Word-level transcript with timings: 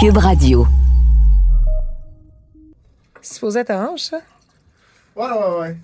Cube 0.00 0.16
Radio. 0.16 0.66
C'est 3.20 3.34
supposé 3.34 3.60
être 3.60 3.70
orange, 3.70 4.00
ça? 4.00 4.18
Ouais, 5.16 5.24
ouais, 5.26 5.60
ouais. 5.60 5.76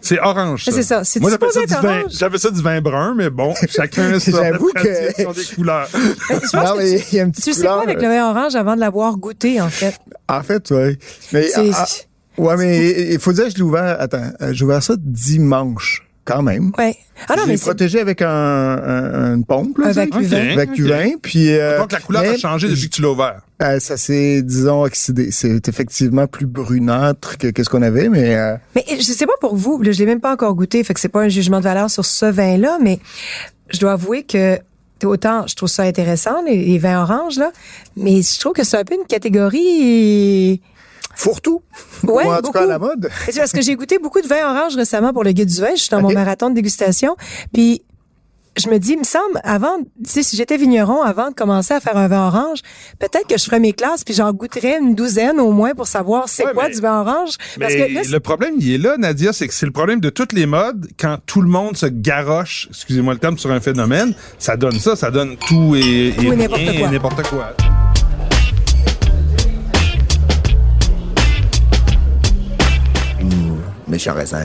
C'est 0.00 0.18
orange. 0.18 0.64
Ça. 0.64 0.72
C'est 0.72 0.82
ça. 0.82 1.04
C'est 1.04 1.20
Moi, 1.20 1.30
j'appelle 1.30 1.52
ça, 1.52 1.60
du 1.64 1.72
vin, 1.74 1.98
orange. 2.00 2.12
j'appelle 2.12 2.38
ça 2.40 2.50
du 2.50 2.60
vin 2.60 2.80
brun, 2.80 3.14
mais 3.14 3.30
bon, 3.30 3.54
chacun 3.68 4.18
J'avoue 4.18 4.72
que- 4.74 5.32
des 5.32 5.54
couleurs. 5.54 5.88
Non, 5.94 6.74
que 6.74 6.78
mais 6.78 6.98
tu- 6.98 7.04
il 7.12 7.16
y 7.16 7.20
a 7.20 7.22
une 7.22 7.30
petite 7.30 7.44
Tu 7.44 7.52
sais 7.54 7.60
quoi 7.62 7.70
couleur, 7.70 7.82
avec 7.84 8.02
le 8.02 8.08
vin 8.08 8.30
orange 8.30 8.54
avant 8.56 8.74
de 8.74 8.80
l'avoir 8.80 9.16
goûté, 9.16 9.60
en 9.60 9.68
fait? 9.70 9.94
En 10.28 10.42
fait, 10.42 10.68
ouais. 10.72 10.98
Mais, 11.32 11.46
C'est- 11.46 11.70
ah, 11.72 11.86
ah, 11.86 12.40
ouais, 12.42 12.56
mais 12.56 13.12
il 13.12 13.20
faut 13.20 13.32
dire 13.32 13.44
que 13.44 13.50
je 13.50 13.56
l'ai 13.56 13.62
ouvert, 13.62 13.96
attends, 14.00 14.32
euh, 14.40 14.52
j'ai 14.52 14.64
ouvert 14.64 14.82
ça 14.82 14.94
dimanche, 14.98 16.02
quand 16.24 16.42
même. 16.42 16.70
Ouais. 16.78 16.96
Ah 17.28 17.34
non, 17.36 17.44
mais 17.46 17.56
c'est 17.56 17.64
protégé 17.64 18.00
avec 18.00 18.22
un, 18.22 18.28
un- 18.28 19.34
une 19.34 19.44
pompe, 19.44 19.78
là, 19.78 19.86
un 19.86 19.88
tu 19.88 19.94
sais. 19.94 20.04
vacuum. 20.06 20.56
Vac 20.56 20.78
vin, 20.78 21.10
puis 21.20 21.50
euh, 21.52 21.78
Donc, 21.78 21.92
la 21.92 22.00
couleur 22.00 22.22
mais 22.22 22.28
a 22.30 22.36
changé 22.36 22.68
depuis 22.68 22.88
que 22.88 22.94
tu 22.94 23.02
l'as 23.02 23.10
ouvert. 23.10 23.40
euh, 23.62 23.78
ça 23.80 23.96
s'est, 23.96 24.42
disons, 24.42 24.82
oxydé. 24.84 25.30
C'est 25.32 25.68
effectivement 25.68 26.26
plus 26.26 26.46
brunâtre 26.46 27.38
que, 27.38 27.48
que 27.48 27.64
ce 27.64 27.68
qu'on 27.68 27.82
avait, 27.82 28.08
mais 28.08 28.36
euh, 28.36 28.56
Mais 28.74 28.84
je 28.88 29.02
sais 29.02 29.26
pas 29.26 29.32
pour 29.40 29.56
vous, 29.56 29.82
là, 29.82 29.92
je 29.92 29.98
l'ai 29.98 30.06
même 30.06 30.20
pas 30.20 30.32
encore 30.32 30.54
goûté, 30.54 30.82
fait 30.84 30.94
que 30.94 31.00
c'est 31.00 31.08
pas 31.08 31.22
un 31.22 31.28
jugement 31.28 31.58
de 31.58 31.64
valeur 31.64 31.90
sur 31.90 32.04
ce 32.04 32.26
vin-là, 32.26 32.78
mais 32.80 32.98
je 33.70 33.78
dois 33.80 33.92
avouer 33.92 34.22
que 34.22 34.58
autant 35.04 35.48
je 35.48 35.56
trouve 35.56 35.68
ça 35.68 35.82
intéressant 35.82 36.42
les, 36.46 36.64
les 36.64 36.78
vins 36.78 37.02
oranges 37.02 37.36
là, 37.36 37.50
mais 37.96 38.22
je 38.22 38.38
trouve 38.38 38.52
que 38.52 38.62
c'est 38.62 38.76
un 38.76 38.84
peu 38.84 38.94
une 38.94 39.04
catégorie 39.08 40.60
fourre-tout. 41.22 41.62
Ouais, 42.04 42.26
Ou 42.26 42.30
en 42.32 42.42
tout 42.42 42.50
cas 42.52 42.62
à 42.64 42.66
la 42.66 42.78
mode. 42.78 43.08
C'est 43.28 43.36
parce 43.38 43.52
que 43.52 43.62
j'ai 43.62 43.74
goûté 43.76 43.98
beaucoup 43.98 44.20
de 44.20 44.26
vins 44.28 44.50
oranges 44.50 44.76
récemment 44.76 45.12
pour 45.12 45.24
le 45.24 45.32
guide 45.32 45.48
du 45.48 45.60
vin, 45.60 45.70
je 45.74 45.80
suis 45.82 45.90
dans 45.90 46.00
mon 46.02 46.12
marathon 46.12 46.50
de 46.50 46.54
dégustation, 46.54 47.16
puis 47.52 47.82
je 48.58 48.68
me 48.68 48.78
dis, 48.78 48.92
il 48.92 48.98
me 48.98 49.04
semble, 49.04 49.40
avant, 49.44 49.78
tu 49.78 50.10
sais, 50.10 50.22
si 50.22 50.36
j'étais 50.36 50.58
vigneron, 50.58 51.00
avant 51.00 51.30
de 51.30 51.34
commencer 51.34 51.72
à 51.72 51.80
faire 51.80 51.96
un 51.96 52.06
vin 52.06 52.26
orange, 52.26 52.58
peut-être 52.98 53.26
que 53.26 53.38
je 53.38 53.44
ferais 53.44 53.60
mes 53.60 53.72
classes 53.72 54.04
puis 54.04 54.12
j'en 54.12 54.30
goûterais 54.32 54.78
une 54.78 54.94
douzaine 54.94 55.40
au 55.40 55.52
moins 55.52 55.74
pour 55.74 55.86
savoir 55.86 56.28
c'est 56.28 56.44
Ouais, 56.44 56.52
quoi 56.52 56.64
mais- 56.68 56.74
du 56.74 56.80
vin 56.82 57.00
orange. 57.00 57.36
Parce 57.58 57.72
Mais 57.72 57.88
que 57.88 57.94
là, 57.94 58.02
le 58.10 58.20
problème, 58.20 58.54
il 58.58 58.74
est 58.74 58.78
là, 58.78 58.96
Nadia, 58.98 59.32
c'est 59.32 59.48
que 59.48 59.54
c'est 59.54 59.64
le 59.64 59.72
problème 59.72 60.00
de 60.00 60.10
toutes 60.10 60.34
les 60.34 60.44
modes. 60.44 60.86
Quand 61.00 61.16
tout 61.24 61.40
le 61.40 61.48
monde 61.48 61.78
se 61.78 61.86
garoche, 61.86 62.66
excusez-moi 62.68 63.14
le 63.14 63.20
terme, 63.20 63.38
sur 63.38 63.50
un 63.50 63.60
phénomène, 63.60 64.12
ça 64.38 64.58
donne 64.58 64.78
ça, 64.78 64.96
ça 64.96 65.10
donne 65.10 65.36
tout 65.48 65.74
et, 65.74 66.08
et 66.08 66.26
et 66.26 66.36
n'importe 66.88 67.22
quoi. 67.30 67.54
et 67.58 67.71
raisin. 74.10 74.44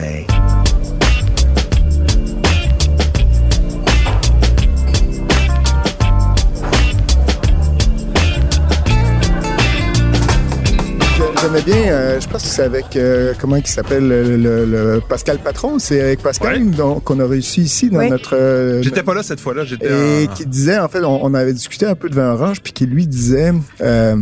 J'aimais 11.40 11.62
bien, 11.62 11.76
euh, 11.92 12.20
je 12.20 12.28
pense 12.28 12.42
que 12.42 12.48
c'est 12.48 12.62
avec, 12.62 12.96
euh, 12.96 13.32
comment 13.40 13.56
il 13.56 13.66
s'appelle, 13.66 14.06
le, 14.08 14.36
le- 14.36 14.64
le 14.64 15.00
Pascal 15.08 15.38
Patron, 15.38 15.78
c'est 15.78 16.00
avec 16.00 16.20
Pascal 16.20 16.62
Ouais. 16.62 16.70
donc, 16.70 17.04
qu'on 17.04 17.20
a 17.20 17.26
réussi 17.26 17.62
ici 17.62 17.90
dans 17.90 18.02
notre... 18.08 18.34
euh, 18.36 18.82
J'étais 18.82 19.02
pas 19.04 19.14
là 19.14 19.22
cette 19.22 19.40
fois-là, 19.40 19.64
j'étais 19.64 19.86
et 19.88 20.28
en- 20.28 20.34
qui 20.34 20.46
disait, 20.46 20.78
en 20.78 20.88
fait, 20.88 21.02
on, 21.04 21.24
on 21.24 21.34
avait 21.34 21.52
discuté 21.52 21.86
un 21.86 21.94
peu 21.94 22.08
de 22.08 22.14
vin 22.14 22.32
orange, 22.32 22.60
puis 22.62 22.72
qui 22.72 22.86
lui 22.86 23.06
disait, 23.06 23.52
euh, 23.80 24.16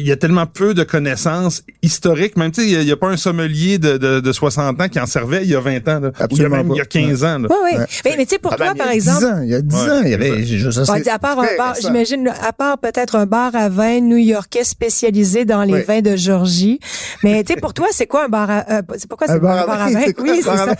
il 0.00 0.06
y 0.06 0.12
a 0.12 0.16
tellement 0.16 0.46
peu 0.46 0.74
de 0.74 0.82
connaissances 0.84 1.62
historiques. 1.82 2.36
Même, 2.36 2.50
tu 2.50 2.62
sais, 2.62 2.68
il 2.68 2.82
y 2.88 2.92
a- 2.92 2.96
pas 2.96 3.08
un 3.08 3.16
sommelier 3.16 3.78
de, 3.78 3.96
de, 3.98 4.20
de 4.20 4.32
60 4.32 4.80
ans 4.80 4.88
qui 4.88 4.98
en 4.98 5.06
servait 5.06 5.42
il 5.44 5.50
y 5.50 5.54
a 5.54 5.60
20 5.60 5.86
ans. 5.88 6.00
Là, 6.00 6.08
ou 6.08 6.12
il 6.14 6.18
y 6.18 6.20
a 6.20 6.24
Absolument 6.24 6.56
même 6.56 6.68
pas. 6.68 6.74
il 6.74 6.78
y 6.78 6.80
a 6.80 6.84
15 6.84 7.24
ans. 7.24 7.38
Là. 7.38 7.48
Oui, 7.50 7.56
oui. 7.72 7.78
Ouais. 7.78 7.84
Mais, 8.04 8.14
mais 8.18 8.24
tu 8.26 8.30
sais, 8.34 8.38
pour 8.38 8.52
Ah 8.54 8.56
ben, 8.58 8.64
toi, 8.64 8.74
il 8.74 8.78
y 8.78 8.80
a 8.80 8.84
par 8.84 8.92
10 8.92 8.96
exemple, 8.96 9.24
ans, 9.24 9.40
il 9.42 9.48
y 9.50 9.54
a 9.54 9.60
10 9.62 9.74
Ouais, 9.76 9.90
ans, 9.90 10.00
il 10.04 10.10
y 10.10 10.14
avait, 10.14 10.44
je, 10.44 10.56
je, 10.58 10.70
ça, 10.70 10.92
Ouais, 10.92 11.02
c'est 11.04 11.10
à 11.10 11.18
part 11.18 11.38
un 11.38 11.46
bar, 11.58 11.74
j'imagine, 11.80 12.32
à 12.42 12.52
part 12.52 12.78
peut-être 12.78 13.16
un 13.16 13.26
bar 13.26 13.54
à 13.54 13.68
vin 13.68 14.00
new-yorkais 14.00 14.64
spécialisé 14.64 15.44
dans 15.44 15.62
les 15.64 15.74
Oui. 15.74 15.82
vins 15.82 16.00
de 16.00 16.16
Georgie. 16.16 16.80
Mais 17.22 17.44
tu 17.44 17.52
sais, 17.54 17.60
pour 17.60 17.74
toi, 17.74 17.86
c'est 17.92 18.06
quoi 18.06 18.24
un 18.24 18.28
bar 18.28 18.50
à, 18.50 18.64
euh, 18.70 18.82
c'est 18.96 19.08
pourquoi 19.08 19.26
c'est 19.26 19.34
Un 19.34 19.38
bar 19.38 19.56
à 19.58 19.62
un 19.62 19.66
bar 19.66 19.82
à 19.82 19.90
vin, 19.90 20.00
Oui, 20.18 20.30
un 20.30 20.34
c'est 20.36 20.42
bar 20.44 20.60
à 20.68 20.76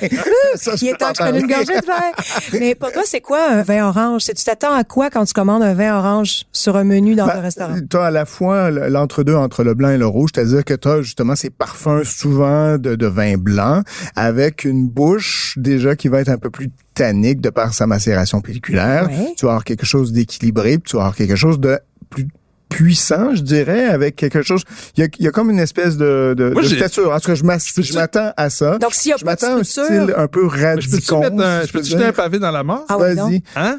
ça. 0.57 0.73
Il 0.83 0.89
est 0.89 0.95
temps 0.97 1.09
que 1.13 1.17
je 1.19 1.23
prenne 1.23 1.37
une 1.37 1.47
gorgée 1.47 1.81
de 1.81 1.87
vin. 1.87 2.13
Mais 2.61 2.75
pour 2.75 2.93
toi, 2.93 3.03
c'est 3.05 3.21
quoi 3.21 3.41
un 3.51 3.63
vin 3.63 3.87
orange? 3.89 4.23
C'est 4.25 4.35
tu 4.35 4.45
t'attends 4.45 4.75
à 4.75 4.85
quoi 4.85 5.11
quand 5.11 5.25
tu 5.25 5.33
commandes 5.33 5.63
un 5.63 5.75
vin 5.75 5.97
orange 5.99 6.45
sur 6.53 6.77
un 6.77 6.85
menu 6.85 7.15
dans 7.15 7.27
Ben, 7.27 7.37
un 7.37 7.41
restaurant? 7.41 7.75
Tu 7.89 7.97
as 7.97 8.03
à 8.05 8.11
la 8.11 8.25
fois 8.25 8.71
l'entre-deux 9.07 9.37
entre 9.37 9.63
le 9.63 9.75
blanc 9.75 9.91
et 9.91 9.99
le 9.99 10.07
rouge, 10.07 10.31
c'est-à-dire 10.35 10.65
que 10.65 10.75
tu 10.75 10.89
as 10.89 11.01
justement 11.01 11.37
ces 11.37 11.51
parfums 11.51 12.03
souvent 12.05 12.77
de, 12.77 12.97
de 12.97 13.07
vin 13.07 13.37
blanc 13.37 13.83
avec 14.17 14.65
une 14.65 14.89
bouche 14.89 15.55
déjà 15.57 15.95
qui 15.95 16.09
va 16.09 16.21
être 16.21 16.29
un 16.29 16.39
peu 16.39 16.51
plus 16.51 16.71
tannique 16.95 17.41
de 17.41 17.51
par 17.51 17.73
sa 17.73 17.87
macération 17.87 18.41
pelliculaire. 18.41 19.09
Ouais. 19.09 19.35
Tu 19.37 19.45
vas 19.47 19.53
avoir 19.53 19.65
quelque 19.65 19.87
chose 19.87 20.13
d'équilibré, 20.13 20.79
puis 20.79 20.91
tu 20.91 20.97
vas 20.97 21.03
avoir 21.03 21.15
quelque 21.17 21.37
chose 21.37 21.61
de 21.61 21.79
plus 22.11 22.27
puissant, 22.69 23.33
je 23.37 23.43
dirais, 23.43 23.85
avec 23.85 24.17
quelque 24.17 24.43
chose. 24.43 24.63
Il 24.97 25.01
y 25.01 25.05
a, 25.05 25.09
il 25.21 25.25
y 25.25 25.29
a 25.29 25.31
comme 25.31 25.51
une 25.51 25.61
espèce 25.61 25.97
de, 25.97 26.35
de, 26.37 26.51
Moi, 26.51 26.63
de 26.63 26.67
stature. 26.67 27.13
En 27.13 27.21
tout 27.21 27.29
cas, 27.29 27.37
je 27.37 27.95
m'attends 27.95 28.33
à 28.37 28.51
ça. 28.51 28.79
Donc, 28.79 28.93
s'il 28.93 29.13
y 29.13 29.15
a 29.15 29.19
je 29.19 29.25
m'attends 29.25 29.57
à 29.57 29.61
un 29.61 29.63
style 29.63 30.13
un 30.17 30.27
peu 30.27 30.49
radicon. 30.49 31.23
je 31.23 31.71
peux 31.71 31.79
peux-tu 31.79 31.91
jeter 31.91 32.07
un 32.07 32.13
pavé 32.13 32.41
dans 32.41 32.51
la 32.51 32.65
mort? 32.65 32.85
Ah 32.89 32.97
oui, 32.99 33.15
Vas-y. 33.15 33.43
Hein? 33.55 33.79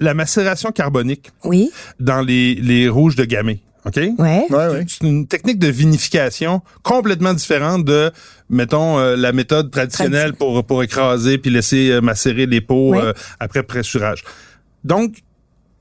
La 0.00 0.12
macération 0.12 0.70
carbonique 0.70 1.30
Oui. 1.44 1.70
dans 1.98 2.20
les, 2.20 2.56
les 2.56 2.90
rouges 2.90 3.16
de 3.16 3.24
gamay. 3.24 3.60
OK? 3.86 3.96
Ouais. 3.96 4.46
Ouais, 4.50 4.68
ouais. 4.68 4.84
C'est 4.88 5.06
une 5.06 5.26
technique 5.26 5.58
de 5.58 5.68
vinification 5.68 6.60
complètement 6.82 7.32
différente 7.34 7.84
de, 7.84 8.10
mettons, 8.50 8.98
euh, 8.98 9.14
la 9.16 9.32
méthode 9.32 9.70
traditionnelle 9.70 10.32
pour, 10.34 10.64
pour 10.64 10.82
écraser 10.82 11.38
puis 11.38 11.50
laisser 11.50 11.90
euh, 11.90 12.00
macérer 12.00 12.46
les 12.46 12.60
pots 12.60 12.90
Ouais. 12.90 13.00
euh, 13.00 13.12
après 13.38 13.62
pressurage. 13.62 14.24
Donc, 14.84 15.16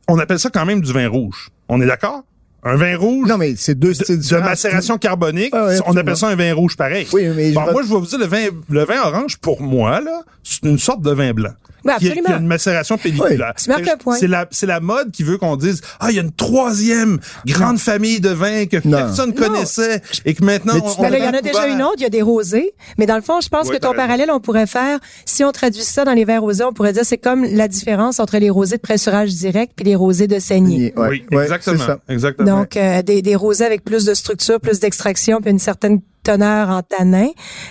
on 0.07 0.19
appelle 0.19 0.39
ça 0.39 0.49
quand 0.51 0.65
même 0.65 0.81
du 0.81 0.93
vin 0.93 1.07
rouge. 1.07 1.49
On 1.67 1.81
est 1.81 1.87
d'accord? 1.87 2.23
Un 2.63 2.75
vin 2.77 2.97
rouge 2.97 3.27
Non, 3.27 3.37
mais 3.37 3.55
c'est 3.55 3.75
deux 3.75 3.93
styles 3.93 4.17
de 4.17 4.21
différents. 4.21 4.43
macération 4.45 4.97
carbonique, 4.97 5.49
Ah 5.51 5.65
ouais, 5.67 5.77
on 5.85 5.95
appelle 5.97 6.17
ça 6.17 6.27
un 6.29 6.35
vin 6.35 6.53
rouge 6.53 6.75
pareil. 6.75 7.07
Oui, 7.13 7.27
mais 7.35 7.49
je 7.49 7.55
Bon, 7.55 7.63
vais- 7.65 7.71
moi, 7.73 7.81
je 7.83 7.87
vais 7.89 7.99
vous 7.99 8.05
dire, 8.07 8.17
le 8.19 8.25
vin, 8.25 8.45
le 8.69 8.83
vin 8.85 9.01
orange, 9.03 9.37
pour 9.37 9.61
moi, 9.61 10.01
là, 10.01 10.21
c'est 10.43 10.63
une 10.63 10.79
sorte 10.79 11.01
de 11.03 11.11
vin 11.11 11.31
blanc. 11.33 11.53
Oui, 11.85 11.91
Qui, 11.99 12.07
a- 12.07 12.09
absolument. 12.09 12.25
qui 12.27 12.33
a 12.33 12.37
une 12.37 12.47
macération 12.47 12.97
pelliculaire. 12.97 13.53
Tu 13.61 13.69
marques 13.69 13.85
le 13.85 13.97
point. 13.97 14.17
C'est 14.17 14.27
la, 14.27 14.47
c'est 14.51 14.65
la 14.65 14.79
mode 14.79 15.11
qui 15.11 15.21
veut 15.23 15.37
qu'on 15.37 15.55
dise, 15.55 15.81
ah, 15.99 16.07
il 16.09 16.15
y 16.15 16.19
a 16.19 16.23
une 16.23 16.31
troisième 16.31 17.19
grande 17.45 17.77
famille 17.79 18.19
de 18.19 18.29
vins 18.29 18.65
que 18.65 18.77
Non. 18.85 18.97
personne 18.97 19.29
Non. 19.29 19.35
connaissait 19.47 20.01
et 20.25 20.33
que 20.33 20.43
maintenant, 20.43 20.73
Mais 20.75 20.81
tu- 20.81 20.87
on, 20.97 21.01
Ben 21.03 21.09
là, 21.11 21.17
il 21.19 21.23
y 21.23 21.27
en 21.27 21.33
a 21.33 21.41
déjà 21.41 21.67
une 21.67 21.81
autre, 21.83 21.95
il 21.97 22.03
y 22.03 22.05
a 22.05 22.09
des 22.09 22.21
rosés. 22.23 22.73
Mais 22.97 23.05
dans 23.05 23.15
le 23.15 23.21
fond, 23.21 23.39
je 23.41 23.49
pense 23.49 23.67
Oui, 23.67 23.75
que 23.75 23.81
ton 23.81 23.93
parallèle, 23.93 24.31
on 24.31 24.39
pourrait 24.39 24.67
faire, 24.67 24.99
si 25.25 25.43
on 25.43 25.51
traduit 25.51 25.83
ça 25.83 26.05
dans 26.05 26.13
les 26.13 26.25
vins 26.25 26.39
rosés, 26.39 26.63
on 26.63 26.73
pourrait 26.73 26.93
dire 26.93 27.05
c'est 27.05 27.17
comme 27.19 27.43
la 27.45 27.67
différence 27.67 28.19
entre 28.19 28.37
les 28.37 28.49
rosés 28.49 28.77
de 28.77 28.81
pressurage 28.81 29.33
direct 29.35 29.73
puis 29.75 29.85
les 29.85 29.95
rosés 29.95 30.27
de 30.27 30.39
saignée. 30.39 30.93
Oui, 30.97 31.23
ouais, 31.31 31.43
exactement. 31.43 31.83
exactement. 32.09 32.59
Donc, 32.59 32.77
euh, 32.77 33.01
des, 33.03 33.21
des 33.21 33.35
rosés 33.35 33.65
avec 33.65 33.83
plus 33.83 34.05
de 34.05 34.13
structure, 34.13 34.59
plus 34.59 34.79
d'extraction, 34.79 35.39
puis 35.41 35.51
une 35.51 35.59
certaine 35.59 36.01
teneur 36.25 36.69
en 36.69 36.81
tanin, 36.81 37.29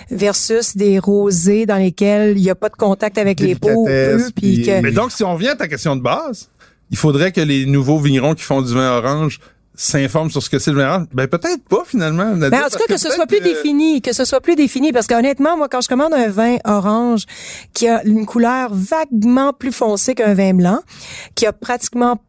versus 0.09 0.75
des 0.75 0.97
rosés 0.97 1.65
dans 1.65 1.77
lesquels 1.77 2.37
il 2.37 2.41
n'y 2.41 2.49
a 2.49 2.55
pas 2.55 2.69
de 2.69 2.75
contact 2.75 3.17
avec 3.17 3.39
les 3.39 3.55
peaux, 3.55 3.85
Délicatesse, 3.85 4.23
peu, 4.23 4.31
puis 4.35 4.55
puis- 4.55 4.65
que... 4.65 4.81
Mais 4.81 4.91
donc, 4.91 5.11
si 5.11 5.23
on 5.23 5.33
revient 5.33 5.49
à 5.49 5.55
ta 5.55 5.67
question 5.67 5.95
de 5.95 6.01
base, 6.01 6.49
il 6.91 6.97
faudrait 6.97 7.31
que 7.31 7.41
les 7.41 7.65
nouveaux 7.65 7.99
vignerons 7.99 8.33
qui 8.33 8.43
font 8.43 8.61
du 8.61 8.73
vin 8.73 8.97
orange 8.97 9.39
s'informent 9.77 10.31
sur 10.31 10.41
ce 10.41 10.49
que 10.49 10.57
c'est 10.57 10.71
le 10.71 10.77
vin 10.77 10.87
orange. 10.87 11.07
Ben, 11.13 11.27
peut-être 11.27 11.63
pas, 11.67 11.83
finalement. 11.85 12.33
Nadia, 12.33 12.49
Ben, 12.49 12.65
en 12.65 12.69
tout 12.69 12.77
cas, 12.77 12.85
que 12.87 12.97
ce 12.97 13.09
soit 13.09 13.27
plus 13.27 13.41
défini, 13.41 14.01
que 14.01 14.13
ce 14.13 14.23
soit 14.23 14.39
plus 14.39 14.55
défini, 14.55 14.93
parce 14.93 15.05
qu'honnêtement, 15.05 15.57
moi, 15.57 15.67
quand 15.67 15.81
je 15.81 15.89
commande 15.89 16.13
un 16.13 16.29
vin 16.29 16.55
orange 16.63 17.25
qui 17.73 17.87
a 17.89 18.01
une 18.05 18.25
couleur 18.25 18.69
vaguement 18.71 19.51
plus 19.51 19.73
foncée 19.73 20.15
qu'un 20.15 20.33
vin 20.33 20.53
blanc, 20.53 20.79
qui 21.35 21.45
a 21.45 21.51
pratiquement 21.51 22.21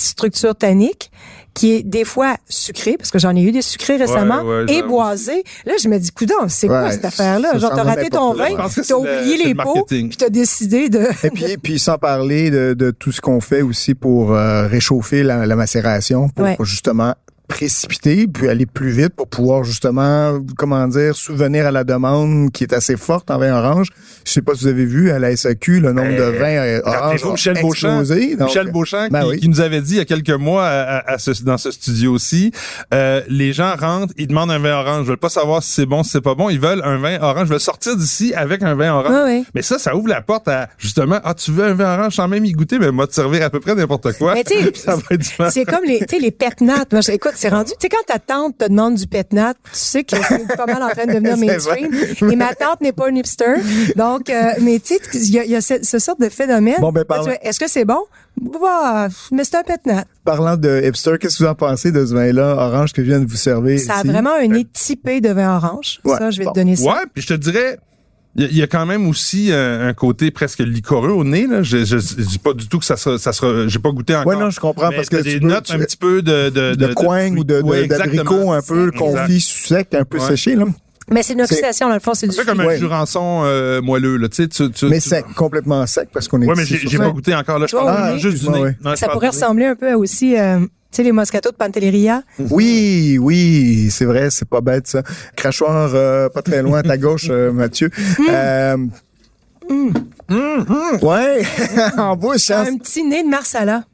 structure 0.00 0.54
tannique 0.54 1.10
qui 1.54 1.72
est 1.72 1.82
des 1.82 2.04
fois 2.04 2.36
sucrée, 2.48 2.96
parce 2.96 3.10
que 3.10 3.18
j'en 3.18 3.34
ai 3.34 3.42
eu 3.42 3.50
des 3.50 3.62
sucrés 3.62 3.96
récemment, 3.96 4.42
ouais, 4.42 4.66
et 4.68 4.82
boisée. 4.82 5.42
Là, 5.66 5.72
je 5.82 5.88
me 5.88 5.98
dis, 5.98 6.12
coudon, 6.12 6.34
c'est 6.46 6.68
quoi 6.68 6.84
Ouais, 6.84 6.92
cette 6.92 7.04
affaire-là? 7.04 7.58
Genre, 7.58 7.72
t'as 7.74 7.82
raté 7.82 8.10
ton 8.10 8.32
vin, 8.32 8.46
t'as 8.56 8.94
oublié 8.94 9.36
les 9.38 9.54
le 9.54 9.62
pots, 9.62 9.84
puis 9.88 10.08
t'as 10.16 10.28
décidé 10.28 10.88
de... 10.88 11.00
Et 11.24 11.30
puis, 11.30 11.56
puis 11.60 11.78
sans 11.80 11.98
parler 11.98 12.50
de, 12.50 12.74
de 12.74 12.92
tout 12.92 13.10
ce 13.10 13.20
qu'on 13.20 13.40
fait 13.40 13.62
aussi 13.62 13.94
pour 13.96 14.32
euh, 14.34 14.68
réchauffer 14.68 15.24
la, 15.24 15.46
la 15.46 15.56
macération, 15.56 16.28
pour 16.28 16.44
Ouais. 16.44 16.56
justement 16.60 17.14
précipiter, 17.48 18.26
puis 18.28 18.48
aller 18.48 18.66
plus 18.66 18.90
vite 18.90 19.14
pour 19.16 19.26
pouvoir 19.26 19.64
justement, 19.64 20.38
comment 20.56 20.86
dire, 20.86 21.16
souvenir 21.16 21.66
à 21.66 21.70
la 21.72 21.82
demande 21.84 22.52
qui 22.52 22.62
est 22.64 22.72
assez 22.72 22.96
forte 22.96 23.30
en 23.30 23.38
vin 23.38 23.52
orange. 23.56 23.88
Je 24.24 24.32
sais 24.32 24.42
pas 24.42 24.54
si 24.54 24.62
vous 24.62 24.66
avez 24.68 24.84
vu 24.84 25.10
à 25.10 25.18
la 25.18 25.34
SAQ 25.34 25.80
le 25.80 25.92
nombre 25.92 26.14
de 26.16 26.22
vins 26.22 26.44
euh, 26.44 26.80
Rappelez-vous 26.84 27.28
a 27.28 27.32
Michel 27.32 27.54
Beauchamp, 27.60 28.00
explosé. 28.00 28.36
Donc, 28.36 28.48
Michel 28.48 28.70
Beauchamp 28.70 29.08
ben 29.10 29.22
qui, 29.22 29.28
oui. 29.30 29.40
qui 29.40 29.48
nous 29.48 29.60
avait 29.60 29.80
dit 29.80 29.92
il 29.94 29.96
y 29.96 30.00
a 30.00 30.04
quelques 30.04 30.30
mois 30.30 30.66
à, 30.66 31.18
ce- 31.18 31.42
dans 31.42 31.58
ce 31.58 31.70
studio-ci, 31.70 32.52
euh, 32.94 33.22
les 33.28 33.52
gens 33.52 33.74
rentrent, 33.76 34.12
ils 34.18 34.26
demandent 34.28 34.50
un 34.50 34.58
vin 34.58 34.78
orange, 34.78 35.04
ils 35.04 35.08
veulent 35.08 35.16
pas 35.16 35.28
savoir 35.30 35.62
si 35.62 35.72
c'est 35.72 35.86
bon, 35.86 36.02
si 36.02 36.10
c'est 36.10 36.20
pas 36.20 36.34
bon, 36.34 36.50
ils 36.50 36.60
veulent 36.60 36.82
un 36.84 36.98
vin 36.98 37.18
orange, 37.20 37.46
ils 37.46 37.50
veulent 37.52 37.60
sortir 37.60 37.96
d'ici 37.96 38.34
avec 38.34 38.62
un 38.62 38.74
vin 38.74 38.92
orange. 38.92 39.12
Oui, 39.26 39.38
oui. 39.38 39.46
Mais 39.54 39.62
ça, 39.62 39.78
ça 39.78 39.96
ouvre 39.96 40.08
la 40.08 40.20
porte 40.20 40.48
à 40.48 40.68
justement, 40.78 41.18
ah 41.24 41.34
tu 41.34 41.50
veux 41.50 41.64
un 41.64 41.74
vin 41.74 41.98
orange 41.98 42.14
sans 42.16 42.28
même 42.28 42.44
y 42.44 42.52
goûter, 42.52 42.78
mais 42.78 42.90
moi 42.90 43.06
te 43.06 43.14
servir 43.14 43.42
à 43.42 43.50
peu 43.50 43.60
près 43.60 43.74
n'importe 43.74 44.12
quoi. 44.18 44.34
Mais 44.34 44.44
tu 44.44 44.54
sais, 44.54 44.72
ça 44.74 44.96
va 44.96 45.02
être 45.10 45.20
différent. 45.20 45.50
C'est 45.50 45.64
comme 45.64 45.84
les, 45.86 46.00
tu 46.00 46.16
sais, 46.16 46.18
les 46.20 46.30
pet 46.30 46.60
nats. 46.60 46.84
Moi, 46.92 47.00
je- 47.00 47.12
écoute, 47.12 47.32
c'est 47.38 47.48
rendu, 47.50 47.70
tu 47.72 47.76
sais, 47.82 47.88
quand 47.88 48.04
ta 48.12 48.18
tante 48.18 48.58
te 48.58 48.64
demande 48.68 48.94
du 48.96 49.06
pet 49.06 49.32
nat, 49.32 49.54
tu 49.54 49.60
sais 49.72 50.04
que 50.04 50.16
c'est 50.16 50.56
pas 50.56 50.66
mal 50.66 50.82
en 50.82 50.88
train 50.88 51.06
de 51.06 51.12
devenir 51.12 51.36
mainstream. 51.38 51.90
Et 52.30 52.36
ma 52.36 52.54
tante 52.54 52.80
n'est 52.80 52.92
pas 52.92 53.08
une 53.08 53.16
hipster. 53.18 53.54
Donc, 53.96 54.28
euh, 54.30 54.50
mais 54.60 54.78
tu 54.80 54.94
sais, 54.94 55.00
il 55.14 55.30
y 55.34 55.38
a, 55.38 55.44
il 55.44 55.50
y 55.50 55.56
a 55.56 55.60
ce, 55.60 55.74
ce 55.82 55.98
sorte 55.98 56.20
de 56.20 56.28
phénomène. 56.28 56.76
Bon, 56.80 56.90
ben, 56.92 57.02
Tu 57.02 57.06
parle- 57.06 57.24
vois, 57.24 57.34
Est-ce 57.42 57.60
que 57.60 57.68
c'est 57.68 57.84
bon? 57.84 58.00
Bah, 58.40 59.08
mais 59.32 59.44
c'est 59.44 59.56
un 59.56 59.62
pet 59.62 59.80
nat. 59.86 60.04
Parlant 60.24 60.56
de 60.56 60.82
hipster, 60.84 61.16
qu'est-ce 61.20 61.38
que 61.38 61.44
vous 61.44 61.48
en 61.50 61.54
pensez 61.54 61.90
de 61.92 62.04
ce 62.06 62.14
vin-là 62.14 62.54
orange 62.56 62.92
que 62.92 63.02
je 63.02 63.08
viens 63.08 63.20
de 63.20 63.26
vous 63.26 63.36
servir 63.36 63.78
Ça 63.80 63.94
a 63.96 64.02
vraiment 64.02 64.34
un 64.34 64.46
nez 64.46 64.64
typé 64.64 65.20
de 65.20 65.30
vin 65.30 65.56
orange. 65.56 66.00
Ouais, 66.04 66.16
ça, 66.18 66.30
je 66.30 66.38
vais 66.38 66.44
bon. 66.44 66.52
te 66.52 66.58
donner 66.60 66.76
ça. 66.76 66.84
Ouais, 66.84 67.02
puis 67.12 67.22
je 67.22 67.28
te 67.28 67.34
dirais, 67.34 67.78
il 68.36 68.42
y 68.42 68.44
a- 68.44 68.48
il 68.50 68.56
y, 68.58 68.62
a 68.62 68.66
quand 68.66 68.86
même 68.86 69.06
aussi 69.08 69.50
un, 69.52 69.88
un 69.88 69.94
côté 69.94 70.30
presque 70.30 70.60
licoreux 70.60 71.10
au 71.10 71.24
nez. 71.24 71.46
Là. 71.46 71.62
Je, 71.62 71.78
je, 71.84 71.98
je 71.98 72.14
dis 72.22 72.38
pas 72.38 72.52
du 72.52 72.68
tout 72.68 72.78
que 72.78 72.84
ça 72.84 72.96
sera, 72.96 73.18
ça 73.18 73.32
sera 73.32 73.66
j'ai 73.68 73.78
pas 73.78 73.90
goûté 73.90 74.14
encore. 74.14 74.26
Ouais, 74.28 74.36
non, 74.36 74.50
je 74.50 74.60
comprends, 74.60 74.90
Mais 74.90 74.96
parce 74.96 75.08
que 75.08 75.16
tu 75.16 75.22
des 75.22 75.40
peux- 75.40 75.46
notes 75.48 75.64
tu- 75.64 75.72
un 75.72 75.78
petit 75.78 75.96
peu 75.96 76.22
de 76.22 76.50
de 76.50 76.74
de, 76.74 76.94
coing 76.94 77.36
ou 77.36 77.44
de, 77.44 77.60
Ouais, 77.62 77.86
d'abricot 77.86 78.52
un 78.52 78.62
peu 78.62 78.90
confit 78.92 79.40
sec, 79.40 79.94
un 79.94 80.04
peu 80.04 80.18
Ouais. 80.18 80.26
séché, 80.28 80.54
là. 80.54 80.66
Mais 81.10 81.22
c'est 81.22 81.32
une 81.32 81.40
oxydation, 81.40 81.88
dans 81.88 81.94
le 81.94 82.00
fond, 82.00 82.12
c'est 82.12 82.26
Un 82.26 82.28
du 82.28 82.36
peu 82.36 82.44
comme 82.44 82.60
un 82.60 82.66
Ouais. 82.66 82.78
jurançon 82.78 83.40
euh, 83.44 83.80
moelleux, 83.80 84.18
là, 84.18 84.28
tu 84.28 84.42
sais. 84.42 84.48
Tu, 84.48 84.70
tu, 84.70 84.84
Mais 84.86 85.00
tu- 85.00 85.08
sec, 85.08 85.24
complètement 85.34 85.86
sec, 85.86 86.10
parce 86.12 86.28
qu'on 86.28 86.42
est 86.42 86.46
Ouais, 86.46 86.52
mais 86.54 86.66
j'ai 86.66 86.98
pas 86.98 87.08
goûté 87.08 87.34
encore. 87.34 87.58
Là, 87.58 87.66
je 87.66 87.74
parle 87.74 88.12
oui. 88.12 88.20
juste 88.20 88.42
du 88.42 88.48
Ah, 88.50 88.52
nez. 88.52 88.60
ouais. 88.62 88.76
Non, 88.84 88.90
je 88.90 88.96
Ça 88.96 89.08
pourrait 89.08 89.28
ressembler 89.28 89.64
un 89.64 89.74
peu 89.74 89.90
à 89.90 89.96
aussi, 89.96 90.36
euh, 90.38 90.58
sais, 90.98 91.02
les 91.04 91.12
moscato 91.12 91.50
de 91.50 91.56
Pantelleria? 91.56 92.22
Oui, 92.38 93.18
oui, 93.20 93.88
c'est 93.90 94.04
vrai, 94.04 94.28
c'est 94.30 94.48
pas 94.48 94.60
bête 94.60 94.86
ça. 94.86 95.02
Crachoir 95.36 95.90
euh, 95.94 96.28
pas 96.28 96.42
très 96.42 96.62
loin 96.62 96.78
à 96.80 96.82
ta 96.82 96.96
gauche, 96.96 97.26
euh, 97.30 97.50
Mathieu. 97.52 97.90
Euh, 98.30 98.76
Ouais, 101.02 101.42
en 101.98 102.16
bouche. 102.16 102.50
hein. 102.50 102.64
Un 102.68 102.76
petit 102.78 103.02
nez 103.04 103.22
de 103.22 103.28
Marsala. 103.28 103.84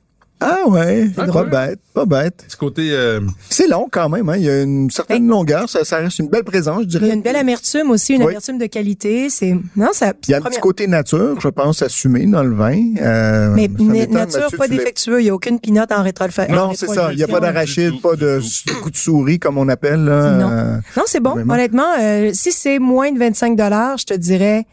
Ah 0.41 0.69
ouais, 0.69 1.09
Ah, 1.17 1.27
pas 1.27 1.45
bête, 1.45 1.79
pas 1.95 2.05
bête. 2.05 2.45
Petit 2.47 2.57
côté... 2.57 2.89
euh, 2.91 3.21
C'est 3.49 3.69
long 3.69 3.89
quand 3.91 4.09
même, 4.11 4.29
hein. 4.29 4.37
il 4.37 4.43
y 4.43 4.51
a 4.51 4.63
une 4.63 4.91
certaine 4.91 5.27
longueur, 5.27 5.71
ça, 5.71 5.85
ça 5.85 5.99
reste 5.99 6.19
une 6.19 6.29
belle 6.29 6.45
présence, 6.45 6.81
je 6.81 6.83
Il 6.83 6.87
y 6.87 6.89
dirais. 6.99 7.11
a 7.11 7.15
une 7.15 7.23
belle 7.23 7.37
amertume 7.37 7.91
aussi, 7.91 8.15
une 8.15 8.23
Oui. 8.25 8.29
amertume 8.31 8.59
de 8.59 8.67
qualité. 8.67 9.31
C'est 9.31 9.57
non, 9.77 9.91
ça. 9.93 10.13
Il 10.27 10.33
y 10.33 10.35
a 10.35 10.39
un 10.39 10.41
petit 10.43 10.61
côté 10.61 10.87
nature, 10.87 11.41
je 11.41 11.49
pense, 11.49 11.81
assumé 11.83 12.27
dans 12.27 12.43
le 12.43 12.55
vin. 12.55 12.79
Euh, 13.01 13.55
Mais 13.55 13.69
nature 13.69 14.11
Mathieu, 14.43 14.59
pas 14.59 14.69
défectueux. 14.69 15.21
Il 15.21 15.25
n'y 15.25 15.31
a 15.31 15.35
aucune 15.35 15.61
pinotte 15.61 15.93
en 15.93 16.03
rétrofait. 16.03 16.49
Non, 16.49 16.73
c'est 16.75 16.89
ça. 16.89 17.13
Il 17.13 17.17
n'y 17.17 17.23
a 17.23 17.29
pas 17.29 17.41
d'arachide, 17.41 18.03
pas 18.03 18.17
de 18.17 18.41
coup 18.83 18.91
de 18.91 18.97
souris, 18.97 19.39
comme 19.39 19.57
on 19.57 19.69
appelle. 19.69 20.05
Là. 20.05 20.31
Non. 20.33 20.51
Euh, 20.51 20.77
Non, 20.97 21.05
c'est 21.07 21.21
bon. 21.21 21.31
Vraiment. 21.31 21.55
Honnêtement, 21.55 21.93
euh, 22.01 22.31
si 22.35 22.53
c'est 22.53 22.79
moins 22.81 23.13
de 23.13 23.19
25 23.19 23.57
je 23.99 24.05
te 24.05 24.15
dirais. 24.15 24.67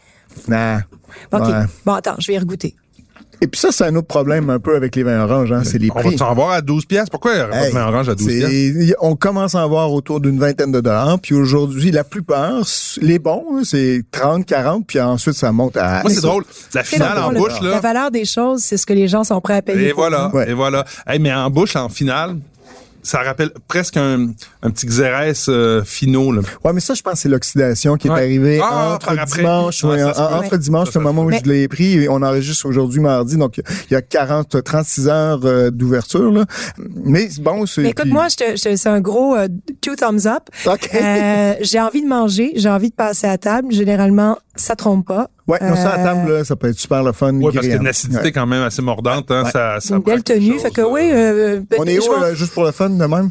nah. 0.48 0.82
OK. 1.32 1.42
Ouais. 1.46 1.54
Bon, 1.86 1.94
attends, 1.94 2.16
je 2.20 2.28
vais 2.28 2.34
y 2.34 2.40
regoûter. 2.40 2.76
Et 3.44 3.48
puis 3.48 3.60
ça, 3.60 3.70
c'est 3.72 3.86
un 3.86 3.96
autre 3.96 4.08
problème 4.08 4.52
un 4.52 4.60
peu 4.60 4.76
avec 4.76 4.96
les 4.96 5.02
vins 5.02 5.24
oranges, 5.24 5.52
hein, 5.52 5.64
c'est 5.64 5.80
les 5.80 5.90
on 5.92 5.96
va 5.96 6.02
prix. 6.04 6.18
s'en 6.18 6.32
voir 6.36 6.52
à 6.52 6.62
12 6.62 6.86
pièces. 6.86 7.10
Pourquoi 7.10 7.32
il 7.34 7.38
n'y 7.38 7.42
aurait 7.42 7.50
pas 7.52 7.58
Hey, 7.66 7.70
de 7.70 7.74
vin 7.74 7.88
orange 7.88 8.10
à 8.10 8.14
12 8.16 8.28
pièces? 8.28 8.50
c'est- 8.50 8.96
on 9.02 9.16
commence 9.16 9.56
à 9.56 9.66
en 9.66 9.68
voir 9.70 9.92
autour 9.92 10.20
d'une 10.20 10.38
vingtaine 10.40 10.72
de 10.72 10.80
dollars. 10.80 11.18
Puis 11.20 11.34
aujourd'hui, 11.34 11.90
la 11.90 12.04
plupart, 12.04 12.62
les 13.02 13.18
bons, 13.18 13.44
hein, 13.54 13.62
c'est 13.64 14.04
30, 14.12 14.46
40, 14.46 14.86
puis 14.86 15.00
ensuite 15.02 15.34
ça 15.36 15.52
monte 15.52 15.76
à... 15.78 16.02
Moi, 16.04 16.12
c'est 16.14 16.22
drôle. 16.22 16.44
La 16.76 16.84
finale 16.84 17.18
en 17.18 17.34
bouche, 17.34 17.60
La 17.64 17.70
là. 17.72 17.80
valeur 17.80 18.12
des 18.12 18.26
choses, 18.26 18.62
c'est 18.62 18.78
ce 18.78 18.86
que 18.86 18.94
les 18.94 19.08
gens 19.08 19.24
sont 19.24 19.42
prêts 19.42 19.56
à 19.56 19.62
payer. 19.64 19.88
Et 19.90 19.92
voilà, 19.92 20.30
Ouais. 20.36 20.52
et 20.52 20.54
voilà. 20.54 20.86
Hey, 21.08 21.18
mais 21.20 21.34
en 21.34 21.50
bouche, 21.50 21.76
en 21.76 21.90
finale, 21.90 22.38
ça 23.04 23.20
rappelle 23.24 23.52
presque 23.68 23.98
un, 23.98 24.28
un 24.62 24.70
petit 24.70 24.86
xérès 24.86 25.48
euh, 25.50 25.84
finaux. 25.84 26.32
Là. 26.32 26.42
Ouais, 26.64 26.74
mais 26.74 26.80
ça, 26.80 26.94
je 26.94 27.02
pense 27.02 27.14
que 27.14 27.20
c'est 27.20 27.30
l'oxydation 27.30 27.96
qui 27.98 28.08
est 28.08 28.12
Ouais. 28.12 28.20
arrivée 28.22 28.60
Ah, 28.64 28.96
entre 28.96 29.26
dimanche, 29.36 29.84
Ouais, 29.84 30.04
entre 30.04 30.58
dimanche, 30.58 30.94
le 30.94 31.02
moment 31.02 31.24
où 31.24 31.32
je 31.32 31.40
l'ai 31.50 31.68
pris, 31.68 31.94
et 32.04 32.10
on 32.10 32.22
enregistre 32.22 32.66
aujourd'hui 32.68 33.00
mardi, 33.00 33.38
donc 33.38 33.58
il 33.58 33.94
y 33.94 33.96
a 33.96 34.02
40, 34.02 34.64
36 34.64 35.08
heures 35.08 35.40
euh, 35.46 35.70
d'ouverture, 35.72 36.32
là. 36.32 36.46
Mais 36.78 37.30
bon, 37.40 37.66
c'est... 37.66 37.82
Mais 37.82 37.90
écoute, 37.90 38.04
puis- 38.06 38.14
moi, 38.14 38.28
je 38.30 38.36
te, 38.36 38.44
je 38.56 38.62
te- 38.64 38.76
c'est 38.76 38.90
un 38.90 39.02
gros 39.02 39.36
euh, 39.36 39.48
two 39.82 39.96
thumbs 39.96 40.26
up. 40.28 40.44
OK. 40.66 40.90
Euh, 40.94 41.54
j'ai 41.62 41.80
envie 41.80 42.02
de 42.02 42.08
manger, 42.08 42.52
j'ai 42.56 42.70
envie 42.70 42.90
de 42.90 42.96
passer 42.96 43.28
à 43.28 43.38
table. 43.38 43.72
Généralement, 43.72 44.38
ça 44.56 44.76
trompe 44.76 45.08
pas. 45.08 45.30
Ouais, 45.48 45.58
non, 45.62 45.76
ça 45.76 45.90
à 45.90 46.00
Euh, 46.00 46.04
table, 46.04 46.32
là, 46.34 46.44
ça 46.46 46.56
peut 46.56 46.70
être 46.70 46.78
super 46.80 47.04
le 47.04 47.12
fun. 47.14 47.34
Oui, 47.34 47.44
parce 47.54 47.58
qu'il 47.66 47.70
y 47.72 47.74
a 47.74 47.82
une 47.82 47.88
acidité 47.88 48.22
Ouais. 48.26 48.32
quand 48.32 48.46
même 48.46 48.62
assez 48.64 48.82
mordante. 48.82 49.30
Hein, 49.32 49.44
Ouais. 49.46 49.52
ça, 49.52 49.78
ça 49.80 49.96
Une 49.96 50.02
belle 50.02 50.24
tenue. 50.24 50.54
chose, 50.54 50.62
Fait 50.62 50.72
que 50.72 50.82
euh, 50.82 50.88
oui, 50.90 51.10
euh, 51.12 51.62
On 51.80 51.86
est 51.86 52.00
où, 52.00 52.20
là, 52.22 52.34
juste 52.34 52.54
pour 52.54 52.64
le 52.64 52.72
fun 52.72 52.90
de 52.92 53.06
même? 53.06 53.30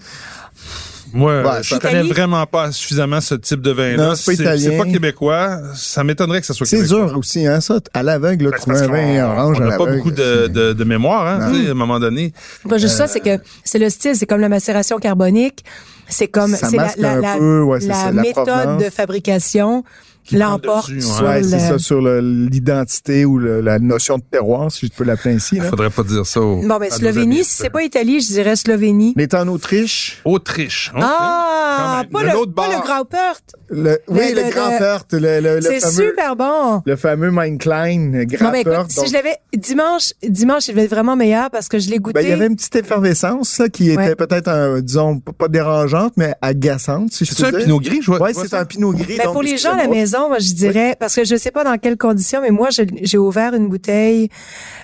Moi, 1.12 1.43
Ouais, 1.43 1.62
je 1.62 1.75
connais 1.77 2.03
vraiment 2.05 2.47
pas 2.47 2.71
suffisamment 2.71 3.21
ce 3.21 3.35
type 3.35 3.61
de 3.62 3.73
vin-là. 3.73 4.15
C'est 4.15 4.27
pas 4.37 4.43
italien. 4.43 4.71
C'est 4.71 4.79
pas 4.79 4.85
québécois. 4.85 5.59
Ça 5.75 6.05
m'étonnerait 6.05 6.41
que 6.41 6.47
ça 6.47 6.55
soit 6.55 6.67
C'est 6.67 6.77
québécois. 6.77 7.07
dur 7.09 7.19
aussi, 7.19 7.47
hein, 7.49 7.61
ça, 7.61 7.81
à 7.95 8.03
l'aveugle, 8.05 8.45
Ben, 8.51 8.53
c'est 8.56 8.61
trouver 8.61 8.81
un 8.81 8.87
vin 9.19 9.25
orange 9.33 9.56
On 9.61 9.65
à 9.65 9.71
n'a 9.71 9.77
pas 9.77 9.87
beaucoup 9.87 10.13
de, 10.13 10.17
c'est- 10.47 10.49
de, 10.53 10.73
de 10.73 10.85
mémoire, 10.85 11.27
hein, 11.27 11.51
tu 11.53 11.63
sais, 11.63 11.69
à 11.69 11.71
un 11.73 11.75
moment 11.75 11.99
donné. 11.99 12.33
Pas 12.69 12.79
juste 12.79 12.97
ça, 12.97 13.09
c'est 13.09 13.19
que 13.21 13.39
c'est 13.65 13.79
le 13.81 13.91
style, 13.91 14.15
c'est 14.15 14.27
comme 14.27 14.41
la 14.41 14.49
macération 14.49 14.99
carbonique, 14.99 15.65
c'est 16.09 16.29
comme 16.29 16.55
Ça 16.55 16.69
c'est 16.69 16.77
la, 16.77 16.83
masque 16.85 16.99
la, 16.99 17.11
un 17.13 17.21
la, 17.21 17.37
peu, 17.39 17.61
ouais, 17.63 17.81
c'est 17.81 17.89
la 17.89 18.13
méthode 18.13 18.79
de 18.79 18.89
fabrication 18.91 19.83
l'emporte 20.32 20.90
sur 21.00 21.22
Ouais, 21.25 21.40
le. 21.43 21.49
c'est 21.49 21.58
ça, 21.58 21.78
sur 21.78 22.00
l'identité 22.00 23.25
ou 23.25 23.38
le- 23.38 23.61
la 23.61 23.78
notion 23.78 24.19
de 24.19 24.22
terroir, 24.31 24.70
si 24.70 24.87
je 24.87 24.93
peux 24.93 25.05
l'appeler 25.05 25.34
ainsi. 25.37 25.56
Là. 25.56 25.64
Faudrait 25.64 25.90
pas 25.90 26.02
dire 26.02 26.26
ça. 26.26 26.40
Au, 26.40 26.61
Bon, 26.62 26.78
ben, 26.78 26.90
Slovénie, 26.90 27.44
si 27.44 27.55
c'est 27.62 27.70
pas 27.70 27.82
Italie, 27.82 28.20
je 28.20 28.28
dirais 28.28 28.56
Slovénie. 28.56 29.14
Est 29.19 29.34
en 29.34 29.46
Autriche? 29.49 30.20
Autriche. 30.25 30.93
Ah, 30.96 32.02
pas 32.11 32.22
le, 32.22 32.32
l'autre 32.32 32.52
pas 32.55 32.69
bord. 32.69 32.81
le 32.81 32.87
Graupert. 32.87 33.40
Le, 33.72 33.99
oui, 34.08 34.19
Le- 34.31 34.40
le, 34.40 34.46
le- 34.46 34.50
Grand 34.50 34.69
Perte, 34.78 35.12
le, 35.12 35.40
le, 35.40 35.56
le 35.56 35.61
C'est 35.62 35.81
super 35.81 36.34
bon. 36.34 36.82
le 36.84 36.96
fameux 36.96 37.31
Mein 37.31 37.56
Klein, 37.58 38.25
Grand 38.25 38.46
Non, 38.46 38.50
mais 38.52 38.62
écoute, 38.62 38.75
si 38.88 39.06
je 39.06 39.12
l'avais 39.12 39.37
dimanche, 39.56 40.12
dimanche, 40.28 40.67
il 40.69 40.72
devait 40.72 40.84
être 40.87 40.90
vraiment 40.90 41.14
meilleur 41.14 41.50
parce 41.50 41.69
que 41.69 41.78
je 41.78 41.89
l'ai 41.89 41.98
goûté. 41.98 42.15
Ben, 42.15 42.22
il 42.27 42.31
y 42.31 42.32
avait 42.32 42.46
une 42.48 42.56
petite 42.56 42.74
effervescence 42.77 43.58
là, 43.58 43.69
qui 43.69 43.91
était 43.91 44.17
peut-être, 44.17 44.48
un, 44.48 44.81
disons, 44.81 45.20
pas 45.20 45.46
dérangeante, 45.48 46.15
mais 46.17 46.34
agaçante, 46.43 47.12
si 47.12 47.24
je 47.24 47.32
C'est 47.34 47.43
peux 47.43 47.48
un 47.48 47.50
dire. 47.53 47.60
pinot 47.67 47.81
gris, 47.81 47.98
je 48.03 48.06
vois. 48.06 48.19
Vois 48.19 48.32
c'est 48.34 48.55
un 48.55 48.65
pinot 48.65 48.93
gris. 48.93 49.17
Ben, 49.19 49.31
pour 49.32 49.43
les 49.43 49.56
gens 49.56 49.72
à 49.74 49.77
la 49.77 49.84
excusez-moi. 49.84 49.94
Moi, 50.29 50.38
je 50.38 50.52
dirais, 50.52 50.96
parce 50.98 51.14
que 51.14 51.24
je 51.24 51.36
sais 51.36 51.50
pas 51.50 51.64
dans 51.64 51.79
quelles 51.79 51.96
conditions, 51.96 52.40
mais 52.43 52.50
moi, 52.50 52.69
j'ai 52.70 53.19
ouvert 53.19 53.55
une 53.55 53.69
bouteille 53.69 54.29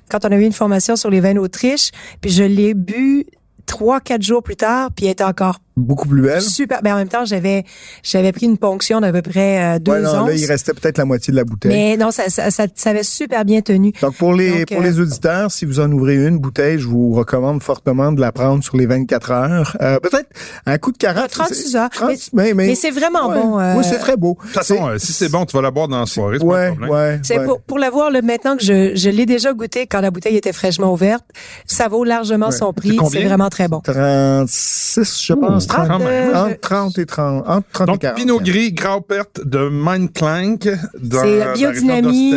quand 0.08 0.24
on 0.24 0.32
a 0.32 0.36
eu 0.36 0.44
une 0.44 0.52
formation 0.52 0.96
sur 0.96 1.10
les 1.10 1.20
vins 1.20 1.34
d'Autriche, 1.34 1.90
puis 2.20 2.30
je 2.30 2.44
l'ai 2.44 2.74
bu 2.74 3.26
trois, 3.66 4.00
quatre 4.00 4.22
jours 4.22 4.42
plus 4.42 4.56
tard, 4.56 4.90
puis 4.94 5.06
elle 5.06 5.12
était 5.12 5.24
encore 5.24 5.58
Beaucoup 5.76 6.08
plus 6.08 6.22
belle. 6.22 6.40
super. 6.40 6.80
Ben, 6.82 6.94
en 6.94 6.96
même 6.96 7.08
temps, 7.08 7.26
j'avais, 7.26 7.64
j'avais 8.02 8.32
pris 8.32 8.46
une 8.46 8.56
ponction 8.56 9.00
d'à 9.00 9.12
peu 9.12 9.20
près 9.20 9.76
euh, 9.76 9.78
deux 9.78 9.92
Ouais, 9.92 10.00
non, 10.00 10.26
là, 10.26 10.32
il 10.32 10.46
restait 10.46 10.72
peut-être 10.72 10.96
la 10.96 11.04
moitié 11.04 11.32
de 11.32 11.36
la 11.36 11.44
bouteille. 11.44 11.70
mais 11.70 11.96
non, 11.98 12.10
ça, 12.10 12.30
ça, 12.30 12.50
ça, 12.50 12.64
ça 12.74 12.90
avait 12.90 13.02
super 13.02 13.44
bien 13.44 13.60
tenu. 13.60 13.92
Donc, 14.00 14.14
pour 14.16 14.32
les, 14.32 14.60
Donc, 14.60 14.68
pour 14.68 14.80
euh, 14.80 14.84
les 14.84 15.00
auditeurs, 15.00 15.50
si 15.52 15.66
vous 15.66 15.78
en 15.80 15.92
ouvrez 15.92 16.16
une 16.16 16.38
bouteille, 16.38 16.78
je 16.78 16.86
vous 16.88 17.12
recommande 17.12 17.62
fortement 17.62 18.10
de 18.12 18.20
la 18.22 18.32
prendre 18.32 18.64
sur 18.64 18.76
les 18.78 18.86
24 18.86 19.30
heures. 19.32 19.76
Euh, 19.82 20.00
peut-être 20.00 20.30
un 20.64 20.78
coup 20.78 20.92
de 20.92 20.96
carotte. 20.98 21.30
36 21.30 21.76
heures. 21.76 21.90
30, 21.90 22.08
Mais- 22.08 22.16
mais, 22.32 22.54
mais, 22.54 22.66
mais 22.68 22.74
c'est 22.74 22.90
vraiment 22.90 23.28
ouais. 23.28 23.34
bon, 23.42 23.60
euh, 23.60 23.74
Oui, 23.76 23.84
c'est 23.84 23.98
très 23.98 24.16
beau. 24.16 24.38
De 24.40 24.46
toute 24.46 24.52
façon, 24.54 24.88
euh, 24.88 24.98
si 24.98 25.12
c'est 25.12 25.28
bon, 25.28 25.44
tu 25.44 25.54
vas 25.56 25.62
la 25.62 25.70
boire 25.70 25.88
dans 25.88 26.00
la 26.00 26.06
soirée. 26.06 26.38
c'est 26.40 26.46
pas 26.46 26.70
Ouais, 26.70 26.76
ouais. 26.88 27.20
Ouais. 27.28 27.44
pour, 27.44 27.60
pour 27.60 27.78
l'avoir 27.78 28.10
là, 28.10 28.22
maintenant 28.22 28.56
que 28.56 28.64
je, 28.64 28.92
je 28.96 29.10
l'ai 29.10 29.26
déjà 29.26 29.52
goûté 29.52 29.86
quand 29.86 30.00
la 30.00 30.10
bouteille 30.10 30.36
était 30.36 30.54
fraîchement 30.54 30.90
ouverte, 30.92 31.24
ça 31.66 31.88
vaut 31.88 32.02
largement 32.04 32.50
son 32.50 32.72
prix. 32.72 32.98
C'est 33.12 33.24
vraiment 33.24 33.50
très 33.50 33.68
bon. 33.68 33.80
36, 33.80 35.22
je 35.22 35.32
pense, 35.34 35.65
pense. 35.68 35.86
30, 35.86 35.88
Quand 35.88 35.98
même. 36.00 36.34
entre 36.36 36.60
30 36.60 36.98
et 36.98 37.06
30, 37.06 37.44
entre 37.48 37.66
30 37.72 37.88
et 37.88 37.92
Donc, 37.92 38.00
40. 38.00 38.16
Pinot 38.16 38.40
Gris, 38.40 38.72
Graupert 38.72 39.24
de 39.44 40.06
Clank 40.12 40.68
dans 41.02 41.22
C'est 41.22 41.52
biodynamie. 41.54 42.34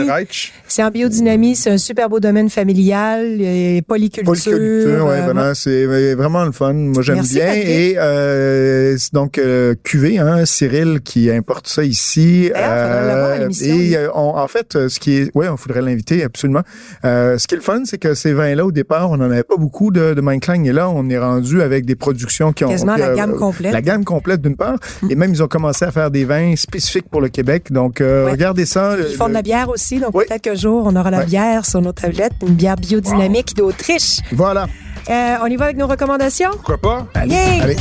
C'est 0.68 0.84
en 0.84 0.90
biodynamie, 0.92 1.56
c'est 1.56 1.72
un 1.72 1.78
super 1.78 2.10
beau 2.10 2.20
domaine 2.20 2.50
familial, 2.50 3.42
et 3.42 3.82
polyculture. 3.88 4.26
Polyculture, 4.26 5.06
ouais, 5.06 5.20
euh, 5.20 5.24
voilà, 5.26 5.56
c'est 5.56 5.86
euh, 5.86 6.16
vraiment 6.16 6.46
le 6.46 6.52
fun. 6.52 6.74
Moi, 6.74 7.02
j'aime 7.02 7.22
bien. 7.22 7.46
Patrick. 7.46 7.66
Et 7.68 7.96
euh, 7.98 8.98
donc 9.14 9.38
euh, 9.38 9.76
QV, 9.84 10.20
hein, 10.20 10.46
Cyril 10.46 11.02
qui 11.04 11.30
importe 11.32 11.68
ça 11.68 11.84
ici. 11.84 12.46
Et 12.46 13.98
euh, 13.98 14.10
on- 14.14 14.38
en 14.38 14.48
fait, 14.48 14.76
euh, 14.76 14.90
ce 14.90 15.00
qui 15.00 15.18
est, 15.18 15.32
ouais, 15.36 15.50
on 15.50 15.58
faudrait 15.58 15.82
l'inviter 15.82 16.24
absolument. 16.24 16.62
Euh, 17.06 17.38
ce 17.38 17.48
qui 17.48 17.56
est 17.56 17.58
le 17.58 17.64
fun, 17.64 17.82
c'est 17.86 17.98
que 17.98 18.14
ces 18.14 18.34
vins-là, 18.34 18.66
au 18.66 18.72
départ, 18.72 19.12
on 19.12 19.18
n'en 19.18 19.30
avait 19.32 19.44
pas 19.44 19.58
beaucoup 19.58 19.92
de, 19.92 20.14
de 20.14 20.22
et 20.66 20.72
là, 20.72 20.90
on 20.90 21.10
est 21.10 21.18
rendu 21.18 21.62
avec 21.62 21.86
des 21.86 21.96
productions 21.96 22.54
qui 22.54 22.64
ont 22.64 22.70
Quasiment 22.70 22.96
la 22.96 23.08
euh, 23.08 23.16
gamme 23.28 23.36
complète. 23.36 23.74
La 23.74 23.82
gamme 23.82 24.04
complète 24.06 24.42
d'une 24.42 24.56
part, 24.56 24.76
et 25.10 25.16
même 25.16 25.32
ils 25.32 25.42
ont 25.44 25.48
commencé 25.48 25.86
à 25.86 25.92
faire 25.92 26.12
des 26.12 26.26
vins 26.26 26.56
spécifiques 26.56 27.10
pour 27.10 27.22
le 27.22 27.30
Québec. 27.30 27.72
Donc, 27.72 28.02
euh, 28.02 28.26
Ouais. 28.26 28.32
regardez 28.32 28.66
ça. 28.66 28.96
Ils 29.00 29.16
font 29.16 29.28
de 29.30 29.34
la 29.34 29.42
bière 29.42 29.70
aussi, 29.70 30.00
donc 30.00 30.12
Oui. 30.14 30.26
peut-être 30.28 30.42
qu'un 30.42 30.56
jour, 30.56 30.84
on 30.86 30.96
aura 30.96 31.12
la 31.12 31.20
Ouais. 31.20 31.26
bière 31.26 31.66
sur 31.66 31.82
nos 31.82 31.92
tablettes, 31.94 32.34
une 32.46 32.56
bière 32.56 32.76
biodynamique 32.76 33.56
d'Autriche. 33.56 34.20
Voilà. 34.32 34.68
Euh, 35.10 35.36
on 35.44 35.48
y 35.48 35.56
va 35.56 35.66
avec 35.66 35.78
nos 35.78 35.88
recommandations? 35.88 36.52
Pourquoi 36.52 36.78
pas? 36.78 37.08
Yay! 37.26 37.62
Allez. 37.62 37.76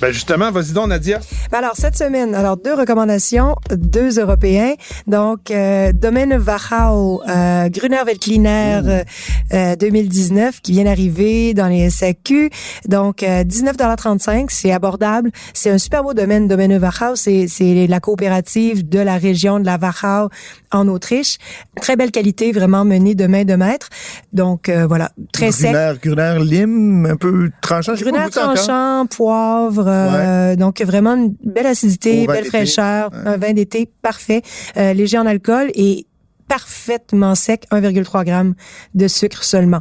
Ben 0.00 0.12
justement, 0.12 0.52
vas-y 0.52 0.72
donc, 0.72 0.88
Nadia. 0.88 1.18
Ben 1.50 1.58
Alors, 1.58 1.72
cette 1.74 1.96
semaine, 1.96 2.32
alors 2.32 2.56
deux 2.56 2.74
recommandations, 2.74 3.56
deux 3.70 4.20
Européens. 4.20 4.74
Donc, 5.08 5.50
euh, 5.50 5.92
Domaine 5.92 6.34
Wachau, 6.34 7.20
euh, 7.28 7.68
Gruner 7.68 8.04
Veltliner 8.06 8.80
euh, 8.84 9.04
euh, 9.52 9.74
2019, 9.74 10.60
qui 10.60 10.70
vient 10.72 10.84
d'arriver 10.84 11.52
dans 11.52 11.66
les 11.66 11.90
SAQ. 11.90 12.50
Donc, 12.86 13.24
euh, 13.24 13.42
19,35 13.42 14.46
c'est 14.50 14.70
abordable. 14.70 15.32
C'est 15.52 15.70
un 15.70 15.78
super 15.78 16.04
beau 16.04 16.14
domaine, 16.14 16.46
Domaine 16.46 16.78
Wachau. 16.78 17.16
C'est, 17.16 17.48
c'est 17.48 17.88
la 17.88 17.98
coopérative 17.98 18.88
de 18.88 19.00
la 19.00 19.16
région 19.16 19.58
de 19.58 19.66
la 19.66 19.78
Wachau 19.78 20.28
en 20.72 20.88
Autriche. 20.88 21.38
Très 21.80 21.96
belle 21.96 22.10
qualité, 22.10 22.52
vraiment 22.52 22.84
menée 22.84 23.14
de 23.14 23.26
main 23.26 23.44
de 23.44 23.54
maître. 23.54 23.88
Donc, 24.32 24.68
euh, 24.68 24.86
voilà, 24.86 25.10
très 25.32 25.52
sec. 25.52 25.70
Gruner, 25.72 25.94
Gruner, 26.02 26.38
lime, 26.44 27.06
un 27.06 27.16
peu 27.16 27.50
tranchant. 27.60 27.94
Gruner 27.94 28.30
tranchant, 28.30 29.06
poivre, 29.06 29.86
euh, 29.88 30.56
donc 30.56 30.80
vraiment 30.80 31.14
une 31.14 31.34
belle 31.42 31.66
acidité, 31.66 32.26
belle 32.26 32.44
fraîcheur, 32.44 33.10
un 33.12 33.36
vin 33.36 33.52
d'été 33.52 33.90
parfait, 34.02 34.42
euh, 34.76 34.92
léger 34.92 35.18
en 35.18 35.26
alcool 35.26 35.70
et 35.74 36.06
parfaitement 36.48 37.34
sec, 37.34 37.66
1,3 37.70 38.26
g 38.26 38.52
de 38.94 39.08
sucre 39.08 39.44
seulement. 39.44 39.80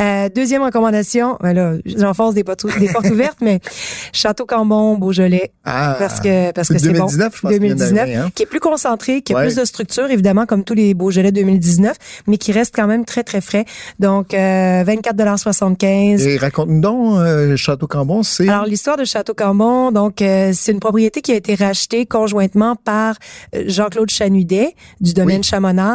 Euh, 0.00 0.28
deuxième 0.28 0.62
recommandation, 0.62 1.36
ben 1.42 1.52
là, 1.54 1.72
j'enfonce 1.84 2.34
des 2.34 2.44
portes, 2.44 2.66
des 2.78 2.88
portes 2.88 3.10
ouvertes, 3.10 3.38
mais 3.40 3.60
Château 4.12 4.44
Cambon, 4.46 4.96
Beaujolais, 4.96 5.52
Ah, 5.64 5.96
parce 5.98 6.20
que 6.20 6.52
parce 6.52 6.68
que 6.68 6.78
c'est 6.78 6.92
bon. 6.92 7.06
2019, 7.06 7.36
je 7.36 7.40
pense 7.40 7.50
qu'il 7.52 7.60
vient 7.60 7.68
2019, 7.74 7.94
d'arriver, 7.96 8.16
hein. 8.16 8.30
qui 8.34 8.42
est 8.42 8.46
plus 8.46 8.60
concentré, 8.60 9.22
qui 9.22 9.32
a 9.32 9.36
Ouais. 9.38 9.46
plus 9.46 9.56
de 9.56 9.64
structure, 9.64 10.10
évidemment, 10.10 10.46
comme 10.46 10.62
tous 10.64 10.74
les 10.74 10.94
Beaujolais 10.94 11.32
2019, 11.32 11.96
mais 12.26 12.36
qui 12.38 12.52
reste 12.52 12.74
quand 12.74 12.86
même 12.86 13.04
très, 13.04 13.22
très 13.24 13.40
frais. 13.40 13.64
Donc, 13.98 14.34
euh, 14.34 14.84
24,75 14.84 16.26
Et 16.26 16.36
raconte-nous 16.38 16.80
donc, 16.80 17.18
euh, 17.18 17.56
Château 17.56 17.86
Cambon, 17.86 18.22
c'est... 18.22 18.48
alors 18.48 18.66
l'histoire 18.66 18.96
de 18.96 19.04
Château 19.04 19.34
Cambon, 19.34 19.90
donc 19.92 20.20
euh, 20.22 20.50
c'est 20.54 20.72
une 20.72 20.80
propriété 20.80 21.20
qui 21.22 21.32
a 21.32 21.36
été 21.36 21.54
rachetée 21.54 22.04
conjointement 22.06 22.76
par 22.76 23.16
euh, 23.54 23.64
Jean-Claude 23.66 24.10
Chanudet 24.10 24.74
du 25.00 25.12
domaine 25.14 25.38
Oui. 25.38 25.44
Chamonard 25.44 25.93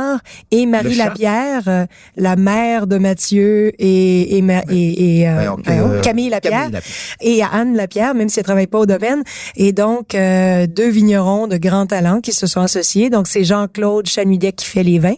et 0.52 0.66
Marie. 0.66 0.96
Lapierre, 0.96 1.64
euh, 1.68 1.86
la 2.18 2.36
mère 2.36 2.88
de 2.88 2.98
Mathieu 2.98 3.72
et 3.80 4.38
et, 4.38 4.42
Ma- 4.42 4.64
et, 4.70 5.20
et, 5.22 5.30
euh, 5.30 5.34
Voyons, 5.34 5.58
voyons, 5.64 5.90
euh, 5.92 6.02
Camille 6.02 6.30
Lapierre 6.30 6.60
Camille 6.62 6.74
Lapierre. 6.74 6.94
et 7.22 7.42
Anne 7.44 7.76
Lapierre, 7.76 8.14
même 8.16 8.30
si 8.30 8.40
elle 8.40 8.46
travaille 8.46 8.68
pas 8.68 8.80
au 8.80 8.86
domaine. 8.86 9.24
Et 9.56 9.72
donc, 9.72 10.16
euh, 10.16 10.68
deux 10.68 10.90
vignerons 10.90 11.48
de 11.48 11.58
grand 11.58 11.86
talent 11.88 12.22
qui 12.22 12.34
se 12.34 12.48
sont 12.48 12.62
associés. 12.62 13.10
Donc, 13.10 13.28
c'est 13.28 13.44
Jean-Claude 13.44 14.08
Chanudet 14.08 14.52
qui 14.54 14.66
fait 14.66 14.84
les 14.84 15.00
vins. 15.00 15.16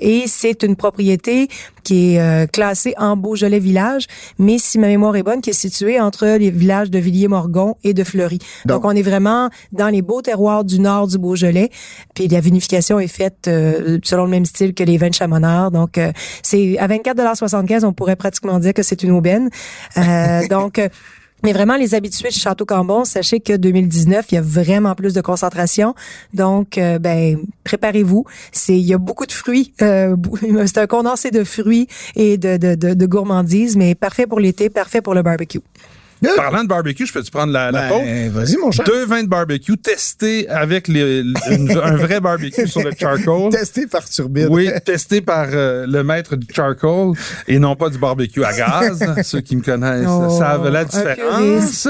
Et 0.00 0.24
c'est 0.26 0.62
une 0.62 0.76
propriété 0.76 1.48
qui 1.88 2.16
est 2.16 2.20
euh, 2.20 2.46
classée 2.46 2.92
en 2.98 3.16
Beaujolais 3.16 3.60
village, 3.60 4.08
mais 4.38 4.58
si 4.58 4.78
ma 4.78 4.88
mémoire 4.88 5.16
est 5.16 5.22
bonne, 5.22 5.40
qui 5.40 5.48
est 5.48 5.54
située 5.54 5.98
entre 5.98 6.26
les 6.36 6.50
villages 6.50 6.90
de 6.90 6.98
Villiers-Morgon 6.98 7.76
et 7.82 7.94
de 7.94 8.04
Fleury. 8.04 8.38
Donc, 8.66 8.82
Donc- 8.82 8.92
on 8.92 8.94
est 8.94 9.00
vraiment 9.02 9.48
dans 9.72 9.88
les 9.88 10.02
beaux 10.02 10.20
terroirs 10.20 10.64
du 10.64 10.80
nord 10.80 11.06
du 11.06 11.16
Beaujolais. 11.16 11.70
Puis 12.14 12.28
la 12.28 12.40
vinification 12.40 13.00
est 13.00 13.08
faite 13.08 13.48
euh, 13.48 13.98
selon 14.04 14.24
le 14.24 14.30
même 14.30 14.44
style 14.44 14.74
que 14.74 14.84
les 14.84 14.98
vins 14.98 15.08
de 15.08 15.14
Chamonard. 15.14 15.70
Donc, 15.70 15.96
euh, 15.96 16.12
c'est 16.42 16.76
à 16.78 16.86
24,75 16.88 17.86
on 17.86 17.94
pourrait 17.94 18.16
pratiquement 18.16 18.58
dire 18.58 18.74
que 18.74 18.82
c'est 18.82 19.02
une 19.02 19.12
aubaine. 19.12 19.48
Euh, 19.96 20.46
donc, 20.50 20.78
euh, 20.78 20.90
mais 21.42 21.52
vraiment, 21.52 21.76
les 21.76 21.94
habitués 21.94 22.28
de 22.28 22.34
Château 22.34 22.64
Cambon, 22.64 23.04
sachez 23.04 23.40
que 23.40 23.56
2019, 23.56 24.26
il 24.30 24.34
y 24.34 24.38
a 24.38 24.42
vraiment 24.42 24.94
plus 24.94 25.14
de 25.14 25.20
concentration. 25.20 25.94
Donc, 26.34 26.78
euh, 26.78 26.98
ben, 26.98 27.38
préparez-vous. 27.64 28.24
C'est, 28.52 28.76
il 28.76 28.84
y 28.84 28.94
a 28.94 28.98
beaucoup 28.98 29.26
de 29.26 29.32
fruits. 29.32 29.72
Euh, 29.82 30.16
c'est 30.66 30.78
un 30.78 30.86
condensé 30.86 31.30
de 31.30 31.44
fruits 31.44 31.86
et 32.16 32.38
de, 32.38 32.56
de, 32.56 32.74
de, 32.74 32.94
de 32.94 33.06
gourmandises, 33.06 33.76
mais 33.76 33.94
parfait 33.94 34.26
pour 34.26 34.40
l'été, 34.40 34.68
parfait 34.70 35.00
pour 35.00 35.14
le 35.14 35.22
barbecue. 35.22 35.60
Parlant 36.36 36.62
de 36.64 36.68
barbecue, 36.68 37.06
je 37.06 37.12
peux-tu 37.12 37.30
prendre 37.30 37.52
la, 37.52 37.70
la? 37.70 37.88
Ben, 37.88 38.30
vas-y, 38.30 38.56
mon 38.56 38.70
cher. 38.70 38.84
Deux 38.84 39.04
vins 39.06 39.22
de 39.22 39.28
barbecue 39.28 39.76
testés 39.76 40.48
avec 40.48 40.88
les, 40.88 41.20
une- 41.50 41.70
un 41.82 41.96
vrai 41.96 42.20
barbecue 42.20 42.66
sur 42.66 42.82
le 42.82 42.90
charcoal. 42.98 43.50
Testé 43.52 43.86
par 43.86 44.04
Turbine. 44.08 44.48
Oui, 44.50 44.70
testé 44.84 45.20
par 45.20 45.46
euh, 45.52 45.86
le 45.86 46.02
maître 46.02 46.36
du 46.36 46.46
charcoal 46.52 47.12
et 47.46 47.58
non 47.58 47.76
pas 47.76 47.88
du 47.90 47.98
barbecue 47.98 48.44
à 48.44 48.52
gaz. 48.52 49.04
Ceux 49.22 49.40
qui 49.40 49.56
me 49.56 49.62
connaissent 49.62 50.06
Oh, 50.08 50.36
savent 50.38 50.68
la 50.68 50.84
différence. 50.84 51.88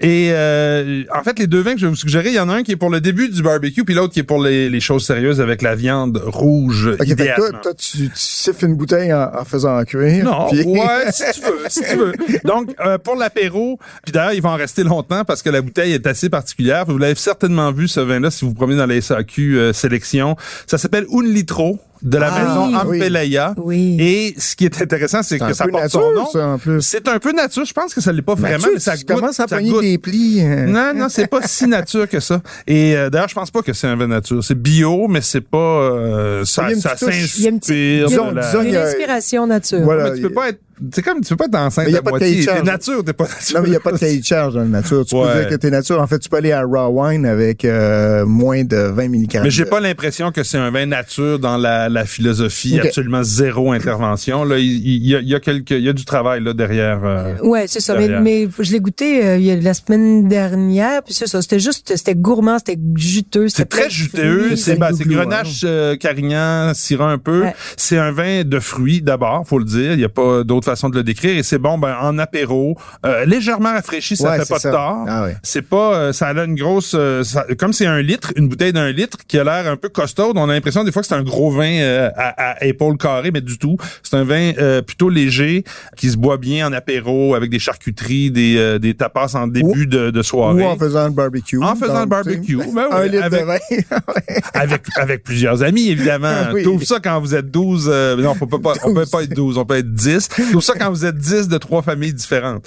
Et 0.00 0.28
euh, 0.32 1.02
en 1.14 1.22
fait, 1.22 1.38
les 1.38 1.46
deux 1.46 1.60
vins 1.60 1.74
que 1.74 1.80
je 1.80 1.86
vais 1.86 1.90
vous 1.90 1.96
suggérer, 1.96 2.28
il 2.28 2.34
y 2.34 2.40
en 2.40 2.48
a 2.48 2.54
un 2.54 2.62
qui 2.62 2.72
est 2.72 2.76
pour 2.76 2.90
le 2.90 3.00
début 3.00 3.28
du 3.28 3.42
barbecue, 3.42 3.84
puis 3.84 3.94
l'autre 3.94 4.12
qui 4.12 4.20
est 4.20 4.24
pour 4.24 4.42
les, 4.42 4.68
les 4.70 4.80
choses 4.80 5.04
sérieuses 5.06 5.40
avec 5.40 5.62
la 5.62 5.74
viande 5.74 6.20
rouge. 6.24 6.88
Ok, 6.88 6.98
fait 6.98 7.06
que 7.06 7.14
toi, 7.14 7.24
idéalement. 7.24 7.58
toi, 7.62 7.74
tu, 7.74 7.98
tu 7.98 8.10
siffles 8.14 8.66
une 8.66 8.74
bouteille 8.76 9.12
en, 9.12 9.30
en 9.38 9.44
faisant 9.44 9.82
cuire. 9.84 10.24
Non, 10.24 10.48
puis- 10.50 10.64
ouais, 10.64 11.10
si 11.12 11.24
tu 11.34 11.40
veux, 11.40 11.58
si 11.68 11.80
tu 11.82 11.96
veux. 11.96 12.12
Donc, 12.44 12.74
euh, 12.84 12.98
pour 12.98 13.16
l'apéro, 13.16 13.65
puis 14.04 14.12
d'ailleurs, 14.12 14.32
il 14.32 14.42
va 14.42 14.50
en 14.50 14.56
rester 14.56 14.84
longtemps 14.84 15.24
parce 15.24 15.42
que 15.42 15.50
la 15.50 15.60
bouteille 15.62 15.92
est 15.92 16.06
assez 16.06 16.28
particulière. 16.30 16.84
Vous 16.86 16.98
l'avez 16.98 17.14
certainement 17.16 17.72
vu, 17.72 17.88
ce 17.88 18.00
vin-là, 18.00 18.30
si 18.30 18.44
vous 18.44 18.50
vous 18.50 18.54
promenez 18.56 18.78
dans 18.78 18.86
les 18.86 19.00
SAQ 19.00 19.58
euh, 19.58 19.72
sélection. 19.72 20.36
Ça 20.66 20.78
s'appelle 20.78 21.06
Un 21.12 21.22
Litro 21.22 21.78
de 22.02 22.18
la 22.18 22.30
Ah, 22.30 22.38
maison. 22.68 22.76
Ampelaya. 22.76 23.54
Oui. 23.56 23.96
Et 23.98 24.34
ce 24.38 24.54
qui 24.54 24.66
est 24.66 24.82
intéressant, 24.82 25.22
c'est 25.22 25.38
que 25.38 25.44
un 25.44 25.54
ça 25.54 25.64
peu 25.64 25.70
porte 25.70 25.84
nature, 25.84 26.00
son 26.02 26.12
nom. 26.12 26.26
ça, 26.30 26.46
en 26.48 26.58
plus. 26.58 26.82
C'est 26.82 27.08
un 27.08 27.18
peu 27.18 27.32
nature. 27.32 27.64
Je 27.64 27.72
pense 27.72 27.94
que 27.94 28.02
ça 28.02 28.12
l'est 28.12 28.20
pas 28.22 28.34
vraiment, 28.34 28.66
mais 28.74 28.78
ça 28.80 28.96
goûte. 28.96 29.06
commences 29.06 29.40
à 29.40 29.46
ça 29.48 29.62
goûte. 29.62 29.80
des 29.80 29.96
plis. 29.96 30.40
euh. 30.42 30.66
Non, 30.66 30.92
non, 30.94 31.08
c'est 31.08 31.26
pas 31.26 31.40
si 31.46 31.66
nature 31.66 32.06
que 32.08 32.20
ça. 32.20 32.42
Et 32.66 32.94
euh, 32.96 33.08
d'ailleurs, 33.08 33.28
je 33.30 33.34
pense 33.34 33.50
pas 33.50 33.62
que 33.62 33.72
c'est 33.72 33.86
un 33.86 33.96
vin 33.96 34.08
nature. 34.08 34.44
C'est 34.44 34.54
bio, 34.60 35.08
mais 35.08 35.22
c'est 35.22 35.40
pas 35.40 35.56
euh, 35.58 36.44
ça, 36.44 36.64
Il 36.64 36.68
y 36.68 36.72
a 36.72 36.74
une 36.74 36.80
ça 36.82 36.90
petite 36.90 37.08
touche. 37.08 37.36
Il 37.38 37.42
y 37.42 37.46
a 37.46 37.50
une 37.50 37.60
petite- 37.60 37.70
s'inspire. 37.74 38.06
disons- 38.08 38.30
de 38.30 38.36
la- 38.36 38.46
disons- 38.46 38.60
Une 38.62 38.68
il 38.68 38.72
y 38.74 38.76
a- 38.76 38.84
inspiration 38.86 39.46
nature. 39.46 39.80
Voilà. 39.82 40.10
mais 40.10 40.16
tu 40.16 40.22
peux 40.22 40.30
pas 40.34 40.50
être. 40.50 40.60
C'est 40.92 41.02
comme 41.02 41.20
tu 41.22 41.28
peux 41.34 41.36
pas 41.36 41.44
être 41.46 41.54
enceinte 41.66 41.86
Mais 41.86 41.92
il 41.92 41.94
y 41.94 41.96
a 41.96 42.00
à 42.00 42.02
pas 42.02 42.10
de 42.12 42.18
moitié. 42.18 42.44
T'es 42.44 42.62
nature, 42.62 43.04
t'es 43.04 43.12
pas 43.12 43.24
nature. 43.24 43.54
Non, 43.54 43.60
mais 43.62 43.68
il 43.68 43.70
n'y 43.70 43.76
a 43.76 43.80
pas 43.80 43.92
de 43.92 43.98
cahier 43.98 44.18
de 44.20 44.24
charge 44.24 44.54
dans 44.54 44.60
la 44.60 44.66
nature. 44.66 45.04
Tu 45.06 45.14
Ouais. 45.16 45.32
peux 45.32 45.38
dire 45.40 45.48
que 45.48 45.54
t'es 45.54 45.70
nature. 45.70 46.00
En 46.00 46.06
fait, 46.06 46.18
tu 46.18 46.28
peux 46.28 46.36
aller 46.36 46.52
à 46.52 46.62
raw 46.62 46.88
wine 47.02 47.24
avec 47.24 47.64
euh, 47.64 48.26
moins 48.26 48.62
de 48.64 48.76
20 48.76 49.08
mg. 49.08 49.40
Mais 49.42 49.50
j'ai 49.50 49.64
pas 49.64 49.80
l'impression 49.80 50.32
que 50.32 50.42
c'est 50.42 50.58
un 50.58 50.70
vin 50.70 50.86
nature 50.86 51.38
dans 51.38 51.56
la, 51.56 51.88
la 51.88 52.04
philosophie, 52.04 52.78
absolument 52.80 53.22
zéro 53.22 53.72
intervention. 53.72 54.44
Là, 54.44 54.58
il, 54.58 55.06
y, 55.06 55.14
a, 55.16 55.20
il 55.20 55.28
y 55.28 55.34
a 55.34 55.40
quelque, 55.40 55.72
il 55.74 55.84
y 55.84 55.88
a 55.88 55.92
du 55.94 56.04
travail 56.04 56.42
là 56.44 56.52
derrière. 56.52 57.00
euh, 57.04 57.34
Ouais, 57.42 57.66
c'est 57.68 57.80
ça. 57.80 57.96
Mais, 57.96 58.08
mais 58.20 58.48
je 58.58 58.72
l'ai 58.72 58.80
goûté 58.80 59.24
euh, 59.26 59.36
il 59.38 59.44
y 59.44 59.50
a 59.50 59.56
la 59.56 59.72
semaine 59.74 60.28
dernière, 60.28 61.02
puis 61.02 61.14
c'est 61.14 61.26
ça. 61.26 61.40
C'était 61.40 61.60
juste, 61.60 61.96
c'était 61.96 62.14
gourmand, 62.14 62.58
c'était 62.58 62.78
juteux. 62.96 63.48
c'était 63.48 63.62
C'est 63.62 63.68
très 63.68 63.90
juteux, 63.90 64.56
c'est 64.56 64.76
bah, 64.76 64.90
grenache 64.92 65.62
euh, 65.64 65.96
carignan, 65.96 66.72
syrah 66.74 67.10
un 67.10 67.18
peu. 67.18 67.42
Ouais. 67.44 67.54
C'est 67.76 67.98
un 67.98 68.12
vin 68.12 68.44
de 68.44 68.60
fruits 68.60 69.00
d'abord, 69.00 69.44
faut 69.46 69.58
le 69.58 69.64
dire. 69.64 69.94
Il 69.94 70.00
y 70.00 70.04
a 70.04 70.08
pas 70.08 70.44
d'autre 70.44 70.65
façon 70.66 70.88
de 70.88 70.96
le 70.96 71.02
décrire. 71.02 71.36
Et 71.36 71.42
c'est 71.42 71.58
bon 71.58 71.78
ben 71.78 71.96
en 72.00 72.18
apéro, 72.18 72.76
euh, 73.04 73.24
légèrement 73.24 73.72
rafraîchi, 73.72 74.16
ça 74.16 74.30
Ouais, 74.30 74.38
fait 74.40 74.48
pas 74.48 74.58
ça. 74.58 74.68
de 74.70 74.74
tort. 74.74 75.04
Ah 75.08 75.22
ouais. 75.24 75.36
C'est 75.42 75.62
pas, 75.62 75.94
euh, 75.94 76.12
ça 76.12 76.28
a 76.28 76.44
une 76.44 76.54
grosse, 76.56 76.92
euh, 76.94 77.22
ça- 77.24 77.46
comme 77.58 77.72
c'est 77.72 77.86
un 77.86 78.02
litre, 78.02 78.32
une 78.36 78.48
bouteille 78.48 78.72
d'un 78.72 78.90
litre 78.92 79.18
qui 79.26 79.38
a 79.38 79.44
l'air 79.44 79.66
un 79.70 79.76
peu 79.76 79.88
costaud. 79.88 80.32
On 80.34 80.48
a 80.48 80.52
l'impression 80.52 80.84
des 80.84 80.92
fois 80.92 81.02
que 81.02 81.08
c'est 81.08 81.14
un 81.14 81.22
gros 81.22 81.50
vin 81.50 81.70
euh, 81.80 82.10
à, 82.16 82.52
à 82.52 82.64
épaule 82.64 82.96
carrée, 82.98 83.30
mais 83.32 83.40
du 83.40 83.58
tout. 83.58 83.76
C'est 84.02 84.16
un 84.16 84.24
vin 84.24 84.52
euh, 84.58 84.82
plutôt 84.82 85.08
léger 85.08 85.64
qui 85.96 86.10
se 86.10 86.16
boit 86.16 86.36
bien 86.36 86.66
en 86.68 86.72
apéro 86.72 87.34
avec 87.34 87.50
des 87.50 87.58
charcuteries, 87.58 88.30
des, 88.30 88.56
euh, 88.58 88.78
des 88.78 88.94
tapas 88.94 89.34
en 89.34 89.46
début 89.46 89.86
de, 89.86 90.10
de 90.10 90.22
soirée. 90.22 90.62
Ou 90.62 90.66
en 90.66 90.76
faisant 90.76 91.06
le 91.06 91.12
barbecue. 91.12 91.62
En 91.62 91.74
faisant 91.76 92.00
le 92.00 92.06
barbecue. 92.06 92.56
Ben 92.56 92.64
oui, 92.76 92.82
un 92.90 93.06
litre 93.06 93.24
avec- 93.24 93.40
de 93.40 93.46
vin. 93.46 93.58
avec 94.54 94.82
avec 94.96 95.22
plusieurs 95.22 95.62
amis 95.62 95.88
évidemment. 95.90 96.26
Oui. 96.52 96.62
T'ouvres 96.62 96.84
ça 96.86 97.00
quand 97.02 97.20
vous 97.20 97.34
êtes 97.34 97.50
12 97.50 97.88
euh, 97.92 98.16
non, 98.16 98.34
on 98.40 98.46
peut 98.46 98.60
pas 98.60 98.72
on 98.84 98.94
peut 98.94 99.04
pas 99.10 99.22
être 99.24 99.34
12, 99.34 99.58
on 99.58 99.64
peut 99.64 99.76
être 99.76 99.92
10. 99.92 100.28
Trouve 100.60 100.74
ça 100.74 100.78
quand 100.78 100.90
vous 100.90 101.04
êtes 101.04 101.16
10 101.18 101.48
de 101.48 101.58
trois 101.58 101.82
familles 101.82 102.14
différentes. 102.14 102.66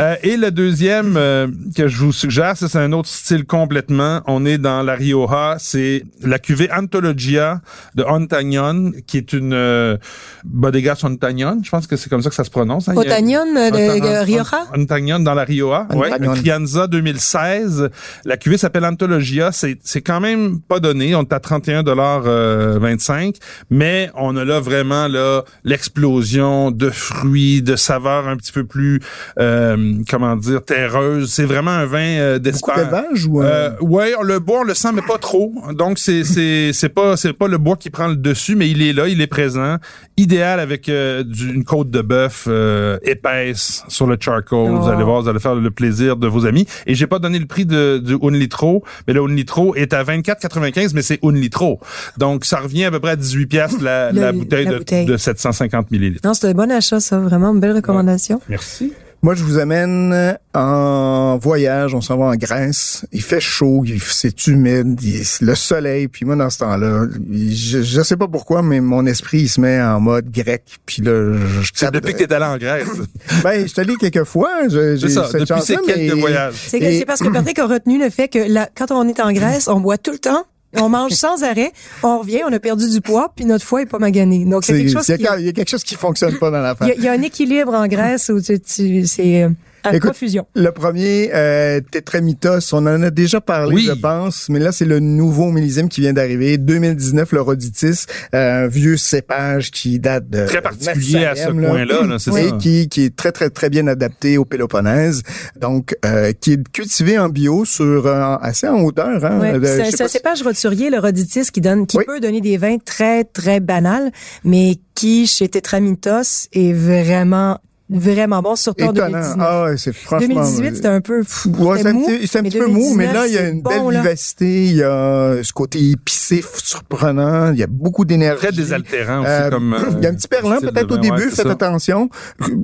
Euh, 0.00 0.16
et 0.22 0.36
le 0.36 0.50
deuxième 0.50 1.16
euh, 1.16 1.46
que 1.76 1.86
je 1.86 1.96
vous 1.98 2.12
suggère, 2.12 2.56
c'est 2.56 2.74
un 2.76 2.92
autre 2.92 3.08
style 3.08 3.44
complètement. 3.44 4.22
On 4.26 4.44
est 4.44 4.58
dans 4.58 4.82
la 4.82 4.94
Rioja. 4.94 5.56
C'est 5.58 6.02
la 6.22 6.38
cuvée 6.38 6.68
Anthologia 6.72 7.60
de 7.94 8.02
Ontagnon, 8.02 8.92
qui 9.06 9.18
est 9.18 9.32
une 9.32 9.52
euh, 9.52 9.96
bodega 10.44 10.94
Ontagnon. 11.02 11.60
Je 11.62 11.70
pense 11.70 11.86
que 11.86 11.96
c'est 11.96 12.10
comme 12.10 12.22
ça 12.22 12.28
que 12.30 12.34
ça 12.34 12.44
se 12.44 12.50
prononce. 12.50 12.88
hein. 12.88 12.94
Otagnon 12.96 13.44
euh, 13.56 13.70
de 13.70 14.24
Rioja? 14.24 14.64
Ontagnon 14.76 15.20
dans 15.20 15.34
la 15.34 15.44
Rioja. 15.44 15.86
Ouais, 15.94 16.12
Ontagnon. 16.12 16.34
Crianza 16.34 16.86
2016. 16.88 17.88
La 18.24 18.36
cuvée 18.36 18.58
s'appelle 18.58 18.84
Anthologia. 18.84 19.52
C'est, 19.52 19.78
c'est 19.84 20.02
quand 20.02 20.20
même 20.20 20.60
pas 20.60 20.80
donné. 20.80 21.14
On 21.14 21.22
est 21.22 21.32
à 21.32 21.38
31 21.40 21.82
25, 21.82 23.36
mais 23.70 24.10
on 24.16 24.36
a 24.36 24.44
là 24.44 24.58
vraiment 24.58 25.06
là 25.06 25.42
l'explosion 25.64 26.70
de 26.72 26.90
fruits, 26.90 27.11
de 27.24 27.76
saveurs 27.76 28.28
un 28.28 28.36
petit 28.36 28.52
peu 28.52 28.64
plus, 28.64 29.00
euh, 29.38 29.94
comment 30.08 30.36
dire, 30.36 30.64
terreuses. 30.64 31.32
C'est 31.32 31.44
vraiment 31.44 31.70
un 31.70 31.86
vin 31.86 31.98
euh, 32.00 32.38
d'Espagne. 32.38 32.76
d'élevage 32.76 33.26
ou... 33.26 33.42
euh, 33.42 33.52
Euh, 33.52 33.70
ouais, 33.80 34.12
on 34.18 34.22
le 34.22 34.38
boit, 34.38 34.60
on 34.60 34.64
le 34.64 34.74
sent, 34.74 34.88
mais 34.94 35.02
pas 35.02 35.18
trop. 35.18 35.52
Donc 35.72 35.98
c'est 35.98 36.24
c'est 36.24 36.72
c'est 36.72 36.88
pas 36.88 37.16
c'est 37.16 37.32
pas 37.32 37.48
le 37.48 37.58
bois 37.58 37.76
qui 37.76 37.90
prend 37.90 38.08
le 38.08 38.16
dessus, 38.16 38.56
mais 38.56 38.68
il 38.70 38.82
est 38.82 38.92
là, 38.92 39.08
il 39.08 39.20
est 39.20 39.26
présent. 39.26 39.76
Idéal 40.16 40.58
avec 40.60 40.86
du- 40.86 41.52
une 41.54 41.64
côte 41.64 41.90
de 41.90 42.00
bœuf 42.02 42.44
euh, 42.48 42.98
épaisse 43.02 43.82
sur 43.88 44.06
le 44.06 44.16
charcoal. 44.18 44.70
Vous 44.70 44.86
Oh. 44.86 44.88
allez 44.88 45.04
voir, 45.04 45.22
vous 45.22 45.28
allez 45.28 45.38
faire 45.38 45.54
le 45.54 45.70
plaisir 45.70 46.16
de 46.16 46.26
vos 46.26 46.46
amis. 46.46 46.66
Et 46.86 46.94
j'ai 46.94 47.06
pas 47.06 47.18
donné 47.18 47.38
le 47.38 47.46
prix 47.46 47.66
de, 47.66 47.98
du 47.98 48.14
un 48.22 48.30
litro, 48.30 48.84
mais 49.06 49.14
le 49.14 49.20
un 49.22 49.28
litro 49.34 49.74
est 49.74 49.92
à 49.92 50.02
24,95, 50.04 50.92
mais 50.94 51.02
c'est 51.02 51.18
un 51.22 51.32
litro. 51.32 51.80
Donc 52.18 52.44
ça 52.44 52.58
revient 52.58 52.84
à 52.84 52.90
peu 52.90 53.00
près 53.00 53.12
à 53.12 53.16
18 53.16 53.46
piastres 53.46 53.82
la, 53.82 54.12
la 54.12 54.32
bouteille, 54.32 54.64
la 54.64 54.72
de, 54.72 54.78
bouteille. 54.78 55.06
de 55.06 55.16
750 55.16 55.90
millilitres. 55.90 56.20
Non, 56.24 56.34
c'est 56.34 56.48
un 56.48 56.52
bon 56.52 56.70
achat, 56.70 57.00
ça. 57.02 57.18
Vraiment, 57.18 57.52
une 57.52 57.60
belle 57.60 57.76
recommandation. 57.76 58.40
Merci. 58.48 58.92
Moi, 59.24 59.36
je 59.36 59.44
vous 59.44 59.58
amène 59.58 60.36
en 60.52 61.38
voyage. 61.38 61.94
On 61.94 62.00
s'en 62.00 62.16
va 62.16 62.24
en 62.24 62.34
Grèce. 62.34 63.04
Il 63.12 63.22
fait 63.22 63.38
chaud, 63.40 63.84
il- 63.86 64.00
c'est 64.02 64.48
humide, 64.48 64.98
il- 65.00 65.22
le 65.46 65.54
soleil. 65.54 66.08
Puis 66.08 66.24
moi, 66.24 66.34
dans 66.34 66.50
ce 66.50 66.58
temps-là, 66.58 67.06
je, 67.32 67.82
je 67.82 68.02
sais 68.02 68.16
pas 68.16 68.26
pourquoi, 68.26 68.62
mais 68.62 68.80
mon 68.80 69.06
esprit 69.06 69.42
il 69.42 69.48
se 69.48 69.60
met 69.60 69.80
en 69.80 70.00
mode 70.00 70.28
grec. 70.32 70.64
Puis 70.86 71.02
là, 71.02 71.34
je 71.60 71.70
C'est 71.72 71.92
depuis 71.92 72.14
que 72.14 72.24
t'es 72.24 72.34
allé 72.34 72.46
en 72.46 72.58
Grèce. 72.58 72.88
Ben, 73.44 73.62
je 73.62 73.66
suis 73.68 73.80
allé 73.80 73.94
quelques 73.94 74.24
fois. 74.24 74.50
J'ai 74.68 74.98
ça, 75.08 75.28
cette 75.30 75.42
depuis 75.42 75.60
ces 75.62 75.74
chance-là, 75.74 75.94
quelques 75.94 76.14
mais- 76.14 76.20
voyages. 76.20 76.54
C'est 76.66 77.04
parce 77.06 77.20
que 77.20 77.28
Patrick 77.28 77.60
a 77.60 77.66
retenu 77.66 78.02
le 78.02 78.10
fait 78.10 78.26
que 78.26 78.40
la- 78.52 78.68
quand 78.74 78.90
on 78.90 79.06
est 79.08 79.20
en 79.20 79.30
Grèce, 79.38 79.68
on 79.68 79.78
boit 79.78 79.98
tout 79.98 80.10
le 80.12 80.18
temps. 80.18 80.46
On 80.74 80.88
mange 80.88 81.12
sans 81.12 81.42
arrêt, 81.42 81.72
on 82.02 82.18
revient, 82.18 82.40
on 82.48 82.52
a 82.52 82.58
perdu 82.58 82.88
du 82.88 83.00
poids, 83.00 83.32
puis 83.36 83.44
notre 83.44 83.64
foie 83.64 83.82
est 83.82 83.86
pas 83.86 83.98
magané. 83.98 84.44
Donc, 84.46 84.64
c'est 84.64 84.72
quelque 84.76 84.90
chose 84.92 85.02
c'est- 85.04 85.18
qui... 85.18 85.26
Il 85.38 85.44
y 85.44 85.48
a 85.48 85.52
quelque 85.52 85.68
chose 85.68 85.84
qui 85.84 85.94
fonctionne 85.96 86.38
pas 86.38 86.50
dans 86.50 86.58
Il 86.58 86.60
y, 86.60 86.62
l'affaire. 86.62 86.88
a, 86.88 86.94
il 86.94 87.02
y 87.02 87.08
a 87.08 87.12
un 87.12 87.22
équilibre 87.22 87.74
en 87.74 87.86
Grèce 87.86 88.30
où 88.30 88.40
tu, 88.40 88.58
tu- 88.60 89.06
c'est 89.06 89.42
euh, 89.42 89.50
à 89.84 89.90
Écoute, 89.96 90.10
profusion. 90.10 90.46
Le 90.54 90.70
premier, 90.70 91.30
euh, 91.34 91.80
Tetramitos, 91.90 92.72
on 92.72 92.86
en 92.86 93.02
a 93.02 93.10
déjà 93.10 93.40
parlé, 93.40 93.74
Oui. 93.74 93.84
je 93.86 93.92
pense, 93.92 94.48
mais 94.48 94.58
là, 94.58 94.72
c'est 94.72 94.84
le 94.84 95.00
nouveau 95.00 95.50
millésime 95.50 95.88
qui 95.88 96.00
vient 96.00 96.12
d'arriver. 96.12 96.58
2019, 96.58 97.32
le 97.32 97.40
Roditis, 97.40 98.06
euh, 98.34 98.64
un 98.64 98.66
vieux 98.68 98.96
cépage 98.96 99.70
qui 99.70 99.98
date 99.98 100.28
de... 100.30 100.46
Très 100.46 100.62
particulier 100.62 101.24
à 101.24 101.34
ce 101.34 101.48
point-là, 101.50 102.06
là, 102.06 102.18
c'est 102.18 102.30
ça. 102.32 102.56
qui, 102.58 102.88
qui 102.88 103.04
est 103.04 103.16
très, 103.16 103.32
très, 103.32 103.50
très 103.50 103.70
bien 103.70 103.86
adapté 103.86 104.38
au 104.38 104.44
Péloponnèse. 104.44 105.22
Donc, 105.60 105.96
euh, 106.04 106.32
qui 106.32 106.52
est 106.52 106.68
cultivé 106.70 107.18
en 107.18 107.28
bio 107.28 107.64
sur 107.64 108.06
euh, 108.06 108.36
assez 108.40 108.68
en 108.68 108.80
hauteur. 108.82 109.24
Hein, 109.24 109.58
de- 109.58 109.64
je 109.66 109.90
c'est 109.90 110.02
un 110.02 110.06
si- 110.08 110.12
cépage 110.12 110.42
roturier, 110.42 110.90
le 110.90 110.98
roditis, 110.98 111.50
qui 111.52 111.60
donne, 111.60 111.86
qui 111.86 111.96
Oui. 111.98 112.04
peut 112.06 112.20
donner 112.20 112.40
des 112.40 112.56
vins 112.56 112.78
très, 112.78 113.24
très 113.24 113.60
banals, 113.60 114.10
mais 114.44 114.76
qui, 114.94 115.26
chez 115.26 115.48
Tetramitos, 115.48 116.48
est 116.52 116.72
vraiment, 116.72 117.58
vraiment 117.92 118.42
bon, 118.42 118.56
surtout 118.56 118.84
en 118.84 118.92
Étonnant. 118.92 119.10
2019. 119.18 119.36
Ah 119.40 119.64
ouais, 119.64 119.76
c'est 119.76 119.92
franchement... 119.92 120.28
2018, 120.28 120.76
c'était 120.76 120.88
un 120.88 121.00
peu 121.00 121.20
pff, 121.20 121.46
Ouais, 121.58 121.78
c'était 121.78 121.82
c'est 121.82 121.88
un 121.88 121.92
mou, 121.92 122.06
petit, 122.06 122.26
c'est 122.26 122.38
un 122.38 122.42
mais 122.42 122.48
petit 122.50 122.58
peu 122.58 122.66
mou, 122.66 122.94
mais 122.94 123.06
2019, 123.06 123.14
là, 123.14 123.26
il 123.28 123.32
y 123.34 123.38
a 123.38 123.48
une 123.48 123.62
bon, 123.62 123.70
belle 123.86 123.94
là. 123.94 124.00
vivacité, 124.02 124.64
il 124.66 124.76
y 124.76 124.82
a 124.82 125.36
ce 125.42 125.52
côté 125.52 125.90
épicé, 125.90 126.42
surprenant, 126.82 127.52
il 127.52 127.58
y 127.58 127.62
a 127.62 127.66
beaucoup 127.66 128.04
d'énergie. 128.04 128.38
Très 128.46 128.52
désaltérant 128.52 129.20
aussi 129.20 129.28
Euh, 129.30 129.50
comme. 129.50 129.74
euh, 129.74 129.78
il 129.98 130.04
y 130.04 130.06
a 130.06 130.10
un 130.10 130.14
petit 130.14 130.28
perlant 130.28 130.56
style 130.56 130.70
peut-être 130.70 130.92
au 130.92 130.96
début, 130.98 131.16
ouais, 131.16 131.30
faites 131.30 131.46
ça. 131.46 131.50
attention. 131.50 132.08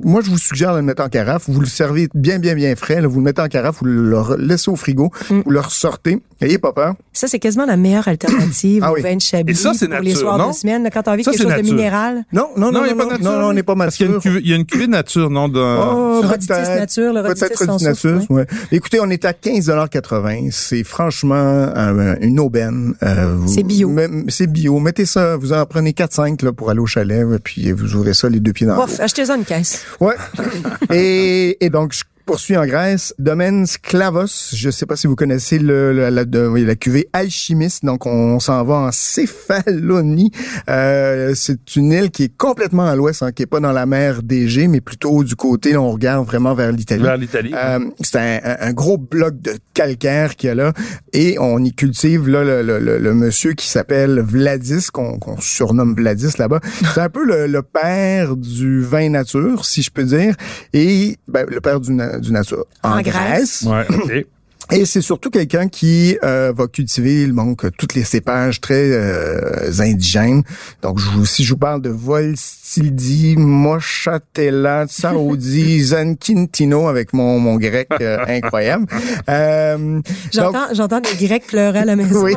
Moi, 0.03 0.21
je 0.23 0.29
vous 0.29 0.37
suggère 0.37 0.71
de 0.73 0.77
le 0.77 0.83
mettre 0.83 1.03
en 1.03 1.09
carafe. 1.09 1.43
Vous 1.47 1.59
le 1.61 1.67
servez 1.67 2.09
bien, 2.13 2.39
bien, 2.39 2.55
bien 2.55 2.75
frais. 2.75 3.01
là. 3.01 3.07
vous 3.07 3.19
le 3.19 3.23
mettez 3.25 3.41
en 3.41 3.47
carafe, 3.47 3.77
vous 3.79 3.85
le 3.85 4.35
laissez 4.37 4.69
au 4.71 4.75
frigo, 4.75 5.11
Mm. 5.29 5.41
vous 5.45 5.51
le 5.51 5.59
ressortez. 5.59 6.19
Ayez 6.41 6.57
pas 6.57 6.71
peur. 6.73 6.93
Ça, 7.13 7.27
c'est 7.27 7.39
quasiment 7.39 7.65
la 7.65 7.75
meilleure 7.77 8.07
alternative 8.07 8.83
Ah 8.85 8.91
au 8.91 8.95
oui. 8.95 9.01
vin 9.01 9.15
de 9.15 9.21
Chablis 9.21 9.51
Et 9.51 9.55
ça, 9.55 9.73
c'est 9.73 9.87
pour 9.87 9.99
les 9.99 10.11
nature, 10.11 10.19
soirs 10.21 10.37
non? 10.37 10.49
de 10.49 10.55
semaine. 10.55 10.89
Quand 10.91 11.03
t'as 11.03 11.13
envie 11.13 11.23
Ça, 11.23 11.31
quelque 11.31 11.41
c'est 11.43 11.49
chose 11.49 11.53
de 11.57 11.61
nature. 11.61 11.75
minéral. 11.75 12.23
Non, 12.31 12.47
non, 12.55 12.71
non, 12.71 12.83
il 12.85 12.87
y 12.87 12.91
a 12.91 12.93
non, 12.93 12.97
pas 12.97 13.03
non, 13.05 13.09
nature, 13.11 13.31
non, 13.31 13.39
non, 13.39 13.47
on 13.49 13.53
n'est 13.53 13.63
pas 13.63 13.75
Parce 13.75 13.95
qu'il 13.97 14.05
y 14.05 14.09
a 14.09 14.11
une 14.11 14.15
mature. 14.15 14.31
cuvée, 14.31 14.41
il 14.43 14.89
nature, 15.19 15.29
non? 15.29 15.45
Oh, 15.55 16.21
Le 16.21 16.27
roditis 16.27 16.49
nature, 16.51 17.13
le 17.13 17.23
Peut-être 17.23 17.65
roditis 17.65 17.85
nature, 17.85 18.21
ouais. 18.29 18.45
Écoutez, 18.71 18.99
on 19.01 19.09
est 19.09 19.25
à 19.25 19.33
15,80 19.33 20.49
C'est 20.51 20.83
franchement 20.83 21.35
un- 21.75 22.15
une 22.21 22.39
aubaine. 22.39 22.93
Euh, 23.03 23.35
C'est 23.47 23.63
bio. 23.63 23.93
C'est 24.27 24.47
bio. 24.47 24.79
Mettez 24.79 25.05
ça, 25.05 25.35
vous 25.37 25.53
en 25.53 25.65
prenez 25.65 25.91
4-5 25.93 26.41
là, 26.43 26.51
pour 26.53 26.69
aller 26.69 26.79
au 26.79 26.85
chalet, 26.85 27.25
puis 27.43 27.71
vous 27.71 27.95
aurez 27.95 28.13
ça 28.13 28.29
les 28.29 28.39
deux 28.39 28.53
pieds 28.53 28.67
dans 28.67 28.75
l'eau. 28.77 28.85
Achetez-en 28.99 29.35
une 29.35 29.45
caisse. 29.45 29.83
Ouais. 29.99 30.15
et, 30.93 31.63
et 31.63 31.69
donc, 31.69 31.93
je 31.93 32.03
poursuis 32.29 32.57
en 32.57 32.65
Grèce. 32.67 33.11
Domaine 33.17 33.65
Sklavos. 33.65 34.51
Je 34.53 34.69
sais 34.69 34.85
pas 34.85 34.95
si 34.95 35.07
vous 35.07 35.15
connaissez 35.15 35.57
le, 35.57 35.93
la, 35.93 36.11
la, 36.11 36.25
de- 36.25 36.45
oui, 36.45 36.63
la 36.63 36.75
cuvée 36.75 37.09
alchimiste. 37.11 37.83
Donc, 37.83 38.05
on 38.05 38.39
s'en 38.39 38.63
va 38.63 38.75
en 38.75 38.91
Céphalonie. 38.91 40.29
Euh, 40.69 41.31
c'est 41.33 41.75
une 41.75 41.91
île 41.91 42.11
qui 42.11 42.25
est 42.25 42.37
complètement 42.37 42.85
à 42.85 42.95
l'ouest, 42.95 43.23
hein, 43.23 43.31
qui 43.31 43.41
est 43.41 43.47
pas 43.47 43.59
dans 43.59 43.71
la 43.71 43.87
mer 43.87 44.21
d'Égée, 44.21 44.67
mais 44.67 44.79
plutôt 44.79 45.23
du 45.23 45.35
côté, 45.35 45.71
là, 45.71 45.81
on 45.81 45.89
regarde 45.91 46.23
vraiment 46.27 46.53
vers 46.53 46.71
l'Italie. 46.71 47.01
Vers 47.01 47.17
l'Italie. 47.17 47.51
Euh, 47.55 47.79
c'est 48.01 48.19
un, 48.19 48.57
un- 48.61 48.73
gros 48.73 48.99
bloc 48.99 49.41
de 49.41 49.53
calcaire 49.73 50.35
qu'il 50.35 50.49
y 50.49 50.51
a 50.51 50.55
là 50.55 50.73
et 51.13 51.37
on 51.39 51.57
y 51.63 51.73
cultive 51.73 52.29
là 52.29 52.43
le, 52.43 52.61
le, 52.61 52.77
le- 52.77 52.99
le 52.99 53.13
monsieur 53.15 53.53
qui 53.53 53.67
s'appelle 53.67 54.19
Vladis 54.21 54.85
qu'on 54.93 55.17
qu'on 55.17 55.41
surnomme 55.41 55.95
Vladis 55.95 56.37
là-bas. 56.37 56.59
C'est 56.93 57.01
un 57.01 57.09
peu 57.09 57.25
le, 57.25 57.47
le 57.47 57.63
père 57.63 58.35
du 58.35 58.81
vin 58.83 59.09
nature, 59.09 59.65
si 59.65 59.81
je 59.81 59.89
peux 59.89 60.03
dire, 60.03 60.35
et 60.73 61.17
ben, 61.27 61.47
le 61.49 61.59
père 61.61 61.79
du, 61.79 61.97
du 62.19 62.31
nature 62.31 62.65
en, 62.83 62.97
En 62.97 63.01
Grèce. 63.01 63.63
Grèce. 63.63 63.63
Ouais, 63.63 63.85
OK. 63.89 64.25
Et 64.71 64.85
c'est 64.85 65.01
surtout 65.01 65.31
quelqu'un 65.31 65.67
qui 65.67 66.17
euh, 66.23 66.53
va 66.55 66.67
cultiver 66.67 67.25
donc 67.27 67.65
tous 67.75 67.95
les 67.95 68.03
cépages 68.03 68.61
très 68.61 68.91
euh, 68.91 69.71
indigènes. 69.79 70.43
Donc 70.83 70.99
je 70.99 71.09
vous, 71.09 71.25
si 71.25 71.43
je 71.43 71.53
vous 71.53 71.59
parle 71.59 71.81
de 71.81 71.89
Volstildi, 71.89 73.35
Mochatella, 73.37 74.85
Saoudi, 74.89 75.81
Zanquintino 75.85 76.87
avec 76.87 77.13
mon 77.13 77.39
mon 77.39 77.55
grec 77.57 77.87
euh, 77.99 78.19
incroyable. 78.27 78.85
Euh, 79.27 80.01
J'entends, 80.31 80.67
j'entends 80.73 80.99
des 80.99 81.25
Grecs 81.25 81.47
pleurer 81.47 81.79
à 81.79 81.85
la 81.85 81.95
maison. 81.95 82.23
oui, 82.23 82.35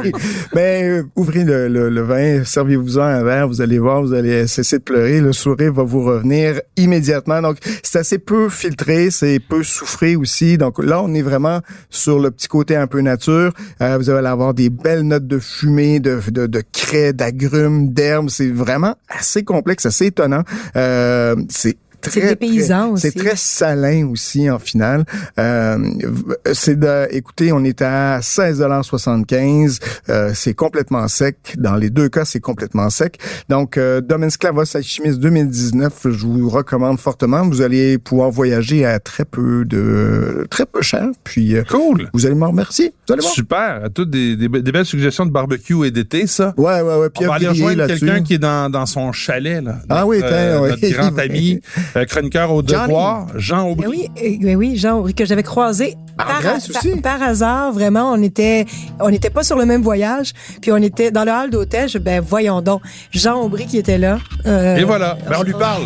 mais 0.54 0.84
euh, 0.84 1.02
ouvrez 1.16 1.44
le, 1.44 1.68
le, 1.68 1.90
le 1.90 2.00
vin, 2.02 2.44
servez-vous-en 2.44 3.02
un 3.02 3.22
verre, 3.22 3.46
vous 3.46 3.60
allez 3.60 3.78
voir, 3.78 4.02
vous 4.02 4.14
allez 4.14 4.46
cesser 4.46 4.78
de 4.78 4.82
pleurer, 4.82 5.20
le 5.20 5.32
sourire 5.34 5.72
va 5.74 5.82
vous 5.82 6.02
revenir 6.02 6.60
immédiatement. 6.76 7.42
Donc, 7.42 7.58
c'est 7.82 7.98
assez 7.98 8.18
peu 8.18 8.48
filtré, 8.48 9.10
c'est 9.10 9.38
peu 9.38 9.62
souffré 9.62 10.16
aussi. 10.16 10.56
Donc 10.56 10.82
là, 10.82 11.02
on 11.02 11.12
est 11.12 11.22
vraiment 11.22 11.60
sur 11.90 12.21
le 12.22 12.30
petit 12.30 12.48
côté 12.48 12.76
un 12.76 12.86
peu 12.86 13.00
nature. 13.00 13.52
Euh, 13.80 13.98
vous 13.98 14.10
allez 14.10 14.28
avoir 14.28 14.54
des 14.54 14.70
belles 14.70 15.02
notes 15.02 15.26
de 15.26 15.38
fumée, 15.38 16.00
de, 16.00 16.20
de, 16.30 16.46
de 16.46 16.62
craie, 16.72 17.12
d'agrumes, 17.12 17.92
d'herbes. 17.92 18.30
C'est 18.30 18.50
vraiment 18.50 18.94
assez 19.08 19.44
complexe, 19.44 19.86
assez 19.86 20.06
étonnant. 20.06 20.42
Euh, 20.76 21.36
c'est 21.48 21.76
très, 22.10 22.28
dépaysant 22.28 22.82
très- 22.84 22.92
aussi. 22.92 23.02
C'est 23.12 23.18
très 23.18 23.36
salin 23.36 24.08
aussi 24.10 24.50
en 24.50 24.58
finale. 24.58 25.04
Euh, 25.38 25.78
c'est 26.52 26.78
de, 26.78 27.06
écoutez, 27.10 27.52
on 27.52 27.64
est 27.64 27.82
à 27.82 28.20
16,75 28.20 29.78
euh, 30.08 30.32
C'est 30.34 30.54
complètement 30.54 31.06
sec. 31.08 31.36
Dans 31.58 31.76
les 31.76 31.90
deux 31.90 32.08
cas, 32.08 32.24
c'est 32.24 32.40
complètement 32.40 32.90
sec. 32.90 33.18
Donc, 33.48 33.76
euh, 33.76 34.00
Domaine 34.00 34.30
Sklavos 34.30 34.76
Alchimiste 34.76 35.18
2019, 35.20 35.92
je 36.10 36.26
vous 36.26 36.48
recommande 36.48 36.98
fortement. 36.98 37.46
Vous 37.48 37.60
allez 37.62 37.98
pouvoir 37.98 38.30
voyager 38.30 38.84
à 38.84 38.98
très 38.98 39.24
peu 39.24 39.64
de, 39.64 40.46
très 40.50 40.66
peu 40.66 40.82
cher. 40.82 41.08
Puis, 41.24 41.56
euh, 41.56 41.62
Cool. 41.68 42.08
vous 42.12 42.26
allez 42.26 42.34
me 42.34 42.46
remercier. 42.46 42.92
Vous 43.06 43.12
allez 43.14 43.22
voir. 43.22 43.34
Super. 43.34 43.82
Toutes 43.94 44.10
des, 44.10 44.36
des, 44.36 44.48
des 44.48 44.72
belles 44.72 44.86
suggestions 44.86 45.26
de 45.26 45.30
barbecue 45.30 45.86
et 45.86 45.90
d'été, 45.90 46.26
ça. 46.26 46.54
Ouais, 46.56 46.80
ouais, 46.80 46.96
ouais. 46.96 47.10
Puis, 47.10 47.24
On 47.24 47.28
va 47.28 47.34
aller 47.34 47.48
rejoindre 47.48 47.86
quelqu'un 47.86 48.22
qui 48.22 48.34
est 48.34 48.38
dans, 48.38 48.70
dans 48.70 48.86
son 48.86 49.12
chalet, 49.12 49.62
là. 49.62 49.78
Ah 49.88 50.06
oui, 50.06 50.18
Notre, 50.18 50.28
tiens, 50.28 50.60
ouais. 50.62 50.68
Notre 50.70 50.88
grand 50.90 51.18
ami, 51.18 51.60
euh, 51.91 51.91
chroniqueur 52.08 52.52
au 52.52 52.62
devoir, 52.62 53.26
Jean 53.36 53.64
Ben 53.74 53.86
Aubry. 53.86 53.86
oui, 53.88 54.08
euh, 54.22 54.36
ben 54.46 54.56
oui, 54.56 54.76
Jean 54.76 54.98
Aubry, 54.98 55.14
que 55.14 55.24
j'avais 55.24 55.42
croisé 55.42 55.94
En 56.18 56.24
par, 56.24 56.40
par- 56.42 56.56
aussi? 56.56 56.96
par 57.02 57.22
hasard, 57.22 57.72
vraiment, 57.72 58.10
on 58.12 58.22
était, 58.22 58.64
on 59.00 59.10
n'était 59.10 59.30
pas 59.30 59.42
sur 59.42 59.56
le 59.56 59.64
même 59.66 59.82
voyage, 59.82 60.32
puis 60.60 60.72
on 60.72 60.76
était 60.78 61.10
dans 61.10 61.24
le 61.24 61.30
hall 61.32 61.50
d'hôtel. 61.50 61.88
Je, 61.88 61.98
ben 61.98 62.20
voyons 62.20 62.60
donc, 62.62 62.80
Jean 63.10 63.40
Aubry 63.42 63.66
qui 63.66 63.78
était 63.78 63.98
là. 63.98 64.18
euh, 64.46 64.76
Et 64.76 64.84
voilà. 64.84 65.16
Ben, 65.28 65.36
on 65.38 65.42
lui 65.42 65.52
parle. 65.52 65.82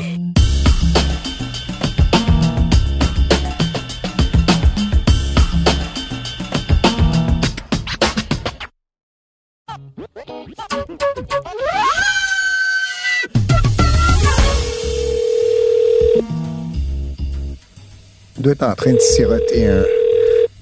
Doit 18.38 18.52
être 18.52 18.62
en 18.62 18.74
train 18.74 18.92
de 18.92 18.98
siroter 18.98 19.66
un, 19.68 19.82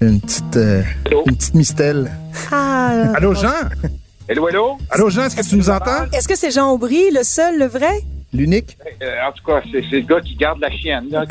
une 0.01 0.21
petite, 0.21 0.57
euh, 0.57 0.83
une 1.27 1.37
petite 1.37 1.55
mistelle. 1.55 2.11
Ah, 2.51 3.13
Allô, 3.17 3.35
Jean? 3.35 3.49
Hello, 4.29 4.49
hello. 4.49 4.77
Allô, 4.91 5.11
Jean, 5.11 5.25
est-ce 5.25 5.37
que 5.37 5.47
tu 5.49 5.57
nous 5.57 5.71
entends? 5.71 6.05
est-ce 6.13 6.29
que 6.29 6.37
c'est 6.37 6.51
Jean 6.51 6.71
Aubry, 6.73 7.11
le 7.11 7.23
seul, 7.23 7.59
le 7.59 7.67
vrai? 7.67 8.01
L'unique? 8.33 8.77
Euh, 9.01 9.07
en 9.29 9.31
tout 9.31 9.45
cas, 9.47 9.63
c'est 9.71 9.85
c'est 9.89 10.01
le 10.01 10.07
gars 10.09 10.21
qui 10.21 10.35
garde 10.35 10.59
la 10.61 10.69
chienne. 10.69 11.05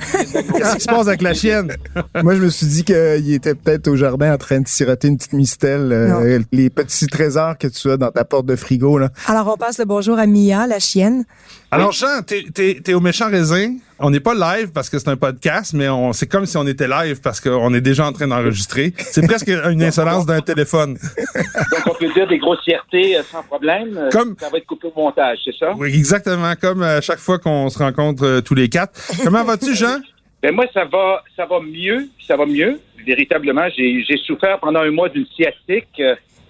Qu'est-ce 0.57 0.75
qui 0.75 0.81
se 0.81 0.85
passe 0.87 1.07
avec 1.07 1.21
la 1.21 1.33
chienne? 1.33 1.75
Moi, 2.23 2.35
je 2.35 2.39
me 2.41 2.49
suis 2.49 2.65
dit 2.65 2.83
qu'il 2.85 3.33
était 3.33 3.55
peut-être 3.55 3.89
au 3.89 3.97
jardin 3.97 4.33
en 4.33 4.37
train 4.37 4.61
de 4.61 4.67
siroter 4.69 5.09
une 5.09 5.17
petite 5.17 5.33
mistelle. 5.33 5.91
euh, 5.91 6.39
les 6.53 6.69
petits 6.69 7.07
trésors 7.07 7.57
que 7.57 7.67
tu 7.67 7.91
as 7.91 7.97
dans 7.97 8.09
ta 8.11 8.23
porte 8.23 8.45
de 8.45 8.55
frigo, 8.55 8.97
là. 8.99 9.09
Alors, 9.27 9.51
on 9.53 9.57
passe 9.57 9.79
le 9.79 9.85
bonjour 9.85 10.17
à 10.17 10.25
Mia, 10.27 10.65
la 10.65 10.79
chienne. 10.79 11.25
Alors, 11.71 11.91
Jean, 11.91 12.21
t'es, 12.25 12.45
t'es, 12.53 12.79
t'es 12.81 12.93
au 12.93 13.01
méchant 13.01 13.29
raisin? 13.29 13.73
On 13.99 14.09
n'est 14.09 14.19
pas 14.19 14.33
live 14.33 14.71
parce 14.73 14.89
que 14.89 14.99
c'est 14.99 15.07
un 15.09 15.15
podcast, 15.15 15.73
mais 15.73 15.87
on, 15.87 16.13
c'est 16.13 16.27
comme 16.27 16.45
si 16.45 16.57
on 16.57 16.65
était 16.67 16.87
live 16.87 17.21
parce 17.21 17.39
qu'on 17.39 17.73
est 17.73 17.81
déjà 17.81 18.05
en 18.07 18.11
train 18.11 18.27
d'enregistrer. 18.27 18.93
C'est 18.97 19.25
presque 19.25 19.47
une 19.47 19.81
insolence 19.83 20.25
d'un 20.25 20.41
téléphone. 20.41 20.97
Donc, 21.35 21.87
on 21.87 21.93
peut 21.93 22.11
dire 22.13 22.27
des 22.27 22.37
grossièretés 22.39 23.17
euh, 23.17 23.23
sans 23.23 23.43
problème. 23.43 23.95
Euh, 23.97 24.09
Comme- 24.09 24.35
Ça 24.39 24.49
va 24.49 24.57
être 24.57 24.65
coupé 24.65 24.87
au 24.93 24.99
montage, 24.99 25.37
c'est 25.45 25.55
ça? 25.57 25.73
Oui, 25.77 25.93
exactement, 25.95 26.53
comme 26.59 26.81
à 26.83 27.01
chaque 27.01 27.19
fois 27.19 27.39
qu'on 27.39 27.69
se 27.69 27.77
rencontre 27.77 28.23
euh, 28.25 28.41
tous 28.41 28.55
les 28.55 28.67
quatre. 28.67 28.99
Comment 29.23 29.43
vas-tu, 29.43 29.75
Jean? 29.75 29.99
Ben 30.41 30.53
moi, 30.53 30.65
ça 30.73 30.83
va, 30.85 31.23
ça 31.37 31.45
va 31.45 31.59
mieux. 31.61 32.09
Ça 32.27 32.35
va 32.35 32.45
mieux. 32.45 32.79
Véritablement, 33.05 33.67
j'ai 33.77 34.03
j'ai 34.07 34.17
souffert 34.17 34.59
pendant 34.59 34.79
un 34.81 34.91
mois 34.91 35.07
d'une 35.09 35.25
sciatique. 35.27 36.01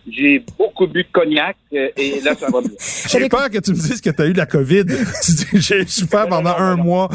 J'ai 0.10 0.44
beaucoup 0.58 0.86
bu 0.86 1.04
de 1.04 1.08
cognac 1.14 1.56
euh, 1.74 1.88
et 1.96 2.20
là, 2.22 2.36
ça 2.38 2.48
va 2.50 2.60
mieux. 2.62 2.76
J'ai 3.10 3.30
peur 3.30 3.50
que 3.50 3.58
tu 3.60 3.72
me 3.72 3.76
dises 3.78 4.02
que 4.02 4.10
tu 4.10 4.22
as 4.22 4.26
eu 4.26 4.34
la 4.34 4.46
COVID. 4.46 4.84
Tu 4.86 5.32
dis, 5.32 5.46
J'ai 5.54 5.88
souffert 5.88 6.28
pendant 6.28 6.56
un 6.58 6.76
mois. 6.76 7.08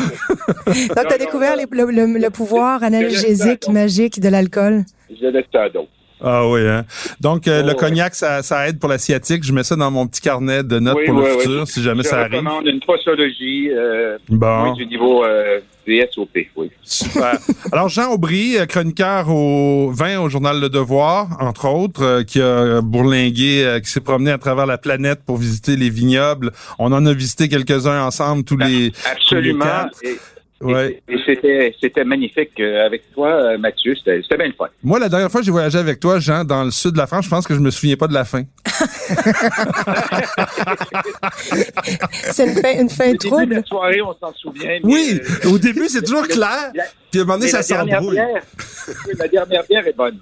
Donc, 0.66 1.06
tu 1.08 1.14
as 1.14 1.18
découvert 1.18 1.54
les- 1.56 1.66
le, 1.70 1.84
le- 1.90 2.18
le 2.18 2.30
pouvoir 2.30 2.82
analgésique 2.82 3.68
magique 3.68 4.20
de 4.20 4.28
l'alcool? 4.28 4.84
J'ai 5.10 5.30
le 5.30 5.42
tas 5.44 5.68
d'eau. 5.68 5.86
Ah 6.22 6.48
oui, 6.48 6.60
hein? 6.66 6.84
Donc, 7.20 7.46
euh, 7.46 7.62
le 7.62 7.68
ouais. 7.68 7.74
cognac, 7.76 8.14
ça, 8.14 8.42
ça 8.42 8.68
aide 8.68 8.78
pour 8.78 8.88
la 8.88 8.98
sciatique. 8.98 9.44
Je 9.44 9.52
mets 9.52 9.62
ça 9.62 9.76
dans 9.76 9.90
mon 9.90 10.06
petit 10.06 10.20
carnet 10.20 10.62
de 10.62 10.78
notes 10.78 10.96
Oui, 10.98 11.06
pour 11.06 11.16
oui, 11.16 11.24
le 11.24 11.34
oui. 11.36 11.40
futur, 11.40 11.68
si 11.68 11.82
jamais 11.82 12.02
Je 12.02 12.08
ça 12.08 12.20
arrive. 12.20 12.32
recommande 12.32 12.66
une 12.66 12.80
posologie 12.80 13.70
euh, 13.70 14.18
Bon. 14.28 14.72
oui, 14.72 14.78
du 14.78 14.86
niveau 14.86 15.24
euh, 15.24 15.60
VSOP, 15.86 16.36
oui. 16.56 16.70
Super. 16.82 17.38
Alors, 17.72 17.88
Jean 17.88 18.10
Aubry, 18.12 18.58
euh, 18.58 18.66
chroniqueur 18.66 19.28
au 19.28 19.90
vin 19.92 20.18
au 20.20 20.28
journal 20.28 20.60
Le 20.60 20.68
Devoir, 20.68 21.28
entre 21.40 21.68
autres, 21.68 22.02
euh, 22.02 22.22
qui 22.24 22.40
a 22.42 22.80
bourlingué, 22.80 23.78
qui 23.84 23.90
s'est 23.90 24.00
promené 24.00 24.32
à 24.32 24.38
travers 24.38 24.66
la 24.66 24.78
planète 24.78 25.20
pour 25.24 25.36
visiter 25.36 25.76
les 25.76 25.90
vignobles. 25.90 26.50
On 26.78 26.92
en 26.92 27.06
a 27.06 27.12
visité 27.12 27.48
quelques-uns 27.48 28.02
ensemble, 28.02 28.44
tous 28.44 28.56
les... 28.56 28.92
Absolument. 29.10 29.64
quatre. 29.64 29.98
Et, 30.04 30.16
Ouais. 30.60 31.00
et- 31.08 31.16
c'était, 31.24 31.74
c'était 31.80 32.04
magnifique 32.04 32.50
euh, 32.58 32.84
avec 32.86 33.02
toi, 33.14 33.28
euh, 33.30 33.58
Mathieu. 33.58 33.94
C'était, 33.94 34.20
c'était 34.22 34.36
bien 34.38 34.46
le 34.48 34.52
fun. 34.54 34.66
Moi, 34.82 34.98
la 34.98 35.08
dernière 35.08 35.30
fois 35.30 35.40
que 35.40 35.44
j'ai 35.44 35.52
voyagé 35.52 35.78
avec 35.78 36.00
toi, 36.00 36.18
Jean, 36.18 36.44
dans 36.44 36.64
le 36.64 36.70
sud 36.70 36.92
de 36.92 36.98
la 36.98 37.06
France, 37.06 37.26
je 37.26 37.30
pense 37.30 37.46
que 37.46 37.54
je 37.54 37.60
me 37.60 37.70
souviens 37.70 37.96
pas 37.96 38.08
de 38.08 38.14
la 38.14 38.24
fin. 38.24 38.42
C'est 42.30 42.46
une 42.46 42.54
fin, 42.60 42.80
une 42.80 42.90
fin 42.90 43.10
Au 43.10 43.12
début 43.12 43.18
de 43.18 43.28
trouble. 43.28 43.54
la 43.54 43.62
soirée, 43.64 44.00
on 44.02 44.14
s'en 44.18 44.32
souvient. 44.34 44.78
Oui, 44.84 45.20
euh, 45.44 45.50
au 45.50 45.58
début, 45.58 45.88
c'est 45.88 46.02
toujours 46.02 46.26
clair. 46.28 46.70
la- 46.74 46.84
Puis 47.10 47.20
à 47.20 47.22
un 47.22 47.26
moment 47.26 47.38
donné, 47.38 47.50
ça 47.50 47.62
s'embrouille. 47.62 48.14
bière, 48.16 48.42
oui, 48.88 48.94
la 49.18 49.28
dernière 49.28 49.64
bière 49.68 49.86
est 49.86 49.96
bonne. 49.96 50.18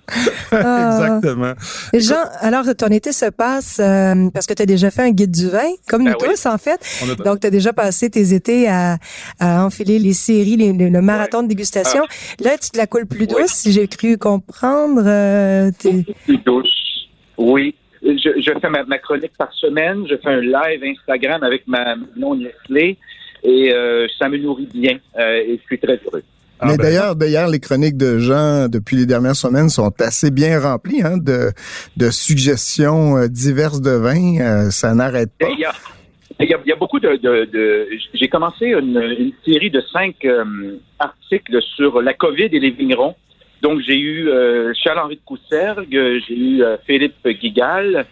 Ah. 0.52 0.98
Exactement. 1.16 1.52
Et 1.92 2.00
Jean, 2.00 2.24
alors 2.40 2.64
ton 2.76 2.88
été 2.88 3.12
se 3.12 3.26
passe 3.26 3.78
euh, 3.80 4.28
parce 4.32 4.46
que 4.46 4.54
tu 4.54 4.62
as 4.62 4.66
déjà 4.66 4.90
fait 4.90 5.02
un 5.02 5.10
guide 5.10 5.30
du 5.32 5.48
vin, 5.48 5.68
comme 5.88 6.02
nous 6.02 6.10
Ben 6.12 6.16
oui. 6.20 6.28
tous 6.30 6.46
en 6.46 6.58
fait. 6.58 6.80
A- 7.02 7.14
Donc 7.22 7.40
tu 7.40 7.46
as 7.46 7.50
déjà 7.50 7.72
passé 7.72 8.10
tes 8.10 8.32
étés 8.34 8.68
à, 8.68 8.98
à 9.40 9.64
enfiler 9.64 9.98
les 9.98 10.12
séries, 10.14 10.56
les- 10.56 10.72
le, 10.72 10.88
le 10.88 11.02
marathon 11.02 11.42
de 11.42 11.48
dégustation. 11.48 12.02
Là, 12.40 12.56
tu 12.58 12.70
te 12.70 12.78
la 12.78 12.86
coules 12.86 13.06
plus 13.06 13.26
douce, 13.26 13.38
Oui. 13.40 13.48
si 13.48 13.72
j'ai 13.72 13.88
cru 13.88 14.16
comprendre. 14.18 15.02
euh, 15.04 15.70
Plus 15.78 16.38
douce. 16.44 16.68
Oui. 17.38 17.74
Je, 18.06 18.40
je 18.40 18.58
fais 18.60 18.68
ma, 18.70 18.84
ma 18.84 18.98
chronique 18.98 19.32
par 19.36 19.52
semaine. 19.52 20.06
Je 20.08 20.16
fais 20.16 20.28
un 20.30 20.40
live 20.40 20.82
Instagram 20.84 21.42
avec 21.42 21.66
ma 21.66 21.96
non 22.16 22.34
Nestlé. 22.36 22.96
Et 23.42 23.72
euh, 23.72 24.06
ça 24.18 24.28
me 24.28 24.38
nourrit 24.38 24.68
bien. 24.72 24.98
euh, 25.18 25.42
et 25.46 25.58
je 25.60 25.62
suis 25.66 25.78
très 25.78 26.00
heureux. 26.06 26.22
Ah 26.58 26.66
Mais 26.68 26.76
ben. 26.78 26.84
d'ailleurs, 26.84 27.16
d'ailleurs, 27.16 27.48
les 27.48 27.60
chroniques 27.60 27.96
de 27.98 28.18
Jean 28.18 28.68
depuis 28.68 28.96
les 28.96 29.06
dernières 29.06 29.36
semaines 29.36 29.68
sont 29.68 29.92
assez 30.00 30.30
bien 30.30 30.58
remplies 30.58 31.02
hein, 31.02 31.18
de, 31.18 31.50
de 31.96 32.10
suggestions 32.10 33.16
euh, 33.18 33.28
diverses 33.28 33.80
de 33.82 33.90
vins. 33.90 34.38
Euh, 34.40 34.70
ça 34.70 34.94
n'arrête 34.94 35.30
pas. 35.38 35.48
Il 35.50 35.60
y 35.60 35.64
a, 35.66 35.72
il 36.40 36.48
y 36.48 36.54
a, 36.54 36.58
il 36.64 36.68
y 36.68 36.72
a 36.72 36.76
beaucoup 36.76 36.98
de... 36.98 37.10
de, 37.16 37.44
de- 37.44 37.88
J'ai 38.14 38.28
commencé 38.28 38.66
une, 38.68 39.00
une 39.18 39.32
série 39.44 39.70
de 39.70 39.82
cinq 39.92 40.14
euh, 40.24 40.78
articles 40.98 41.60
sur 41.76 42.00
la 42.00 42.14
COVID 42.14 42.48
et 42.52 42.58
les 42.58 42.70
vignerons. 42.70 43.14
Donc, 43.66 43.80
j'ai 43.80 43.98
eu 43.98 44.28
euh, 44.28 44.72
Charles-Henri 44.80 45.16
de 45.16 45.20
Coussergue, 45.24 46.20
j'ai 46.28 46.38
eu 46.38 46.62
euh, 46.62 46.76
Philippe 46.86 47.26
Guigal, 47.26 48.06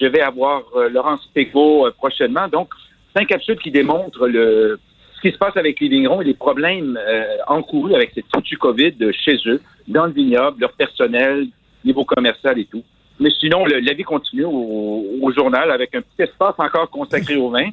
je 0.00 0.06
vais 0.06 0.20
avoir 0.20 0.64
euh, 0.74 0.88
Laurence 0.88 1.30
euh, 1.36 1.90
prochainement. 1.96 2.48
Donc, 2.48 2.70
cinq 3.16 3.28
capsules 3.28 3.60
qui 3.60 3.70
démontrent 3.70 4.26
le, 4.26 4.80
ce 5.14 5.20
qui 5.20 5.30
se 5.30 5.38
passe 5.38 5.56
avec 5.56 5.78
les 5.78 5.86
vignerons 5.86 6.22
et 6.22 6.24
les 6.24 6.34
problèmes 6.34 6.98
encourus 7.46 7.94
avec 7.94 8.10
cette 8.16 8.24
foutue 8.34 8.56
COVID 8.56 8.96
chez 9.12 9.36
eux, 9.46 9.60
dans 9.86 10.06
le 10.06 10.12
vignoble, 10.12 10.60
leur 10.60 10.72
personnel, 10.72 11.46
niveau 11.84 12.04
commercial 12.04 12.58
et 12.58 12.64
tout. 12.64 12.82
Mais 13.20 13.30
sinon, 13.30 13.64
la 13.66 13.94
vie 13.94 14.02
continue 14.02 14.44
au, 14.44 15.04
au 15.22 15.30
journal 15.30 15.70
avec 15.70 15.94
un 15.94 16.00
petit 16.00 16.22
espace 16.22 16.56
encore 16.58 16.90
consacré 16.90 17.36
au 17.36 17.50
vin. 17.50 17.70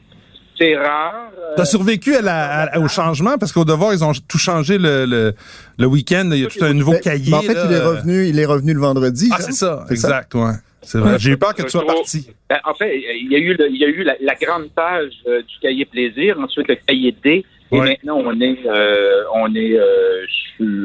C'est 0.58 0.76
rare. 0.76 1.32
euh, 1.38 1.54
T'as 1.56 1.66
survécu 1.66 2.16
à 2.16 2.22
la, 2.22 2.64
à- 2.64 2.80
au 2.80 2.88
changement? 2.88 3.38
Parce 3.38 3.52
qu'au 3.52 3.66
devoir, 3.66 3.94
ils 3.94 4.04
ont 4.04 4.12
tout 4.28 4.38
changé 4.40 4.78
le, 4.78 5.06
le, 5.06 5.34
le 5.78 5.86
week-end. 5.86 6.30
Il 6.34 6.40
y 6.42 6.46
a 6.46 6.48
tout 6.48 6.64
un 6.64 6.74
nouveau 6.74 6.94
Mais- 6.94 7.00
cahier. 7.02 7.32
mais 7.32 7.38
en 7.38 7.42
fait, 7.42 7.54
là. 7.54 7.66
il 7.70 7.74
est 7.74 7.80
revenu, 7.86 8.28
il 8.28 8.40
est 8.40 8.46
revenu 8.46 8.74
le 8.74 8.80
vendredi. 8.80 9.30
Ah, 9.32 9.38
Jean. 9.38 9.46
c'est 9.46 9.52
ça. 9.54 9.86
Exact, 9.90 10.34
ouais. 10.36 10.54
C'est 10.82 11.00
vrai. 11.00 11.18
J'ai 11.20 11.32
eu 11.32 11.38
peur 11.38 11.54
que 11.54 11.64
tu 11.64 11.70
sois 11.70 11.86
parti. 11.86 12.30
Ben, 12.50 12.60
en 12.64 12.74
fait, 12.74 12.98
il 12.98 13.32
y 13.32 13.36
a 13.36 13.40
eu, 13.40 13.54
le- 13.56 13.70
il 13.70 13.78
y 13.78 13.84
a 13.84 13.88
eu 13.88 14.04
la, 14.04 14.16
la 14.22 14.36
grande 14.36 14.70
page 14.74 15.12
euh, 15.28 15.42
du 15.42 15.60
cahier 15.62 15.86
plaisir, 15.86 16.40
ensuite 16.40 16.68
le 16.70 16.76
cahier 16.76 17.14
D, 17.24 17.46
et 17.72 17.78
Ouais. 17.78 17.90
maintenant 17.90 18.22
on 18.24 18.40
est, 18.40 18.60
euh, 18.66 19.24
on 19.36 19.54
est 19.54 19.78
euh, 19.78 20.26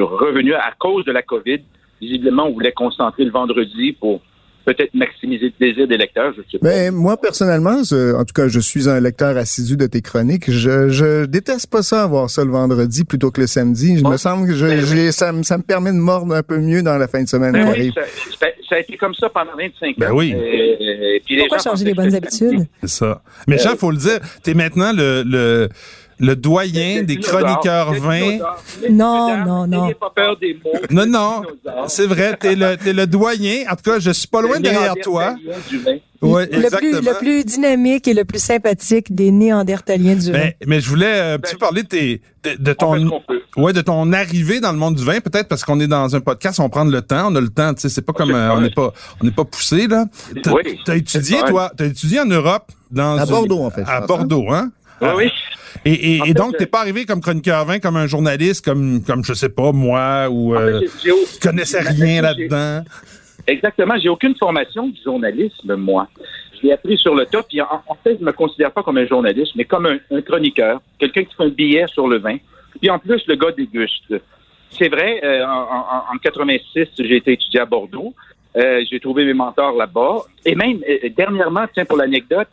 revenu 0.00 0.54
à 0.54 0.72
cause 0.78 1.04
de 1.04 1.12
la 1.12 1.22
COVID. 1.22 1.60
Visiblement, 2.00 2.46
on 2.48 2.52
voulait 2.52 2.72
concentrer 2.72 3.24
le 3.24 3.30
vendredi 3.30 3.92
pour 3.92 4.20
peut-être 4.64 4.94
maximiser 4.94 5.46
le 5.46 5.50
plaisir 5.52 5.86
des 5.88 5.96
lecteurs, 5.96 6.32
je 6.36 6.42
sais 6.50 6.58
pas. 6.58 6.68
Mais 6.68 6.90
moi, 6.90 7.16
personnellement, 7.20 7.82
je- 7.84 8.14
en 8.14 8.24
tout 8.24 8.32
cas, 8.34 8.48
je 8.48 8.60
suis 8.60 8.88
un 8.88 9.00
lecteur 9.00 9.36
assidu 9.36 9.76
de 9.76 9.86
tes 9.86 10.00
chroniques. 10.00 10.50
Je, 10.50 10.88
je 10.88 11.24
déteste 11.26 11.68
pas 11.70 11.82
ça, 11.82 12.02
avoir 12.02 12.30
ça 12.30 12.44
le 12.44 12.50
vendredi 12.50 13.04
plutôt 13.04 13.30
que 13.30 13.40
le 13.40 13.46
samedi. 13.46 14.00
Ouais. 14.02 14.10
me 14.12 14.16
semble 14.16 14.46
que 14.48 14.54
je, 14.54 14.66
Ben 14.66 14.84
oui. 14.84 15.12
ça, 15.12 15.32
me- 15.32 15.42
ça 15.42 15.58
me 15.58 15.62
permet 15.62 15.90
de 15.92 15.96
mordre 15.98 16.34
un 16.34 16.42
peu 16.42 16.58
mieux 16.58 16.82
dans 16.82 16.96
la 16.98 17.08
fin 17.08 17.22
de 17.22 17.28
semaine 17.28 17.52
Ben 17.52 17.68
oui, 17.76 17.92
ça, 17.94 18.02
ça- 18.40 18.46
ça 18.68 18.74
a 18.76 18.78
été 18.78 18.96
comme 18.96 19.14
ça 19.14 19.28
pendant 19.28 19.52
25 19.56 19.96
Ben 19.98 20.10
ans. 20.10 20.16
oui. 20.16 20.34
Et- 20.36 21.16
et 21.16 21.20
puis 21.24 21.34
les 21.36 21.40
Pourquoi 21.42 21.58
gens 21.58 21.70
changer 21.70 21.84
les 21.84 21.94
bonnes 21.94 22.14
habitudes? 22.14 22.66
C'est 22.80 22.88
ça. 22.90 23.22
Mais 23.46 23.58
Jean, 23.58 23.76
faut 23.76 23.90
le 23.90 23.96
dire, 23.98 24.18
t'es 24.42 24.54
maintenant 24.54 24.92
le, 24.94 25.22
le, 25.26 25.68
le 26.22 26.36
doyen 26.36 27.02
des 27.02 27.18
chroniqueurs 27.18 27.92
Le 27.92 27.98
vins. 28.00 28.20
dinosaure. 28.20 28.56
Non, 28.90 29.26
Mesdames, 29.28 29.46
non, 29.48 29.66
non. 29.66 29.82
N'ayez 29.82 29.94
pas 29.94 30.10
peur 30.14 30.36
des 30.38 30.54
mots. 30.64 30.70
Non, 30.90 31.04
non. 31.06 31.42
C'est 31.88 32.06
vrai, 32.06 32.36
t'es 32.40 32.54
le, 32.54 32.76
t'es 32.76 32.92
le 32.92 33.06
doyen. 33.06 33.64
En 33.70 33.74
tout 33.76 33.82
cas, 33.90 33.98
je 33.98 34.10
suis 34.12 34.28
pas 34.28 34.40
loin 34.40 34.56
Le 34.56 34.62
derrière 34.62 34.94
toi. 35.02 35.34
le, 36.22 36.76
plus, 36.76 36.92
le 37.00 37.18
plus 37.18 37.44
dynamique 37.44 38.06
et 38.06 38.14
le 38.14 38.24
plus 38.24 38.38
sympathique 38.42 39.12
des 39.14 39.32
néandertaliens 39.32 40.14
du 40.14 40.30
vin. 40.30 40.38
Mais, 40.38 40.56
mais 40.66 40.80
je 40.80 40.88
voulais 40.88 41.06
euh, 41.06 41.34
un 41.34 41.38
petit 41.40 41.54
peu 41.54 41.58
parler 41.58 41.82
de, 41.82 41.88
tes, 41.88 42.20
de, 42.44 42.72
ton 42.72 43.10
ouais 43.56 43.72
de 43.72 43.80
ton 43.80 44.12
arrivée 44.12 44.60
dans 44.60 44.70
le 44.72 44.78
monde 44.78 44.94
du 44.94 45.04
vin 45.04 45.20
peut-être 45.20 45.48
parce 45.48 45.64
qu'on 45.64 45.80
est 45.80 45.86
dans 45.88 46.14
un 46.14 46.20
podcast 46.20 46.58
on 46.60 46.68
prend 46.70 46.84
le 46.84 47.02
temps 47.02 47.28
on 47.30 47.34
a 47.36 47.40
le 47.40 47.48
temps 47.48 47.74
tu 47.74 47.82
sais 47.82 47.88
c'est 47.88 48.02
pas 48.02 48.12
comme 48.12 48.30
euh, 48.34 48.54
on 48.54 48.60
n'est 48.60 48.70
pas 48.70 48.92
on 49.20 49.24
n'est 49.24 49.30
pas 49.32 49.44
poussé 49.44 49.88
là 49.88 50.06
t'as 50.42 50.52
Oui. 50.52 50.78
t'as 50.86 50.96
étudié 50.96 51.38
toi 51.46 51.70
t'as 51.76 51.86
étudié 51.86 52.20
en 52.20 52.24
Europe 52.26 52.70
dans 52.90 53.16
À 53.18 53.24
une- 53.24 53.28
Bordeaux, 53.30 53.60
en 53.64 53.70
fait, 53.70 53.82
à 53.86 54.00
pense, 54.02 54.06
Bordeaux 54.18 54.46
hein? 54.52 54.70
Oui, 55.02 55.08
oui. 55.16 55.30
et, 55.84 55.92
et, 55.92 56.16
et 56.16 56.20
fait, 56.26 56.34
donc 56.34 56.54
euh, 56.54 56.58
t'es 56.58 56.66
pas 56.66 56.80
arrivé 56.80 57.04
comme 57.04 57.20
chroniqueur 57.20 57.64
vin 57.64 57.78
comme 57.78 57.96
un 57.96 58.06
journaliste 58.06 58.64
comme 58.64 59.02
comme 59.02 59.24
je 59.24 59.32
sais 59.32 59.48
pas 59.48 59.72
moi 59.72 60.28
ou 60.30 60.54
fait, 60.54 60.60
euh, 60.60 60.80
tu 61.02 61.12
connaissais 61.40 61.80
rien 61.80 62.22
là-dedans? 62.22 62.84
Exactement. 63.46 63.94
J'ai 64.00 64.08
aucune 64.08 64.36
formation 64.36 64.88
du 64.88 65.00
journalisme, 65.02 65.74
moi. 65.74 66.08
Je 66.54 66.66
l'ai 66.66 66.72
appris 66.72 66.96
sur 66.96 67.14
le 67.14 67.26
top. 67.26 67.46
Puis 67.48 67.60
en, 67.60 67.82
en 67.86 67.96
fait, 68.02 68.16
je 68.18 68.24
me 68.24 68.32
considère 68.32 68.70
pas 68.70 68.82
comme 68.82 68.98
un 68.98 69.06
journaliste, 69.06 69.52
mais 69.56 69.64
comme 69.64 69.86
un, 69.86 69.98
un 70.10 70.22
chroniqueur, 70.22 70.80
quelqu'un 70.98 71.24
qui 71.24 71.34
fait 71.34 71.42
un 71.44 71.48
billet 71.48 71.86
sur 71.88 72.06
le 72.06 72.18
vin. 72.18 72.36
Puis 72.80 72.90
en 72.90 72.98
plus, 72.98 73.22
le 73.26 73.34
gars 73.34 73.50
déguste. 73.50 74.14
C'est 74.70 74.88
vrai, 74.88 75.20
euh, 75.22 75.44
en, 75.44 75.60
en, 75.60 76.14
en 76.14 76.18
86, 76.22 76.88
j'ai 76.98 77.16
été 77.16 77.32
étudié 77.32 77.60
à 77.60 77.66
Bordeaux. 77.66 78.14
Euh, 78.56 78.82
j'ai 78.90 79.00
trouvé 79.00 79.24
mes 79.24 79.34
mentors 79.34 79.76
là-bas. 79.76 80.22
Et 80.44 80.54
même, 80.54 80.80
euh, 80.88 81.08
dernièrement, 81.16 81.64
tiens, 81.74 81.84
pour 81.84 81.98
l'anecdote, 81.98 82.48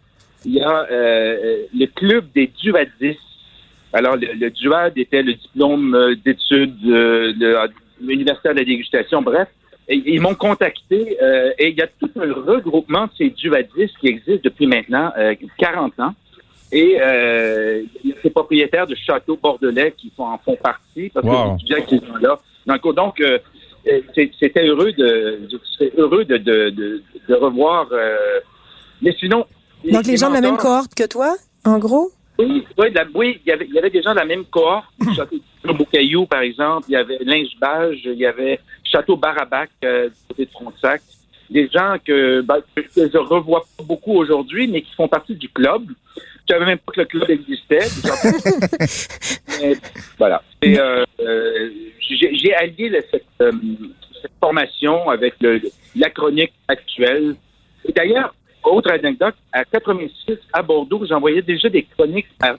il 0.45 0.55
y 0.55 0.61
a 0.61 0.87
euh, 0.91 1.63
le 1.73 1.85
club 1.87 2.25
des 2.33 2.47
duadistes. 2.61 3.19
Alors, 3.91 4.15
le, 4.15 4.27
le 4.33 4.49
DUAD 4.51 4.97
était 4.97 5.23
le 5.23 5.33
diplôme 5.33 5.95
euh, 5.95 6.15
d'études 6.23 6.75
euh, 6.85 7.33
de 7.33 7.55
l'Université 8.01 8.49
de 8.49 8.53
la 8.59 8.63
dégustation. 8.63 9.21
Bref, 9.21 9.47
et- 9.87 10.01
ils 10.05 10.21
m'ont 10.21 10.35
contacté 10.35 11.17
euh, 11.21 11.51
et 11.57 11.69
il 11.69 11.75
y 11.77 11.81
a 11.81 11.87
tout 11.87 12.11
un 12.15 12.31
regroupement 12.33 13.05
de 13.07 13.11
ces 13.17 13.29
duadistes 13.31 13.97
qui 13.99 14.07
existent 14.07 14.41
depuis 14.43 14.67
maintenant 14.67 15.11
euh, 15.17 15.33
40 15.57 15.99
ans. 15.99 16.13
Et 16.71 16.97
euh, 17.01 17.81
il 18.03 18.11
y 18.11 18.13
a 18.13 18.15
ces 18.21 18.29
propriétaires 18.29 18.85
de 18.85 18.93
châteaux 18.95 19.37
bordelais 19.41 19.91
qui 19.97 20.11
font, 20.15 20.25
en 20.27 20.37
font 20.37 20.55
partie 20.55 21.09
parce 21.09 21.25
Wow. 21.25 21.57
que 21.57 21.73
les 21.73 21.81
ces 21.99 22.05
gens-là 22.05 22.37
Donc, 22.67 22.95
donc 22.95 23.19
euh, 23.21 23.39
c'était 24.39 24.67
heureux 24.67 24.91
de, 24.91 25.39
heureux 25.97 26.25
de, 26.25 26.37
de, 26.37 26.69
de, 27.27 27.33
revoir. 27.33 27.87
Euh, 27.91 28.17
mais 29.01 29.13
sinon. 29.19 29.45
Donc, 29.83 30.05
les, 30.05 30.17
gens 30.17 30.29
de 30.29 30.35
la 30.35 30.41
même 30.41 30.57
cohorte 30.57 30.93
que 30.93 31.07
toi, 31.07 31.35
en 31.65 31.79
gros? 31.79 32.11
Oui, 32.37 32.65
oui, 32.77 32.87
oui 33.15 33.41
il, 33.43 33.49
y 33.49 33.51
avait, 33.51 33.65
il 33.65 33.73
y 33.73 33.79
avait 33.79 33.89
des 33.89 34.01
gens 34.01 34.11
de 34.11 34.19
la 34.19 34.25
même 34.25 34.45
cohorte. 34.45 34.87
Château 35.15 35.39
Beaucaillou, 35.65 36.25
par 36.25 36.41
exemple. 36.41 36.85
Il 36.89 36.93
y 36.93 36.95
avait 36.95 37.17
Linge-Bage. 37.21 38.01
Il 38.05 38.17
y 38.17 38.25
avait 38.25 38.59
Château 38.83 39.15
Barabac, 39.15 39.69
euh, 39.83 40.09
du 40.09 40.15
côté 40.27 40.45
de 40.45 40.51
Frontenac. 40.51 41.01
Des 41.49 41.67
gens 41.67 41.95
que, 42.05 42.41
ben, 42.41 42.59
que 42.75 42.81
je 42.95 43.17
revois 43.17 43.65
pas 43.77 43.83
beaucoup 43.83 44.13
aujourd'hui, 44.13 44.67
mais 44.67 44.81
qui 44.81 44.93
font 44.95 45.07
partie 45.07 45.35
du 45.35 45.49
club. 45.49 45.83
Je 46.15 46.53
savais 46.53 46.65
même 46.65 46.77
pas 46.77 46.93
que 46.93 47.01
le 47.01 47.05
club 47.05 47.29
existait. 47.29 47.79
voilà. 50.17 50.41
Et, 50.61 50.79
euh, 50.79 51.03
euh, 51.19 51.69
j'ai 51.99 52.53
allié 52.53 53.03
cette, 53.11 53.25
cette, 53.39 54.31
formation 54.39 55.09
avec 55.09 55.35
le, 55.41 55.61
la 55.95 56.09
chronique 56.09 56.53
actuelle. 56.67 57.35
Et 57.85 57.91
d'ailleurs, 57.91 58.33
autre 58.63 58.91
anecdote, 58.91 59.35
à 59.51 59.65
86, 59.65 60.37
à 60.53 60.61
Bordeaux, 60.61 61.05
j'envoyais 61.07 61.41
déjà 61.41 61.69
des 61.69 61.83
chroniques 61.83 62.27
à, 62.41 62.55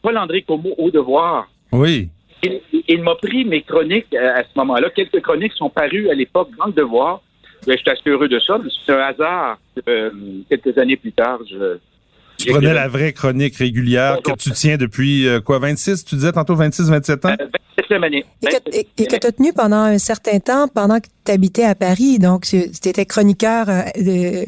Paul-André 0.00 0.42
Comeau 0.42 0.74
au 0.78 0.90
devoir. 0.90 1.48
Oui. 1.72 2.08
Il, 2.42 2.60
il 2.86 3.02
m'a 3.02 3.14
pris 3.16 3.44
mes 3.44 3.62
chroniques 3.62 4.14
à, 4.14 4.42
ce 4.42 4.48
moment-là. 4.56 4.90
Quelques 4.90 5.20
chroniques 5.20 5.52
sont 5.54 5.68
parues 5.68 6.08
à 6.10 6.14
l'époque 6.14 6.50
dans 6.56 6.66
le 6.66 6.72
devoir. 6.72 7.20
Ben, 7.66 7.76
je 7.76 7.82
suis 7.82 7.90
assez 7.90 8.08
heureux 8.08 8.28
de 8.28 8.38
ça. 8.38 8.58
C'est 8.86 8.92
un 8.92 9.00
hasard. 9.00 9.58
quelques 10.48 10.78
années 10.78 10.96
plus 10.96 11.12
tard, 11.12 11.40
je, 11.50 11.78
tu 12.38 12.50
prenais 12.50 12.74
la 12.74 12.88
vraie 12.88 13.12
chronique 13.12 13.56
régulière 13.56 14.18
que 14.22 14.32
tu 14.32 14.50
tiens 14.52 14.76
depuis 14.76 15.26
euh, 15.26 15.40
quoi, 15.40 15.58
26, 15.58 16.04
tu 16.04 16.14
disais 16.14 16.32
tantôt 16.32 16.54
26, 16.54 16.88
27 16.90 17.24
ans? 17.24 17.36
27 17.90 18.04
année. 18.04 18.24
Et 18.72 18.84
que, 18.84 19.16
tu 19.16 19.26
as 19.26 19.32
tenu 19.32 19.52
pendant 19.52 19.82
un 19.82 19.98
certain 19.98 20.38
temps, 20.38 20.68
pendant 20.68 21.00
que 21.00 21.08
tu 21.24 21.32
habitais 21.32 21.64
à 21.64 21.74
Paris. 21.74 22.18
Donc, 22.18 22.42
tu 22.42 22.56
étais 22.56 23.06
chroniqueur, 23.06 23.66
euh, 23.68 24.44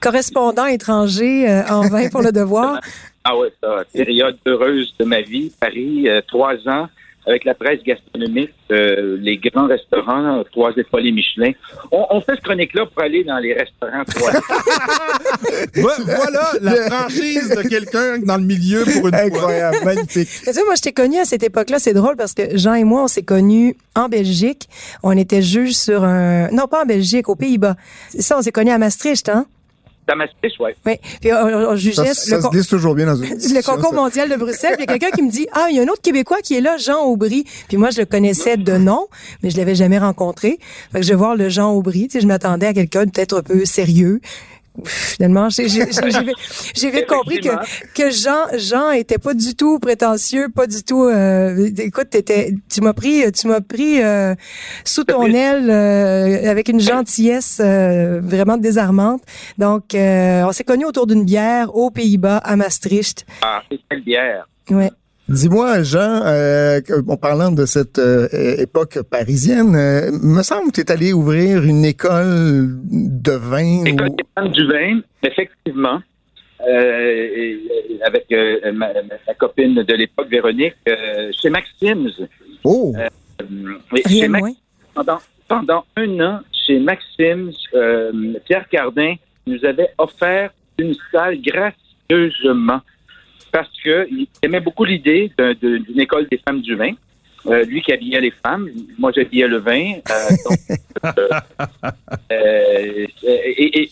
correspondant 0.00 0.66
étranger 0.66 1.48
euh, 1.48 1.62
en 1.68 1.88
vain 1.88 2.08
pour 2.08 2.22
le 2.22 2.32
devoir. 2.32 2.80
Ah 3.30 3.36
ouais, 3.36 3.52
ça, 3.62 3.84
période 3.92 4.38
heureuse 4.46 4.94
de 4.98 5.04
ma 5.04 5.20
vie. 5.20 5.52
Paris, 5.60 6.06
trois 6.28 6.54
ans 6.66 6.88
avec 7.28 7.44
la 7.44 7.54
presse 7.54 7.82
gastronomique, 7.84 8.54
euh, 8.70 9.18
les 9.20 9.36
grands 9.36 9.66
restaurants, 9.66 10.42
trois 10.50 10.72
étoiles 10.76 11.12
Michelin. 11.12 11.52
On, 11.92 12.20
fait 12.22 12.36
ce 12.36 12.40
chronique-là 12.40 12.86
pour 12.86 13.02
aller 13.02 13.22
dans 13.22 13.38
les 13.38 13.52
restaurants 13.52 14.04
trois 14.04 14.30
Voilà 15.74 16.52
la 16.60 16.74
franchise 16.90 17.50
de 17.50 17.68
quelqu'un 17.68 18.18
dans 18.18 18.38
le 18.38 18.44
milieu 18.44 18.84
pour 18.84 19.08
une 19.08 19.14
Incroyable, 19.14 19.76
magnifique. 19.84 20.28
moi, 20.64 20.74
je 20.76 20.82
t'ai 20.82 20.92
connu 20.92 21.18
à 21.18 21.24
cette 21.24 21.42
époque-là. 21.42 21.78
C'est 21.78 21.94
drôle 21.94 22.16
parce 22.16 22.32
que 22.32 22.56
Jean 22.56 22.74
et 22.74 22.84
moi, 22.84 23.04
on 23.04 23.08
s'est 23.08 23.22
connus 23.22 23.76
en 23.94 24.08
Belgique. 24.08 24.68
On 25.02 25.16
était 25.16 25.42
juges 25.42 25.74
sur 25.74 26.04
un... 26.04 26.48
Non, 26.50 26.66
pas 26.66 26.82
en 26.82 26.86
Belgique, 26.86 27.28
aux 27.28 27.36
Pays-Bas. 27.36 27.76
C'est 28.08 28.22
ça, 28.22 28.38
on 28.38 28.42
s'est 28.42 28.52
connus 28.52 28.70
à 28.70 28.78
Maastricht, 28.78 29.28
hein? 29.28 29.46
Oui. 30.60 30.70
Oui. 30.86 30.92
Puis 31.20 31.32
on, 31.32 31.76
jugeait 31.76 32.14
ça, 32.14 32.40
se 32.40 32.48
glisse 32.48 32.68
toujours 32.68 32.94
bien 32.94 33.06
dans 33.06 33.16
une 33.22 33.30
le 33.30 33.62
concours 33.62 33.92
mondial 33.92 34.28
de 34.28 34.36
Bruxelles. 34.36 34.76
Il 34.78 34.80
y 34.80 34.82
a 34.84 34.86
quelqu'un 34.86 35.10
qui 35.10 35.22
me 35.22 35.30
dit 35.30 35.46
ah 35.52 35.66
il 35.70 35.76
y 35.76 35.80
a 35.80 35.82
un 35.82 35.88
autre 35.88 36.02
Québécois 36.02 36.38
qui 36.42 36.54
est 36.54 36.60
là, 36.60 36.76
Jean 36.76 37.04
Aubry. 37.04 37.44
Puis 37.68 37.76
moi 37.76 37.90
je 37.90 38.00
le 38.00 38.06
connaissais 38.06 38.56
de 38.56 38.76
nom, 38.76 39.08
mais 39.42 39.50
je 39.50 39.56
l'avais 39.56 39.74
jamais 39.74 39.98
rencontré. 39.98 40.58
Fait 40.92 41.00
que 41.00 41.04
je 41.04 41.10
vais 41.10 41.16
voir 41.16 41.36
le 41.36 41.48
Jean 41.48 41.72
Aubry. 41.72 42.08
Tu 42.08 42.14
sais, 42.14 42.20
je 42.20 42.26
m'attendais 42.26 42.66
à 42.66 42.74
quelqu'un 42.74 43.06
peut-être 43.06 43.38
un 43.38 43.42
peu 43.42 43.64
sérieux 43.64 44.20
finalement, 44.84 45.48
j'ai 45.50 45.66
vite 45.66 47.06
compris 47.06 47.40
que, 47.40 47.48
que 47.94 48.10
Jean, 48.10 48.46
Jean 48.56 48.90
était 48.92 49.18
pas 49.18 49.34
du 49.34 49.54
tout 49.54 49.78
prétentieux, 49.78 50.48
pas 50.54 50.66
du 50.66 50.82
tout. 50.82 51.04
Euh, 51.04 51.70
écoute, 51.78 52.14
étais, 52.14 52.54
tu 52.72 52.80
m'as 52.80 52.92
pris, 52.92 53.30
tu 53.32 53.46
m'as 53.46 53.60
pris 53.60 54.02
euh, 54.02 54.34
sous 54.84 55.04
ton 55.04 55.24
aile 55.26 55.70
euh, 55.70 56.50
avec 56.50 56.68
une 56.68 56.80
gentillesse 56.80 57.60
euh, 57.62 58.20
vraiment 58.22 58.56
désarmante. 58.56 59.22
Donc, 59.58 59.94
on 59.94 60.52
s'est 60.52 60.64
connus 60.64 60.86
autour 60.86 61.06
d'une 61.06 61.24
bière 61.24 61.74
aux 61.74 61.90
Pays-Bas, 61.90 62.38
à 62.38 62.56
Maastricht. 62.56 63.26
Ah, 63.42 63.62
c'est 63.70 63.78
quelle 63.88 64.02
bière 64.02 64.48
Ouais. 64.70 64.90
Dis-moi, 65.28 65.82
Jean, 65.82 66.22
euh, 66.24 66.80
en 67.06 67.18
parlant 67.18 67.52
de 67.52 67.66
cette 67.66 67.98
euh, 67.98 68.28
époque 68.56 68.98
parisienne, 69.10 69.76
euh, 69.76 70.10
me 70.22 70.42
semble 70.42 70.72
que 70.72 70.76
tu 70.76 70.80
es 70.80 70.90
allé 70.90 71.12
ouvrir 71.12 71.64
une 71.64 71.84
école 71.84 72.78
de 72.90 73.32
vin. 73.32 73.84
École 73.84 74.50
du 74.52 74.66
vin, 74.66 75.00
effectivement. 75.22 76.00
Euh, 76.66 77.56
avec 78.06 78.26
ma, 78.72 78.88
copine 79.38 79.74
de 79.74 79.94
l'époque, 79.94 80.28
Véronique, 80.30 80.76
chez 81.42 81.50
Maxims. 81.50 82.26
Oh! 82.64 82.94
Rien 84.06 84.28
moins. 84.28 84.52
Pendant, 84.94 85.18
pendant 85.46 85.84
un 85.96 86.20
an, 86.20 86.40
chez 86.66 86.78
Maxims, 86.80 87.52
Pierre 88.46 88.66
Cardin 88.70 89.16
nous 89.46 89.62
avait 89.62 89.90
offert 89.98 90.52
une 90.78 90.94
salle 91.12 91.38
gracieusement 91.42 92.80
parce 93.50 93.70
qu'il 93.82 94.26
aimait 94.42 94.60
beaucoup 94.60 94.84
l'idée 94.84 95.30
d'une 95.60 96.00
école 96.00 96.26
des 96.30 96.38
femmes 96.38 96.60
du 96.60 96.74
vin. 96.74 96.92
Euh, 97.46 97.64
lui 97.64 97.82
qui 97.82 97.92
habillait 97.92 98.20
les 98.20 98.32
femmes, 98.32 98.68
moi 98.98 99.12
j'habillais 99.14 99.46
le 99.46 99.58
vin. 99.58 99.94
Euh, 100.10 101.10
euh, 102.32 103.06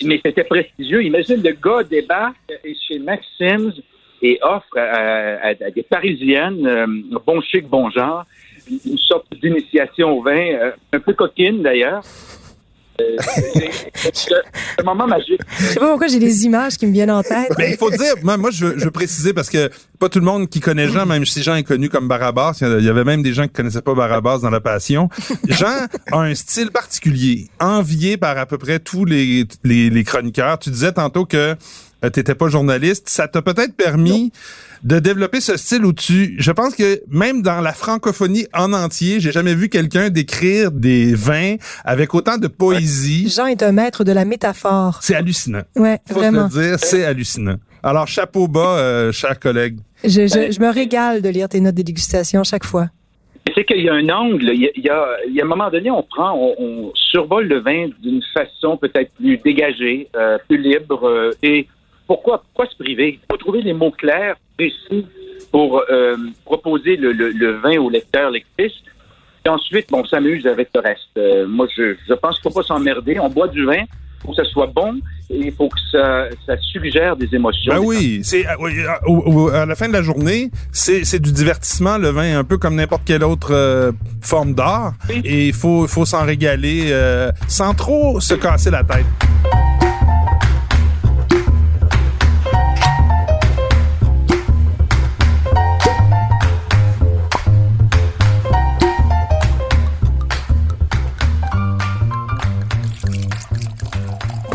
mais 0.04 0.20
c'était 0.24 0.44
prestigieux. 0.44 1.04
Imagine 1.04 1.42
le 1.42 1.52
gars 1.52 1.82
débarque 1.84 2.36
chez 2.86 2.98
Maxims 2.98 3.72
et 4.20 4.38
offre 4.42 4.76
à, 4.76 5.54
des 5.70 5.82
Parisiennes, 5.82 7.06
bon 7.24 7.40
chic, 7.40 7.66
bon 7.68 7.88
genre, 7.90 8.24
une 8.84 8.98
sorte 8.98 9.26
d'initiation 9.40 10.18
au 10.18 10.22
vin, 10.22 10.72
un 10.92 11.00
peu 11.00 11.12
coquine 11.12 11.62
d'ailleurs. 11.62 12.02
Euh, 13.00 13.16
c'est 14.12 14.34
un 14.78 14.82
moment 14.84 15.06
magique. 15.06 15.40
Je 15.58 15.64
sais 15.66 15.80
pas 15.80 15.88
pourquoi 15.88 16.08
j'ai 16.08 16.18
des 16.18 16.44
images 16.44 16.76
qui 16.76 16.86
me 16.86 16.92
viennent 16.92 17.10
en 17.10 17.22
tête. 17.22 17.52
Mais 17.58 17.70
il 17.70 17.76
faut 17.76 17.90
dire, 17.90 18.14
moi, 18.22 18.50
je, 18.50 18.66
veux, 18.66 18.90
préciser 18.90 19.32
parce 19.32 19.50
que 19.50 19.70
pas 19.98 20.08
tout 20.08 20.18
le 20.18 20.24
monde 20.24 20.48
qui 20.48 20.60
connaît 20.60 20.88
Jean, 20.88 21.06
même 21.06 21.24
si 21.24 21.42
Jean 21.42 21.56
est 21.56 21.62
connu 21.62 21.88
comme 21.88 22.08
Barabas, 22.08 22.58
il 22.60 22.84
y 22.84 22.88
avait 22.88 23.04
même 23.04 23.22
des 23.22 23.32
gens 23.32 23.44
qui 23.44 23.52
connaissaient 23.52 23.82
pas 23.82 23.94
Barabas 23.94 24.38
dans 24.38 24.50
la 24.50 24.60
passion. 24.60 25.08
Jean 25.48 25.86
a 26.12 26.18
un 26.18 26.34
style 26.34 26.70
particulier, 26.70 27.48
envié 27.60 28.16
par 28.16 28.38
à 28.38 28.46
peu 28.46 28.58
près 28.58 28.78
tous 28.78 29.04
les, 29.04 29.46
les, 29.64 30.04
chroniqueurs. 30.04 30.58
Tu 30.58 30.70
disais 30.70 30.92
tantôt 30.92 31.24
que 31.24 31.56
euh, 32.04 32.10
t'étais 32.10 32.34
pas 32.34 32.48
journaliste. 32.48 33.08
Ça 33.08 33.28
t'a 33.28 33.42
peut-être 33.42 33.74
permis 33.74 34.32
de 34.82 34.98
développer 34.98 35.40
ce 35.40 35.56
style 35.56 35.84
où 35.84 35.92
tu, 35.92 36.36
je 36.38 36.52
pense 36.52 36.74
que 36.74 37.00
même 37.08 37.42
dans 37.42 37.60
la 37.60 37.72
francophonie 37.72 38.46
en 38.52 38.72
entier, 38.72 39.20
j'ai 39.20 39.32
jamais 39.32 39.54
vu 39.54 39.68
quelqu'un 39.68 40.10
décrire 40.10 40.70
des 40.70 41.14
vins 41.14 41.56
avec 41.84 42.14
autant 42.14 42.38
de 42.38 42.46
poésie. 42.46 43.32
Jean 43.34 43.46
est 43.46 43.62
un 43.62 43.72
maître 43.72 44.04
de 44.04 44.12
la 44.12 44.24
métaphore. 44.24 44.98
C'est 45.02 45.14
hallucinant. 45.14 45.62
Ouais, 45.74 45.98
Faut 46.06 46.14
vraiment. 46.14 46.48
Te 46.48 46.56
le 46.56 46.68
dire, 46.68 46.78
c'est 46.78 47.04
hallucinant. 47.04 47.56
Alors, 47.82 48.06
chapeau 48.06 48.48
bas, 48.48 48.78
euh, 48.78 49.12
chers 49.12 49.38
collègues. 49.38 49.78
Je, 50.04 50.26
je, 50.26 50.60
me 50.60 50.72
régale 50.72 51.22
de 51.22 51.28
lire 51.28 51.48
tes 51.48 51.60
notes 51.60 51.74
de 51.74 51.82
dégustation 51.82 52.44
chaque 52.44 52.64
fois. 52.64 52.88
C'est 53.54 53.64
qu'il 53.64 53.80
y 53.80 53.88
a 53.88 53.94
un 53.94 54.08
angle. 54.08 54.50
Il 54.52 54.60
y 54.60 54.66
a, 54.90 55.16
il 55.26 55.34
y 55.34 55.40
a, 55.40 55.44
un 55.44 55.48
moment 55.48 55.70
donné, 55.70 55.90
on 55.90 56.02
prend, 56.02 56.36
on, 56.58 56.92
survole 56.94 57.46
le 57.46 57.60
vin 57.60 57.88
d'une 58.02 58.20
façon 58.34 58.76
peut-être 58.76 59.12
plus 59.12 59.38
dégagée, 59.38 60.08
euh, 60.16 60.36
plus 60.48 60.58
libre. 60.58 61.06
Euh, 61.08 61.30
et 61.42 61.68
pourquoi, 62.06 62.42
pourquoi 62.42 62.66
se 62.70 62.76
priver? 62.82 63.18
Il 63.22 63.26
faut 63.30 63.36
trouver 63.36 63.62
les 63.62 63.72
mots 63.72 63.90
clairs, 63.90 64.36
précis, 64.56 65.06
pour 65.50 65.82
euh, 65.90 66.16
proposer 66.44 66.96
le, 66.96 67.12
le, 67.12 67.52
vin 67.58 67.78
au 67.78 67.90
lecteur, 67.90 68.30
lectrice. 68.30 68.72
Et 69.44 69.48
ensuite, 69.48 69.86
on 69.92 70.04
s'amuse 70.04 70.46
avec 70.46 70.70
le 70.74 70.80
reste. 70.80 71.16
Euh, 71.16 71.46
moi, 71.46 71.66
je, 71.76 71.94
je 72.08 72.14
pense 72.14 72.38
qu'il 72.40 72.48
ne 72.48 72.52
faut 72.52 72.60
pas 72.60 72.66
s'emmerder. 72.66 73.18
On 73.20 73.28
boit 73.28 73.48
du 73.48 73.64
vin, 73.64 73.84
faut 74.22 74.30
que 74.30 74.36
ça 74.36 74.44
soit 74.44 74.66
bon 74.66 75.00
et 75.30 75.38
il 75.38 75.52
faut 75.52 75.68
que 75.68 75.78
ça, 75.90 76.26
ça 76.46 76.56
suggère 76.58 77.16
des 77.16 77.32
émotions. 77.34 77.74
Ben 77.74 77.80
oui, 77.80 78.20
c'est 78.22 78.44
euh, 78.46 79.48
à, 79.52 79.66
la 79.66 79.74
fin 79.74 79.88
de 79.88 79.92
la 79.92 80.02
journée, 80.02 80.50
c'est 80.72 81.20
du 81.20 81.32
divertissement 81.32 81.98
le 81.98 82.08
vin, 82.08 82.38
un 82.38 82.44
peu 82.44 82.58
comme 82.58 82.76
n'importe 82.76 83.02
quelle 83.04 83.24
autre 83.24 83.92
forme 84.20 84.54
d'art. 84.54 84.94
Et 85.24 85.48
il 85.48 85.54
faut, 85.54 85.86
faut 85.86 86.04
s'en 86.04 86.24
régaler 86.24 86.92
sans 87.48 87.74
trop 87.74 88.20
se 88.20 88.34
casser 88.34 88.70
la 88.70 88.84
tête. 88.84 89.06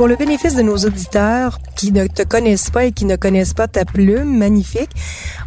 Pour 0.01 0.07
le 0.07 0.15
bénéfice 0.15 0.55
de 0.55 0.63
nos 0.63 0.77
auditeurs 0.77 1.59
qui 1.75 1.91
ne 1.91 2.07
te 2.07 2.23
connaissent 2.23 2.71
pas 2.71 2.85
et 2.85 2.91
qui 2.91 3.05
ne 3.05 3.15
connaissent 3.17 3.53
pas 3.53 3.67
ta 3.67 3.85
plume 3.85 4.35
magnifique, 4.35 4.89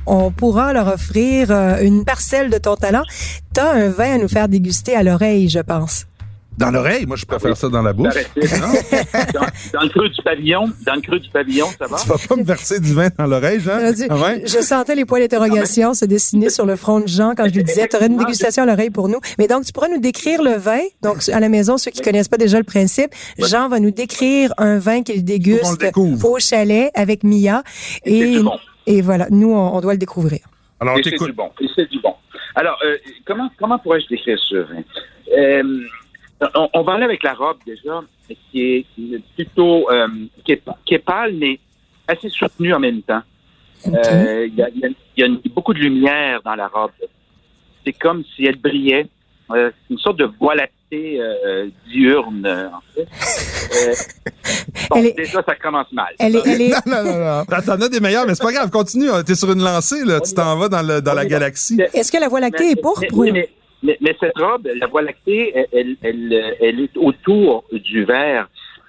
on 0.07 0.31
pourra 0.31 0.73
leur 0.73 0.87
offrir 0.87 1.51
euh, 1.51 1.81
une 1.81 2.05
parcelle 2.05 2.51
de 2.51 2.59
ton 2.59 2.77
talent. 2.77 3.03
Tu 3.53 3.61
as 3.61 3.69
un 3.69 3.89
vin 3.89 4.15
à 4.15 4.19
nous 4.19 4.29
faire 4.29 4.49
déguster 4.49 4.95
à 4.95 5.03
l'oreille, 5.03 5.49
je 5.49 5.59
pense. 5.59 6.07
Dans 6.57 6.71
l'oreille, 6.71 7.05
moi 7.07 7.17
je 7.17 7.25
préfère 7.25 7.57
ça 7.57 7.69
dans 7.69 7.83
la 7.83 7.93
bouche. 7.93 8.15
dans, 8.15 9.41
dans, 9.73 9.83
le 9.83 9.89
creux 9.89 10.09
du 10.09 10.23
pavillon, 10.23 10.71
dans 10.87 10.95
le 10.95 11.01
creux 11.01 11.19
du 11.19 11.29
pavillon, 11.29 11.67
ça 11.79 11.87
va? 11.87 11.97
Tu 11.97 12.09
vas 12.09 12.17
pas 12.29 12.37
me 12.37 12.45
verser 12.45 12.79
du 12.79 12.95
vin 12.95 13.09
dans 13.19 13.27
l'oreille, 13.27 13.61
Jean? 13.61 13.79
Ah 14.09 14.17
ouais? 14.17 14.43
Je 14.47 14.61
sentais 14.61 14.95
les 14.95 15.05
points 15.05 15.21
d'interrogation 15.21 15.95
se 15.95 16.05
dessiner 16.05 16.51
sur 16.51 16.65
le 16.65 16.77
front 16.77 17.01
de 17.01 17.09
Jean 17.09 17.35
quand 17.37 17.49
je 17.49 17.55
lui 17.55 17.65
disais, 17.65 17.89
tu 17.89 17.97
aurais 17.97 18.07
une 18.07 18.19
dégustation 18.19 18.63
à 18.63 18.67
l'oreille 18.67 18.91
pour 18.91 19.09
nous. 19.09 19.19
Mais 19.39 19.49
donc, 19.49 19.65
tu 19.65 19.73
pourrais 19.73 19.89
nous 19.89 20.01
décrire 20.01 20.43
le 20.43 20.57
vin. 20.57 20.81
Donc, 21.03 21.29
à 21.29 21.41
la 21.41 21.49
maison, 21.49 21.77
ceux 21.77 21.91
qui 21.91 22.03
connaissent 22.03 22.29
pas 22.29 22.37
déjà 22.37 22.59
le 22.59 22.65
principe, 22.65 23.11
Jean 23.39 23.69
va 23.69 23.81
nous 23.81 23.91
décrire 23.91 24.53
un 24.59 24.79
vin 24.79 25.03
qu'il 25.03 25.25
déguste 25.25 25.85
au 25.97 26.39
chalet 26.39 26.91
avec 26.95 27.25
Mia. 27.25 27.63
Et, 28.05 28.39
et, 28.87 29.03
voilà, 29.03 29.27
nous, 29.31 29.53
on, 29.53 29.81
doit 29.81 29.93
le 29.93 29.99
découvrir. 29.99 30.41
Alors, 30.81 30.97
c'est 31.03 31.11
du 31.11 31.33
bon. 31.33 31.51
C'est 31.75 31.91
du 31.91 32.01
bon. 32.01 32.15
Alors, 32.55 32.79
euh, 32.85 32.97
comment, 33.27 33.51
comment 33.59 33.79
pourrais-je 33.79 34.07
décrire 34.09 34.39
ce 34.49 34.57
vin? 34.57 34.83
Euh, 35.37 35.81
on, 36.73 36.83
va 36.83 36.95
aller 36.95 37.05
avec 37.05 37.23
la 37.23 37.35
robe 37.35 37.59
déjà, 37.67 38.03
qui 38.51 38.63
est 38.63 38.87
plutôt 39.35 39.91
euh, 39.91 40.09
qui, 40.45 40.53
est, 40.53 40.99
pâle, 40.99 41.35
mais 41.35 41.59
assez 42.09 42.29
soutenue 42.29 42.75
en 42.75 42.81
même 42.81 43.03
temps. 43.03 43.23
Euh, 43.87 44.47
il 44.47 44.55
y, 45.17 45.23
a, 45.23 45.29
beaucoup 45.55 45.75
de 45.75 45.79
lumière 45.79 46.41
dans 46.45 46.55
la 46.55 46.69
robe. 46.69 46.93
C'est 47.85 47.93
comme 47.93 48.25
si 48.35 48.47
elle 48.47 48.57
brillait. 48.57 49.07
Euh, 49.51 49.71
c'est 49.71 49.93
une 49.93 49.99
sorte 49.99 50.19
de 50.19 50.25
voie 50.41 50.55
lactée 50.55 51.21
diurne, 51.91 52.47
en 52.47 52.81
fait. 52.95 53.07
bon, 54.91 55.03
déjà, 55.03 55.43
ça 55.43 55.55
commence 55.57 55.93
mal. 55.93 56.15
Elle 56.19 56.37
est, 56.37 56.43
elle 56.47 56.63
est... 56.63 56.87
non, 56.87 57.05
non, 57.05 57.19
non, 57.19 57.45
T'en 57.45 57.81
as 57.81 57.89
des 57.89 58.01
meilleurs, 58.01 58.27
mais 58.27 58.35
c'est 58.35 58.45
pas 58.45 58.53
grave. 58.53 58.71
Continue. 58.71 59.09
T'es 59.27 59.35
sur 59.35 59.53
une 59.53 59.63
lancée, 59.63 60.05
là. 60.05 60.21
Tu 60.21 60.33
t'en 60.33 60.57
vas 60.57 60.69
dans, 60.69 60.83
le, 60.83 61.03
dans 61.03 61.15
la 61.15 61.27
galaxie. 61.27 61.79
Est-ce 61.93 62.11
que 62.11 62.19
la 62.19 62.29
voie 62.29 62.41
lactée 62.41 62.71
est 62.71 62.81
pourpre? 62.81 63.03
Mais, 63.33 63.51
cette 64.21 64.39
robe, 64.39 64.69
la 64.75 64.87
voie 64.87 65.03
lactée, 65.03 65.55
elle, 65.73 65.97
elle, 66.03 66.57
elle, 66.61 66.81
est 66.81 66.97
autour 66.97 67.65
du 67.73 68.05
verre, 68.05 68.49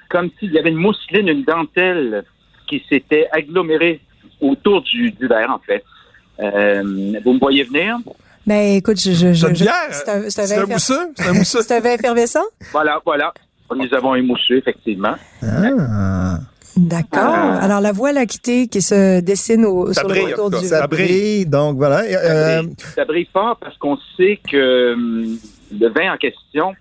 comme 0.09 0.29
s'il 0.39 0.53
y 0.53 0.59
avait 0.59 0.69
une 0.69 0.77
mousseline, 0.77 1.27
une 1.27 1.43
dentelle 1.43 2.23
qui 2.67 2.83
s'était 2.89 3.27
agglomérée 3.31 4.01
autour 4.41 4.81
du, 4.81 5.11
du 5.11 5.27
verre, 5.27 5.51
en 5.51 5.59
fait. 5.59 5.83
Euh, 6.39 6.81
vous 7.23 7.33
me 7.33 7.39
voyez 7.39 7.63
venir? 7.63 7.97
Ben, 8.45 8.75
écoute, 8.75 8.99
je, 8.99 9.11
je, 9.11 9.33
je, 9.33 9.45
c'est 9.45 10.09
un, 10.09 10.29
c'est 10.29 10.53
un, 10.53 10.65
mousseux, 10.67 11.11
c'est 11.15 11.27
un 11.27 11.33
mousseux. 11.33 11.61
c'est 11.67 11.77
un 11.77 11.79
vin 11.79 11.93
effervescent? 11.93 12.43
Voilà, 12.71 13.01
voilà. 13.03 13.33
Nous 13.75 13.91
avons 13.93 14.13
émoussé, 14.13 14.55
effectivement. 14.55 15.15
Ah. 15.41 16.37
D'accord. 16.77 17.21
Ah. 17.23 17.59
Alors 17.61 17.79
la 17.79 17.91
voie 17.91 18.11
lactée 18.11 18.67
qui 18.67 18.81
se 18.81 19.21
dessine 19.21 19.65
au, 19.65 19.93
sur 19.93 20.07
le 20.07 20.21
retour 20.25 20.49
du 20.49 20.65
ça 20.65 20.87
brille. 20.87 21.45
Donc 21.45 21.77
voilà. 21.77 22.01
Euh, 22.01 22.63
ça, 22.95 23.05
brille, 23.05 23.27
fort 23.31 23.57
parce 23.59 23.77
qu'on 23.77 23.97
sait 24.17 24.39
que 24.49 24.93
hum, 24.93 25.37
le 25.71 25.87
vin 25.89 26.13
en 26.13 26.17
question 26.17 26.73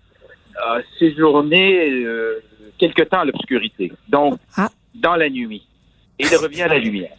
a 0.57 0.79
séjourné 0.99 1.91
euh, 1.91 2.43
quelque 2.79 3.03
temps 3.03 3.21
à 3.21 3.25
l'obscurité. 3.25 3.93
Donc 4.09 4.39
ah. 4.57 4.69
dans 4.95 5.17
la 5.17 5.31
nuit. 5.31 5.67
Et 6.19 6.25
il 6.31 6.37
revient 6.37 6.63
à 6.63 6.69
la 6.69 6.79
lumière. 6.79 7.17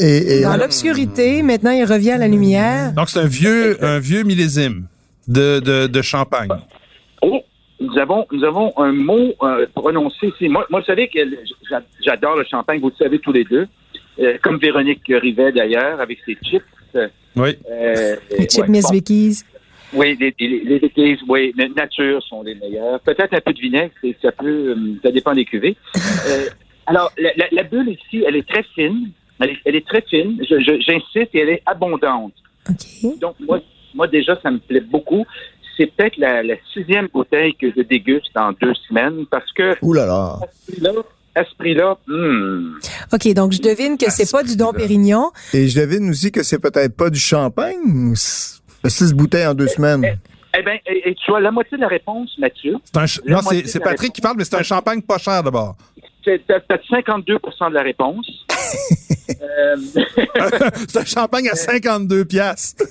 Et, 0.00 0.42
dans 0.42 0.56
l'obscurité, 0.56 1.42
maintenant 1.42 1.70
il 1.70 1.84
revient 1.84 2.12
à 2.12 2.18
la 2.18 2.28
lumière. 2.28 2.92
Donc 2.92 3.08
c'est 3.08 3.20
un 3.20 3.26
vieux, 3.26 3.82
un 3.84 4.00
vieux 4.00 4.22
millésime 4.22 4.86
de, 5.28 5.60
de, 5.60 5.86
de 5.86 6.02
champagne. 6.02 6.48
Oh, 7.22 7.40
nous 7.84 7.98
avons, 7.98 8.26
nous 8.32 8.44
avons 8.44 8.72
un 8.78 8.92
mot 8.92 9.34
euh, 9.42 9.66
prononcé 9.74 10.28
ici. 10.28 10.48
Moi, 10.48 10.66
moi, 10.70 10.80
vous 10.80 10.86
savez 10.86 11.08
que 11.08 11.18
j'adore 12.00 12.36
le 12.36 12.44
champagne, 12.44 12.80
vous 12.80 12.90
le 12.90 12.96
savez 12.96 13.18
tous 13.18 13.32
les 13.32 13.44
deux. 13.44 13.66
Euh, 14.20 14.38
comme 14.42 14.58
Véronique 14.58 15.02
Rivet, 15.08 15.52
d'ailleurs, 15.52 16.00
avec 16.00 16.18
ses 16.24 16.36
chips. 16.42 16.62
Oui. 17.36 17.56
Euh, 17.70 18.16
les 18.38 18.46
chips 18.46 18.68
Miss 18.68 18.90
Vicky's. 18.90 19.44
Oui, 19.92 20.16
les, 20.18 20.34
les, 20.38 20.78
Vicky's, 20.78 21.20
oui, 21.28 21.54
nature 21.76 22.22
sont 22.22 22.42
les 22.42 22.54
meilleurs. 22.54 23.00
Peut-être 23.00 23.34
un 23.34 23.40
peu 23.40 23.52
de 23.52 23.60
vinaigre, 23.60 23.92
ça 24.22 24.32
peut, 24.32 24.76
ça 25.02 25.10
dépend 25.10 25.34
des 25.34 25.44
cuvées. 25.44 25.76
alors, 26.86 27.12
la, 27.16 27.62
bulle 27.64 27.90
ici, 27.90 28.24
elle 28.26 28.36
est 28.36 28.48
très 28.48 28.64
fine. 28.74 29.10
Elle 29.40 29.76
est, 29.76 29.86
très 29.86 30.02
fine. 30.02 30.40
J'insiste, 30.48 31.34
et 31.34 31.38
elle 31.40 31.50
est 31.50 31.62
abondante. 31.66 32.34
OK. 32.68 33.18
Donc, 33.20 33.34
moi, 33.40 33.60
moi, 33.94 34.08
déjà, 34.08 34.38
ça 34.40 34.50
me 34.50 34.58
plaît 34.58 34.80
beaucoup 34.80 35.24
c'est 35.76 35.86
peut-être 35.94 36.16
la, 36.18 36.42
sixième 36.72 37.08
bouteille 37.12 37.54
que 37.54 37.68
je 37.76 37.82
déguste 37.82 38.36
en 38.36 38.52
deux 38.52 38.74
semaines 38.88 39.26
parce 39.30 39.50
que. 39.52 39.74
Ouh 39.82 39.92
là 39.92 40.06
là. 40.06 40.38
À 41.36 41.44
ce 41.44 41.52
prix-là, 41.56 41.98
hmm. 42.06 42.78
OK, 43.12 43.34
donc 43.34 43.50
je 43.50 43.60
devine 43.60 43.98
que 43.98 44.08
c'est 44.08 44.30
pas 44.30 44.44
du 44.44 44.56
Don 44.56 44.72
Pérignon. 44.72 45.32
Et 45.52 45.66
je 45.66 45.80
devine 45.80 46.08
aussi 46.10 46.30
que 46.30 46.44
c'est 46.44 46.60
peut-être 46.60 46.96
pas 46.96 47.10
du 47.10 47.18
champagne. 47.18 48.14
Six 48.14 49.12
bouteilles 49.12 49.46
en 49.48 49.54
deux 49.54 49.66
semaines. 49.66 50.04
Eh, 50.04 50.58
eh 50.58 50.62
bien, 50.62 50.74
et, 50.86 51.12
tu 51.16 51.30
vois, 51.32 51.40
la 51.40 51.50
moitié 51.50 51.76
de 51.76 51.82
la 51.82 51.88
réponse, 51.88 52.30
Mathieu. 52.38 52.74
non, 53.26 53.40
c'est 53.64 53.80
Patrick 53.80 54.12
qui 54.12 54.20
parle, 54.20 54.36
mais 54.38 54.44
c'est 54.44 54.54
un 54.54 54.62
champagne 54.62 55.02
pas 55.02 55.18
cher 55.18 55.42
d'abord. 55.42 55.76
C'est 56.24 56.44
peut-être 56.46 56.86
52 56.88 57.34
de 57.34 57.74
la 57.74 57.82
réponse. 57.82 58.26
Euh, 59.40 59.76
c'est 60.86 60.98
un 60.98 61.04
champagne 61.04 61.48
à 61.48 61.54
52 61.54 62.26
piastres. 62.26 62.84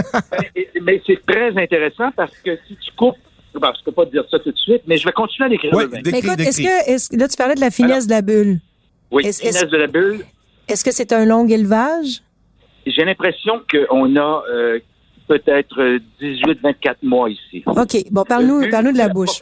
mais, 0.82 1.02
c'est 1.04 1.20
très 1.26 1.50
intéressant 1.60 2.10
parce 2.16 2.36
que 2.38 2.56
si 2.68 2.76
tu 2.76 2.92
coupes 2.96 3.16
ben, 3.54 3.72
je 3.78 3.84
peux 3.84 3.92
pas 3.92 4.06
te 4.06 4.12
dire 4.12 4.24
ça 4.30 4.38
tout 4.38 4.52
de 4.52 4.56
suite, 4.56 4.82
mais 4.86 4.96
je 4.96 5.04
vais 5.04 5.12
continuer 5.12 5.46
à 5.46 5.48
l'écrire. 5.48 5.72
Oui, 5.74 5.84
écoute, 6.06 6.40
est-ce 6.40 7.08
que, 7.10 7.16
là, 7.16 7.28
tu 7.28 7.36
parlais 7.36 7.54
de 7.54 7.60
la 7.60 7.70
finesse 7.70 8.06
de 8.06 8.12
la 8.12 8.22
bulle. 8.22 8.60
Oui, 9.10 9.24
la 9.24 9.32
finesse 9.32 9.68
de 9.68 9.76
la 9.76 9.86
bulle. 9.88 10.24
Est-ce 10.68 10.84
que 10.84 10.92
c'est 10.92 11.12
un 11.12 11.24
long 11.24 11.46
élevage? 11.48 12.22
J'ai 12.86 13.04
l'impression 13.04 13.60
qu'on 13.70 14.16
a 14.16 14.44
euh, 14.50 14.78
peut-être 15.28 15.98
18-24 16.20 16.96
mois 17.02 17.30
ici. 17.30 17.62
OK. 17.66 18.04
Bon, 18.10 18.24
parle-nous 18.24 18.70
parle 18.70 18.92
de 18.92 18.98
la, 18.98 19.08
bouche. 19.08 19.40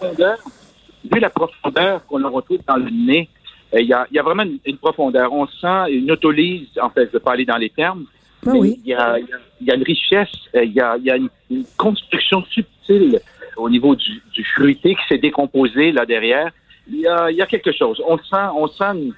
Vu 1.04 1.20
la 1.20 1.30
profondeur 1.30 2.04
qu'on 2.06 2.28
retrouve 2.30 2.60
dans 2.66 2.76
le 2.76 2.90
nez, 2.90 3.28
euh, 3.74 3.80
il 3.80 3.88
y, 3.88 3.92
a, 3.92 4.06
y, 4.10 4.18
a, 4.18 4.22
vraiment 4.22 4.44
une, 4.64 4.76
profondeur. 4.78 5.32
On 5.32 5.46
sent 5.46 5.92
une 5.92 6.10
autolyse, 6.10 6.68
en 6.80 6.90
fait, 6.90 7.06
je 7.06 7.12
vais 7.12 7.20
pas 7.20 7.32
aller 7.32 7.44
dans 7.44 7.56
les 7.56 7.70
termes. 7.70 8.04
Ah 8.46 8.52
oui. 8.54 8.80
Il 8.84 8.90
y, 8.90 8.94
a, 8.94 9.18
y, 9.60 9.70
a, 9.70 9.74
une 9.74 9.82
richesse, 9.82 10.28
euh, 10.54 10.64
il 10.64 10.72
y 10.72 10.80
a, 10.80 10.96
y 10.96 11.10
a 11.10 11.16
une, 11.16 11.28
construction 11.76 12.42
subtile 12.50 13.20
au 13.56 13.68
niveau 13.68 13.94
du, 13.94 14.22
du 14.32 14.44
fruité 14.44 14.94
qui 14.94 15.02
s'est 15.08 15.18
décomposé 15.18 15.92
là 15.92 16.06
derrière. 16.06 16.50
Il 16.88 17.00
y 17.00 17.06
a, 17.06 17.30
y 17.30 17.42
a 17.42 17.46
quelque 17.46 17.72
chose. 17.72 18.00
On 18.06 18.16
sent, 18.18 18.48
on 18.56 18.66
sent 18.66 19.12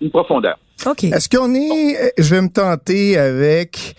une, 0.00 0.10
profondeur. 0.10 0.58
OK. 0.86 1.04
Est-ce 1.04 1.28
qu'on 1.28 1.54
est, 1.54 2.12
je 2.16 2.34
vais 2.34 2.40
me 2.40 2.48
tenter 2.48 3.18
avec 3.18 3.94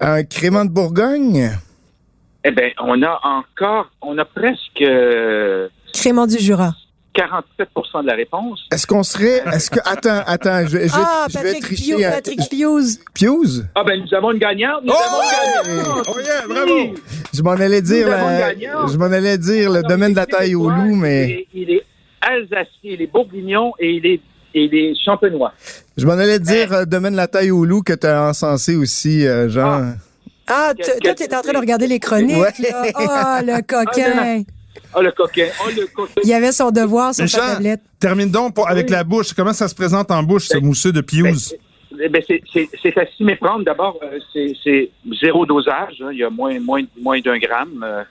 un 0.00 0.24
crément 0.24 0.64
de 0.66 0.70
Bourgogne? 0.70 1.52
Eh 2.44 2.50
bien, 2.50 2.70
on 2.80 3.02
a 3.02 3.18
encore, 3.22 3.90
on 4.02 4.18
a 4.18 4.24
presque... 4.24 4.84
Crément 6.02 6.26
du 6.26 6.36
Jura. 6.36 6.74
47% 7.14 8.02
de 8.02 8.06
la 8.08 8.14
réponse. 8.14 8.64
Est-ce 8.72 8.88
qu'on 8.88 9.04
serait. 9.04 9.40
Est-ce 9.54 9.70
que. 9.70 9.78
Attends, 9.84 10.24
attends, 10.26 10.66
je, 10.66 10.78
je, 10.78 10.94
ah, 10.94 11.26
je 11.30 11.38
vais 11.38 11.60
tricher. 11.60 11.94
Pio, 11.94 12.10
Patrick 12.10 12.40
Pius. 12.50 12.98
Pius? 13.14 13.62
Ah, 13.76 13.84
ben, 13.84 14.02
nous 14.02 14.12
avons 14.12 14.32
une 14.32 14.40
gagnante. 14.40 14.82
Nous 14.84 14.92
oh, 14.92 14.96
avons 14.96 15.68
une 15.68 15.76
gagnante. 15.76 16.06
Oh, 16.08 16.18
yeah, 16.18 16.42
bravo. 16.48 16.94
Je 17.32 17.42
m'en 17.42 17.52
allais 17.52 17.82
dire. 17.82 18.08
La, 18.08 18.52
je 18.52 18.96
m'en 18.96 19.04
allais 19.04 19.38
dire 19.38 19.70
le 19.70 19.82
domaine 19.82 20.10
de 20.10 20.16
la 20.16 20.26
taille 20.26 20.56
au 20.56 20.68
loup, 20.68 20.96
mais. 20.96 21.46
Il 21.54 21.70
est, 21.70 21.84
alsacien, 22.20 22.66
il 22.82 23.02
est 23.02 23.06
bourguignon 23.12 23.72
et 23.78 23.92
il 23.92 24.04
est, 24.04 24.20
il 24.54 24.74
est 24.74 24.94
champenois. 25.04 25.52
Je 25.96 26.04
m'en 26.04 26.14
allais 26.14 26.40
dire 26.40 26.72
euh, 26.72 26.84
domaine 26.84 27.12
de 27.12 27.18
la 27.18 27.28
taille 27.28 27.52
au 27.52 27.64
loup 27.64 27.82
que 27.82 27.92
tu 27.92 28.08
as 28.08 28.28
encensé 28.30 28.74
aussi, 28.74 29.24
euh, 29.24 29.48
Jean. 29.48 29.92
Ah, 30.48 30.72
ah 30.72 30.72
toi, 30.74 31.14
tu 31.14 31.22
es 31.22 31.32
en 31.32 31.42
train 31.42 31.52
de 31.52 31.58
regarder 31.58 31.86
les 31.86 32.00
chroniques. 32.00 32.58
Là. 32.58 32.86
Oh, 32.96 33.44
le 33.46 33.62
coquin. 33.66 34.42
Oh, 34.94 35.00
le 35.00 35.12
coquin. 35.12 35.48
Oh, 35.64 35.70
le 35.74 35.86
coquin. 35.86 36.20
Il 36.24 36.32
avait 36.32 36.52
son 36.52 36.70
devoir 36.70 37.14
sur 37.14 37.28
sa 37.28 37.54
tablette. 37.54 37.80
Termine 37.98 38.30
donc 38.30 38.56
avec 38.66 38.90
la 38.90 39.04
bouche. 39.04 39.32
Comment 39.32 39.52
ça 39.52 39.68
se 39.68 39.74
présente 39.74 40.10
en 40.10 40.22
bouche, 40.22 40.48
ce 40.48 40.58
ben, 40.58 40.66
mousseux 40.66 40.92
de 40.92 41.00
Pius? 41.00 41.54
Ben, 41.96 42.10
ben 42.10 42.22
c'est 42.26 42.98
à 42.98 43.06
s'y 43.06 43.24
méprendre. 43.24 43.64
D'abord, 43.64 43.98
euh, 44.02 44.18
c'est 44.32 44.90
zéro 45.20 45.46
dosage. 45.46 46.02
Hein. 46.02 46.10
Il 46.12 46.18
y 46.18 46.24
a 46.24 46.30
moins, 46.30 46.58
moins, 46.60 46.82
moins 47.00 47.20
d'un 47.20 47.38
gramme. 47.38 47.82
Euh, 47.82 48.04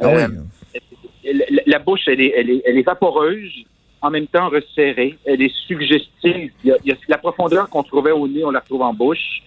ah 0.00 0.08
oui. 0.08 0.22
Euh, 0.22 1.32
la, 1.66 1.78
bouche, 1.78 2.02
elle 2.06 2.20
est, 2.20 2.32
elle, 2.36 2.50
est, 2.50 2.62
elle 2.64 2.78
est 2.78 2.86
vaporeuse, 2.86 3.52
en 4.00 4.10
même 4.10 4.26
temps 4.26 4.48
resserrée. 4.48 5.18
Elle 5.24 5.42
est 5.42 5.54
suggestive. 5.66 6.52
Il 6.64 6.76
y 6.84 6.92
a, 6.92 6.96
la 7.08 7.18
profondeur 7.18 7.68
qu'on 7.68 7.82
trouvait 7.82 8.12
au 8.12 8.28
nez, 8.28 8.44
on 8.44 8.50
la 8.50 8.60
retrouve 8.60 8.82
en 8.82 8.94
bouche. 8.94 9.42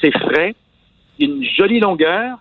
C'est 0.00 0.12
frais. 0.12 0.54
Une 1.18 1.44
jolie 1.44 1.80
longueur. 1.80 2.38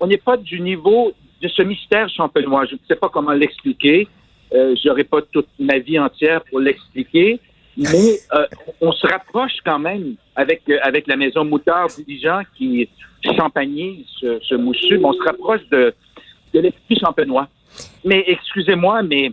On 0.00 0.06
n'est 0.06 0.18
pas 0.18 0.36
du 0.36 0.60
niveau 0.60 1.12
de 1.44 1.48
ce 1.48 1.62
mystère 1.62 2.08
champenois. 2.08 2.64
Je 2.64 2.74
ne 2.74 2.80
sais 2.88 2.96
pas 2.96 3.10
comment 3.10 3.32
l'expliquer. 3.32 4.08
Euh, 4.54 4.74
je 4.82 4.88
n'aurai 4.88 5.04
pas 5.04 5.20
toute 5.20 5.48
ma 5.58 5.78
vie 5.78 5.98
entière 5.98 6.42
pour 6.44 6.58
l'expliquer. 6.58 7.38
Mais 7.76 8.18
euh, 8.32 8.46
on 8.80 8.92
se 8.92 9.06
rapproche 9.06 9.56
quand 9.64 9.78
même 9.78 10.14
avec 10.36 10.62
euh, 10.68 10.78
avec 10.82 11.06
la 11.06 11.16
maison 11.16 11.44
Moutard 11.44 11.88
Diligent 11.88 12.42
qui 12.56 12.88
champagnise 13.36 14.06
ce, 14.20 14.38
ce 14.48 14.54
moussu. 14.54 14.98
On 15.02 15.12
se 15.12 15.22
rapproche 15.22 15.64
de, 15.70 15.92
de 16.54 16.60
l'esprit 16.60 16.98
champenois. 16.98 17.48
Mais 18.04 18.24
excusez-moi, 18.26 19.02
mais 19.02 19.32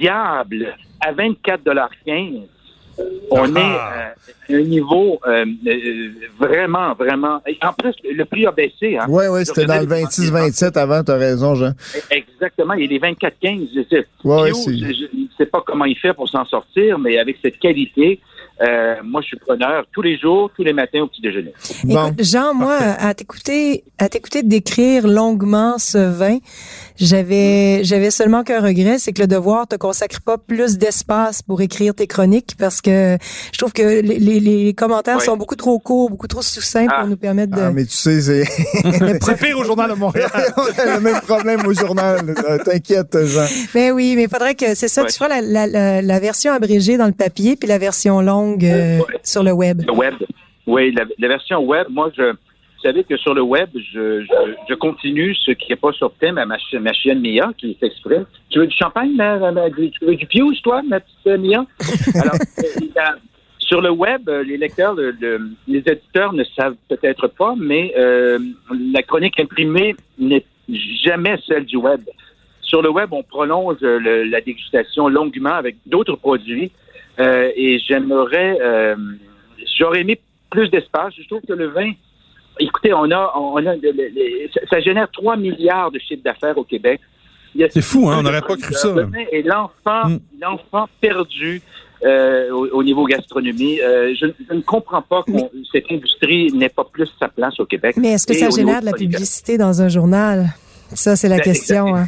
diable, 0.00 0.74
à 1.00 1.12
24,15 1.12 2.46
On 3.30 3.54
Ah. 3.56 3.60
est 4.48 4.52
euh, 4.52 4.56
à 4.56 4.60
un 4.60 4.62
niveau 4.62 5.18
euh, 5.26 5.44
euh, 5.66 6.08
vraiment, 6.38 6.94
vraiment. 6.94 7.40
En 7.62 7.72
plus, 7.72 7.94
le 8.04 8.24
prix 8.24 8.46
a 8.46 8.52
baissé. 8.52 8.96
Hein. 8.98 9.06
Ouais, 9.08 9.28
ouais, 9.28 9.44
c'était 9.44 9.64
dans 9.66 9.80
le 9.80 9.86
26-27 9.86 10.76
avant, 10.78 11.02
t'as 11.02 11.16
raison, 11.16 11.54
Jean. 11.54 11.72
Exactement. 12.10 12.74
Il 12.74 12.92
est 12.92 12.98
24-15. 12.98 13.68
Je 13.74 13.80
sais- 13.90 14.06
Ouais, 14.24 14.42
ouais, 14.42 14.50
je 14.54 14.72
je 14.72 15.16
ne 15.16 15.26
sais 15.36 15.46
pas 15.46 15.62
comment 15.66 15.84
il 15.86 15.96
fait 15.96 16.14
pour 16.14 16.28
s'en 16.28 16.44
sortir, 16.44 16.98
mais 16.98 17.18
avec 17.18 17.38
cette 17.42 17.58
qualité, 17.58 18.20
euh, 18.62 18.94
moi, 19.02 19.20
je 19.22 19.26
suis 19.28 19.38
preneur 19.38 19.84
tous 19.92 20.02
les 20.02 20.16
jours, 20.16 20.50
tous 20.54 20.62
les 20.62 20.72
matins 20.72 21.00
au 21.00 21.06
petit 21.08 21.20
déjeuner. 21.22 21.52
Bon. 21.84 22.06
Écoute, 22.06 22.22
Jean, 22.24 22.54
moi, 22.54 22.76
à 22.76 23.12
t'écouter, 23.14 23.82
à 23.98 24.08
t'écouter 24.08 24.42
décrire 24.44 25.08
longuement 25.08 25.78
ce 25.78 25.98
vin, 25.98 26.38
j'avais, 26.98 27.82
j'avais 27.84 28.10
seulement 28.10 28.44
qu'un 28.44 28.60
regret, 28.60 28.98
c'est 28.98 29.12
que 29.12 29.20
le 29.22 29.26
devoir 29.26 29.66
te 29.66 29.76
consacre 29.76 30.20
pas 30.22 30.38
plus 30.38 30.78
d'espace 30.78 31.42
pour 31.42 31.60
écrire 31.60 31.94
tes 31.94 32.06
chroniques 32.06 32.52
parce 32.58 32.80
que 32.80 33.18
je 33.52 33.58
trouve 33.58 33.72
que 33.72 33.82
les, 34.00 34.18
les, 34.18 34.40
les 34.40 34.74
commentaires 34.74 35.20
sont 35.20 35.36
beaucoup 35.36 35.56
trop 35.56 35.78
courts, 35.78 36.10
beaucoup 36.10 36.28
trop 36.28 36.42
succints 36.42 36.86
Ah. 36.90 37.00
pour 37.00 37.08
nous 37.08 37.16
permettre 37.16 37.56
de. 37.56 37.60
Ah, 37.62 37.70
mais 37.72 37.84
tu 37.84 37.92
sais, 37.94 38.20
c'est 38.20 38.44
C'est 39.22 39.38
pire 39.38 39.58
au 39.58 39.64
Journal 39.64 39.90
de 39.90 39.94
Montréal. 39.96 40.30
on 40.56 40.62
a 40.80 40.94
le 40.96 41.00
même 41.00 41.20
problème 41.20 41.66
au 41.66 41.72
journal. 41.72 42.34
Euh, 42.48 42.58
T'inquiète, 42.64 43.16
Jean. 43.26 43.46
Mais 43.74 43.90
oui, 43.90 44.14
mais 44.16 44.24
il 44.24 44.28
faudrait 44.28 44.54
que 44.54 44.74
c'est 44.74 44.88
ça, 44.88 45.04
tu 45.04 45.14
feras 45.14 45.28
la, 45.28 45.40
la, 45.40 45.66
la, 45.66 46.02
la 46.02 46.20
version 46.20 46.52
abrégée 46.52 46.96
dans 46.96 47.06
le 47.06 47.12
papier 47.12 47.56
puis 47.56 47.68
la 47.68 47.78
version 47.78 48.20
longue 48.20 48.64
euh, 48.64 49.00
sur 49.22 49.42
le 49.42 49.52
web. 49.52 49.82
Le 49.86 49.92
web. 49.92 50.14
Oui, 50.66 50.92
la, 50.96 51.04
la 51.18 51.28
version 51.28 51.58
web, 51.64 51.86
moi, 51.90 52.10
je. 52.16 52.34
Vous 52.84 52.90
savez 52.90 53.04
que 53.04 53.16
sur 53.16 53.32
le 53.32 53.40
web, 53.40 53.70
je, 53.74 54.20
je, 54.24 54.54
je 54.68 54.74
continue 54.74 55.34
ce 55.36 55.52
qui 55.52 55.70
n'est 55.70 55.76
pas 55.76 55.92
sur 55.92 56.12
thème 56.20 56.36
à 56.36 56.44
ma, 56.44 56.58
chi- 56.58 56.76
ma 56.78 56.92
chienne 56.92 57.18
Mia, 57.22 57.50
qui 57.56 57.74
s'exprime. 57.80 58.26
Tu 58.50 58.58
veux 58.58 58.66
du 58.66 58.76
champagne, 58.76 59.12
ma- 59.16 59.38
ma- 59.52 59.70
du- 59.70 59.90
tu 59.90 60.04
veux 60.04 60.14
du 60.14 60.26
Pius, 60.26 60.60
toi, 60.60 60.82
ma 60.86 61.00
petite 61.00 61.24
Mia? 61.40 61.64
Alors, 62.20 62.34
euh, 62.58 62.80
la- 62.94 63.14
sur 63.58 63.80
le 63.80 63.88
web, 63.90 64.28
euh, 64.28 64.42
les 64.44 64.58
lecteurs, 64.58 64.92
le- 64.92 65.16
le- 65.18 65.48
les 65.66 65.78
éditeurs 65.78 66.34
ne 66.34 66.44
savent 66.44 66.76
peut-être 66.90 67.26
pas, 67.28 67.54
mais 67.56 67.94
euh, 67.96 68.38
la 68.92 69.02
chronique 69.02 69.40
imprimée 69.40 69.96
n'est 70.18 70.44
jamais 71.02 71.38
celle 71.48 71.64
du 71.64 71.78
web. 71.78 72.02
Sur 72.60 72.82
le 72.82 72.90
web, 72.90 73.08
on 73.14 73.22
prolonge 73.22 73.78
le- 73.80 74.24
la 74.24 74.42
dégustation 74.42 75.08
longuement 75.08 75.54
avec 75.54 75.76
d'autres 75.86 76.16
produits 76.16 76.70
euh, 77.18 77.50
et 77.56 77.78
j'aimerais, 77.78 78.58
euh, 78.60 78.94
j'aurais 79.78 80.02
aimé 80.02 80.20
plus 80.50 80.68
d'espace. 80.68 81.14
Je 81.18 81.26
trouve 81.26 81.40
que 81.48 81.54
le 81.54 81.68
vin, 81.68 81.92
écoutez, 82.60 82.92
on 82.92 83.10
a, 83.10 83.32
on 83.36 83.56
a, 83.56 83.60
le- 83.74 83.80
le- 83.82 83.92
le- 83.92 84.48
ça- 84.70 84.80
génère 84.80 85.08
3 85.12 85.36
milliards 85.36 85.90
de 85.90 85.98
chiffres 85.98 86.22
d'affaires 86.24 86.56
au 86.58 86.64
Québec. 86.64 87.00
C'est 87.70 87.82
fou, 87.82 88.08
hein, 88.10 88.16
on 88.18 88.22
n'aurait 88.22 88.40
pas 88.42 88.56
cru 88.56 88.74
ça. 88.74 88.92
Est 89.30 89.42
l'enfant, 89.42 90.08
Mm. 90.08 90.18
l'enfant 90.42 90.88
perdu 91.00 91.62
euh, 92.04 92.50
au, 92.50 92.66
au 92.78 92.82
niveau 92.82 93.04
gastronomie. 93.06 93.80
Euh, 93.80 94.12
je, 94.20 94.26
je 94.48 94.54
ne 94.54 94.60
comprends 94.60 95.00
pas 95.02 95.22
que 95.22 95.32
cette 95.72 95.84
industrie 95.90 96.52
n'ait 96.52 96.68
pas 96.68 96.84
plus 96.84 97.08
sa 97.18 97.28
place 97.28 97.58
au 97.60 97.64
Québec. 97.64 97.96
Mais 97.96 98.08
est-ce 98.12 98.26
que 98.26 98.32
Et 98.32 98.36
ça 98.36 98.50
génère 98.50 98.80
de 98.80 98.86
la 98.86 98.92
publicité 98.92 99.56
dans 99.56 99.80
un 99.80 99.88
journal? 99.88 100.48
Ça, 100.92 101.16
c'est 101.16 101.28
la 101.28 101.36
Ben, 101.36 101.42
question. 101.44 101.94
hein. 101.96 102.06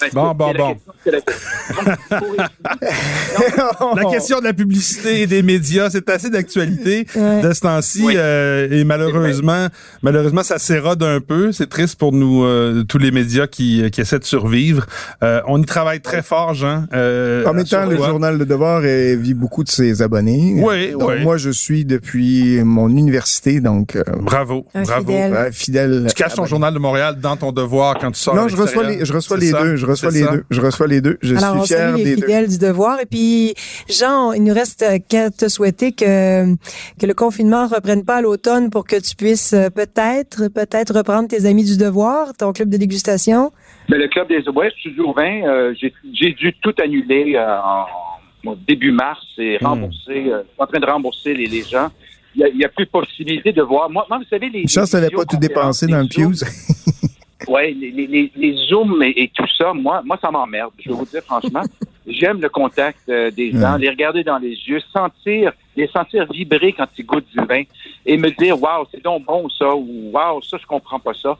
Ben, 0.00 0.08
Bon, 0.12 0.34
bon, 0.34 0.52
la 0.52 0.58
bon. 0.58 0.74
question, 0.74 1.12
la 1.12 1.20
question. 1.20 2.36
La 3.96 4.04
question 4.10 4.38
de 4.40 4.44
la 4.44 4.52
publicité 4.52 5.22
et 5.22 5.26
des 5.26 5.42
médias, 5.42 5.90
c'est 5.90 6.08
assez 6.10 6.30
d'actualité 6.30 7.06
Ouais. 7.14 7.40
de 7.42 7.52
ce 7.52 7.60
temps-ci 7.60 8.02
Oui. 8.04 8.14
euh, 8.16 8.68
et 8.70 8.84
malheureusement, 8.84 9.68
malheureusement, 10.02 10.42
ça 10.42 10.58
s'érode 10.58 11.02
un 11.02 11.20
peu. 11.20 11.52
C'est 11.52 11.68
triste 11.68 11.98
pour 11.98 12.12
nous, 12.12 12.44
euh, 12.44 12.84
tous 12.84 12.98
les 12.98 13.10
médias 13.10 13.46
qui, 13.46 13.88
qui 13.90 14.00
essaient 14.00 14.18
de 14.18 14.24
survivre. 14.24 14.86
Euh, 15.22 15.40
on 15.46 15.60
y 15.62 15.64
travaille 15.66 16.00
très 16.00 16.22
fort, 16.22 16.54
Jean. 16.54 16.84
Euh, 16.92 17.44
En 17.46 17.52
même 17.54 17.64
temps, 17.64 17.86
le 17.86 17.96
journal 17.96 18.38
Le 18.38 18.44
Devoir 18.46 18.80
vit 18.80 19.34
beaucoup 19.34 19.64
de 19.64 19.68
ses 19.68 20.02
abonnés. 20.02 20.54
Oui, 20.58 20.92
Donc, 20.92 21.08
oui. 21.08 21.22
Moi, 21.22 21.36
je 21.36 21.50
suis 21.50 21.84
depuis 21.84 22.60
mon 22.64 22.88
université, 22.88 23.60
donc 23.60 23.96
euh, 23.96 24.02
Bravo, 24.20 24.66
Un 24.74 24.82
bravo. 24.82 25.06
fidèle. 25.12 25.32
euh, 25.34 25.52
fidèle. 25.52 26.04
Tu 26.08 26.14
caches 26.14 26.32
ton 26.34 26.42
abonné. 26.42 26.50
journal 26.50 26.74
de 26.74 26.78
Montréal 26.78 27.16
dans 27.20 27.36
ton 27.36 27.52
devoir 27.52 27.98
quand 27.98 28.10
tu 28.12 28.20
sors. 28.20 28.34
Non, 28.34 28.48
je 28.48 28.56
reçois 28.56 28.84
les, 28.84 29.04
je 29.04 29.12
reçois 29.12 29.36
les 29.36 29.50
ça? 29.50 29.62
deux. 29.62 29.76
Je 29.76 29.85
reçois 29.86 30.10
C'est 30.10 30.18
les 30.20 30.24
ça? 30.24 30.32
deux. 30.32 30.44
Je 30.50 30.60
reçois 30.60 30.86
les 30.86 31.00
deux. 31.00 31.18
Je 31.22 31.34
Alors, 31.36 31.56
on 31.56 31.64
suis 31.64 31.74
fier 31.74 31.94
des 31.96 32.16
deux. 32.16 32.22
fidèles 32.22 32.48
du 32.48 32.58
devoir. 32.58 33.00
Et 33.00 33.06
puis, 33.06 33.54
Jean, 33.88 34.32
il 34.32 34.42
nous 34.44 34.54
reste 34.54 34.82
euh, 34.82 34.98
qu'à 35.08 35.30
te 35.30 35.48
souhaiter 35.48 35.92
que, 35.92 36.54
que 36.54 37.06
le 37.06 37.14
confinement 37.14 37.68
ne 37.68 37.74
reprenne 37.74 38.04
pas 38.04 38.16
à 38.16 38.20
l'automne 38.22 38.70
pour 38.70 38.84
que 38.86 38.96
tu 39.00 39.16
puisses 39.16 39.52
euh, 39.52 39.70
peut-être, 39.70 40.48
peut-être 40.48 40.94
reprendre 40.94 41.28
tes 41.28 41.46
amis 41.46 41.64
du 41.64 41.76
devoir, 41.76 42.34
ton 42.38 42.52
club 42.52 42.68
de 42.68 42.76
dégustation. 42.76 43.52
Mais 43.88 43.98
le 43.98 44.08
Club 44.08 44.28
des 44.28 44.42
Ouest, 44.48 44.76
Studio 44.80 45.12
20, 45.12 45.22
euh, 45.46 45.74
j'ai 45.80 45.92
j'ai 46.12 46.32
dû 46.32 46.52
tout 46.60 46.74
annuler 46.82 47.34
euh, 47.36 47.56
en, 47.60 48.56
début 48.68 48.92
mars 48.92 49.24
et 49.38 49.58
Hmm. 49.60 49.66
rembourser, 49.66 50.10
euh, 50.30 50.42
je 50.42 50.52
suis 50.52 50.58
en 50.58 50.66
train 50.66 50.78
de 50.80 50.86
rembourser 50.86 51.34
les, 51.34 51.46
les 51.46 51.62
gens. 51.62 51.88
Il 52.34 52.38
n'y 52.40 52.44
a, 52.44 52.48
il 52.48 52.58
y 52.60 52.64
a 52.64 52.68
plus 52.68 52.84
de 52.84 52.90
possibilité 52.90 53.52
de 53.52 53.62
voir. 53.62 53.88
Moi, 53.90 54.04
moi 54.08 54.18
vous 54.18 54.24
savez, 54.28 54.48
les. 54.50 54.60
Une 54.62 54.68
chance, 54.68 54.92
les 54.92 55.00
t'avais 55.00 55.10
pas 55.14 55.24
tout 55.24 55.36
dépensé 55.36 55.86
dans 55.86 55.98
le 56.00 56.08
Pews. 56.08 56.44
Oui, 57.48 57.74
les, 57.74 57.90
les, 57.90 58.32
les, 58.34 58.56
Zooms 58.68 59.02
et, 59.02 59.24
et 59.24 59.30
tout 59.34 59.46
ça, 59.58 59.72
moi, 59.72 60.02
moi 60.04 60.18
ça 60.20 60.30
m'emmerde. 60.30 60.72
Je 60.78 60.88
vais 60.88 60.94
vous 60.94 61.04
dire 61.04 61.22
franchement. 61.22 61.62
J'aime 62.06 62.40
le 62.40 62.48
contact 62.48 63.00
euh, 63.08 63.30
des 63.30 63.50
gens, 63.52 63.74
Ouais. 63.74 63.80
les 63.80 63.90
regarder 63.90 64.22
dans 64.24 64.38
les 64.38 64.50
yeux, 64.68 64.80
sentir, 64.92 65.52
les 65.76 65.88
sentir 65.88 66.26
vibrer 66.32 66.72
quand 66.72 66.86
ils 66.96 67.04
goûtent 67.04 67.26
du 67.36 67.44
vin 67.44 67.62
et 68.06 68.16
me 68.16 68.30
dire, 68.30 68.60
waouh, 68.62 68.86
c'est 68.92 69.02
donc 69.02 69.24
bon 69.26 69.48
ça, 69.50 69.74
ou 69.74 70.10
waouh, 70.12 70.40
ça, 70.42 70.56
je 70.60 70.66
comprends 70.66 71.00
pas 71.00 71.12
ça. 71.20 71.36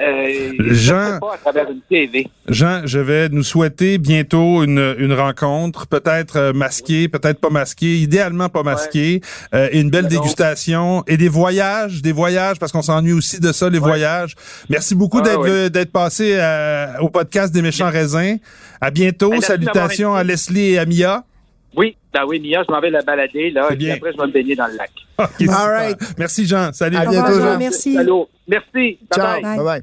Euh, 0.00 0.52
je 0.58 0.74
Jean- 0.74 1.18
pas 1.20 1.34
à 1.34 1.38
travers 1.38 1.70
une 1.70 1.80
TV. 1.88 2.26
Jean, 2.48 2.82
je 2.84 2.98
vais 2.98 3.28
nous 3.30 3.42
souhaiter 3.42 3.96
bientôt 3.98 4.62
une, 4.62 4.94
une 4.98 5.12
rencontre, 5.14 5.86
peut-être 5.86 6.36
euh, 6.36 6.52
masquée, 6.52 7.08
peut-être 7.08 7.40
pas 7.40 7.50
masquée, 7.50 7.96
idéalement 7.96 8.48
pas 8.48 8.62
masquée, 8.62 9.22
euh, 9.54 9.68
et 9.72 9.80
une 9.80 9.90
belle 9.90 10.06
dégustation 10.08 11.02
et 11.06 11.16
des 11.16 11.28
voyages, 11.28 12.02
des 12.02 12.12
voyages 12.12 12.58
parce 12.58 12.72
qu'on 12.72 12.82
s'ennuie 12.82 13.12
aussi 13.14 13.40
de 13.40 13.52
ça, 13.52 13.70
les 13.70 13.78
voyages. 13.78 14.34
Merci 14.68 14.94
beaucoup 14.94 15.18
Ah, 15.20 15.22
d'être 15.22 15.68
d'être 15.68 15.92
passé 15.92 16.34
euh, 16.36 16.98
au 17.00 17.08
podcast 17.08 17.52
des 17.52 17.62
méchants 17.62 17.90
raisins. 17.90 18.36
À 18.80 18.90
bientôt. 18.90 19.30
Ben, 19.30 19.36
merci 19.36 19.46
Salutations 19.46 20.14
à 20.14 20.24
Leslie 20.24 20.72
et 20.72 20.78
à 20.78 20.86
Mia. 20.86 21.24
Oui, 21.76 21.96
ben 22.12 22.24
oui, 22.26 22.40
Mia, 22.40 22.64
je 22.66 22.72
m'en 22.72 22.80
vais 22.80 22.90
la 22.90 23.02
balader, 23.02 23.50
là, 23.50 23.68
et 23.78 23.92
après, 23.92 24.12
je 24.12 24.18
vais 24.18 24.26
me 24.26 24.32
baigner 24.32 24.56
dans 24.56 24.66
le 24.66 24.76
lac. 24.76 24.90
Ok, 25.20 25.28
super. 25.38 25.66
right. 25.66 25.98
Merci 26.16 26.46
Jean. 26.46 26.72
Salut. 26.72 26.96
À 26.96 27.04
bientôt, 27.04 27.32
Jean. 27.34 27.52
Jean. 27.52 27.58
Merci. 27.58 27.98
Allô. 27.98 28.28
Merci. 28.48 28.98
Ciao. 29.14 29.42
Bye. 29.42 29.42
Bye 29.42 29.64
bye. 29.64 29.82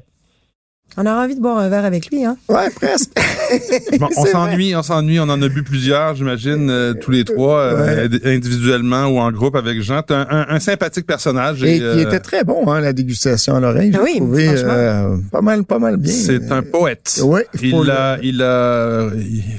On 0.96 1.06
a 1.06 1.12
envie 1.24 1.36
de 1.36 1.40
boire 1.40 1.58
un 1.58 1.68
verre 1.68 1.84
avec 1.84 2.10
lui, 2.10 2.24
hein? 2.24 2.36
Ouais, 2.48 2.70
presque. 2.74 3.10
Bon, 3.98 4.08
on 4.16 4.26
s'ennuie, 4.26 4.74
on 4.76 4.82
s'ennuie, 4.82 5.18
on 5.20 5.22
en 5.28 5.40
a 5.40 5.48
bu 5.48 5.62
plusieurs, 5.62 6.14
j'imagine, 6.16 6.68
euh, 6.70 6.92
tous 6.94 7.10
les 7.10 7.24
trois, 7.24 7.60
euh, 7.60 8.08
individuellement 8.24 9.06
ou 9.06 9.18
en 9.18 9.30
groupe 9.32 9.56
avec 9.56 9.80
Jean. 9.80 10.02
T'es 10.02 10.12
un, 10.14 10.26
un- 10.28 10.46
un 10.50 10.60
sympathique 10.60 11.06
personnage. 11.06 11.62
Et 11.62 11.80
euh, 11.80 11.94
qui 11.94 12.00
était 12.02 12.20
très 12.20 12.44
bon, 12.44 12.70
hein, 12.70 12.80
la 12.80 12.92
dégustation 12.92 13.54
à 13.56 13.60
l'oreille. 13.60 13.92
Ah 13.94 14.00
oui, 14.04 14.16
trouvé, 14.16 14.46
franchement. 14.46 14.68
euh, 14.72 15.16
pas 15.32 15.40
mal, 15.40 15.64
pas 15.64 15.78
mal 15.78 15.96
bien. 15.96 16.12
C'est 16.12 16.50
un 16.52 16.62
poète. 16.62 17.16
Faut 17.18 17.38
Il 17.62 17.70
le- 17.70 17.90
a, 17.90 18.18
il 18.22 18.42
a, 18.42 19.08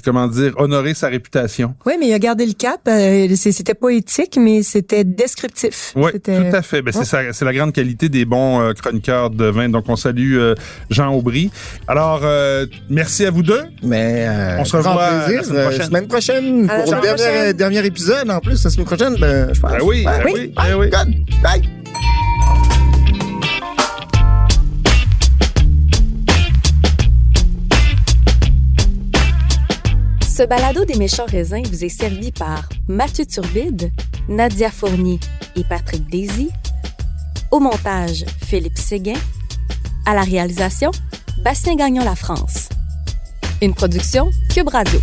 comment 0.06 0.28
dire, 0.28 0.54
honoré 0.58 0.94
sa 0.94 1.08
réputation. 1.08 1.74
Oui, 1.86 1.94
mais 2.00 2.08
il 2.10 2.14
a 2.14 2.20
gardé 2.20 2.46
le 2.46 2.54
cap. 2.54 2.82
euh, 2.88 3.28
C'était 3.36 3.74
poétique, 3.74 4.38
mais 4.40 4.62
c'était 4.62 5.04
descriptif. 5.04 5.94
Oui, 5.96 6.12
tout 6.24 6.32
à 6.54 6.62
fait. 6.62 6.82
Ben, 6.84 6.92
c'est 6.94 7.06
ça- 7.06 7.34
c'est 7.34 7.46
la 7.46 7.54
grande 7.54 7.74
qualité 7.74 8.08
des 8.10 8.26
bons 8.26 8.62
euh, 8.62 8.74
chroniqueurs 8.74 9.30
de 9.32 9.46
vin. 9.46 9.70
Donc, 9.70 9.86
on 9.88 9.96
salue 9.96 10.36
euh, 10.38 10.54
Jean 10.92 11.16
Aubry. 11.20 11.52
Alors, 11.88 12.22
euh, 12.24 12.66
merci 12.90 13.26
à 13.26 13.32
vous 13.32 13.44
deux. 13.44 13.64
Mais 13.84 14.26
euh, 14.28 14.58
On 14.60 14.66
se 14.66 14.78
revoit 14.78 15.26
plaisir, 15.26 15.42
la 15.42 15.44
semaine 15.44 15.58
euh, 15.60 15.68
prochaine. 15.68 15.86
semaine 15.86 16.08
prochaine 16.08 16.70
À 16.70 16.78
la 16.78 16.84
pour 16.84 16.94
le 16.96 17.54
dernier, 17.54 17.86
épisode. 17.86 18.30
En 18.30 18.40
plus, 18.40 18.64
la 18.64 18.70
semaine 18.70 18.86
prochaine, 18.86 19.16
ben, 19.20 19.54
je 19.54 19.60
pense. 19.60 19.72
Ben 19.72 19.80
oui, 19.84 20.04
ben 20.06 20.22
oui, 20.26 20.54
ben 20.56 20.76
oui. 20.78 20.90
Good. 20.90 21.42
Bye. 21.42 21.62
Ce 30.40 30.44
balado 30.46 30.86
des 30.86 30.96
méchants 30.96 31.26
raisins 31.26 31.64
vous 31.70 31.84
est 31.84 31.90
servi 31.90 32.32
par 32.32 32.70
Mathieu 32.88 33.26
Turbide, 33.26 33.92
Nadia 34.30 34.72
Fournier 34.72 35.20
et 35.58 35.66
Patrick 35.66 36.10
Daisy. 36.10 36.50
Au 37.52 37.60
montage, 37.60 38.24
Philippe 38.46 38.78
Séguin. 38.78 39.20
À 40.10 40.16
la 40.16 40.24
réalisation, 40.24 40.90
Bastien 41.44 41.76
Gagnon 41.76 42.04
La 42.04 42.16
France. 42.16 42.68
Une 43.62 43.76
production 43.76 44.32
Cube 44.52 44.70
Radio. 44.70 45.00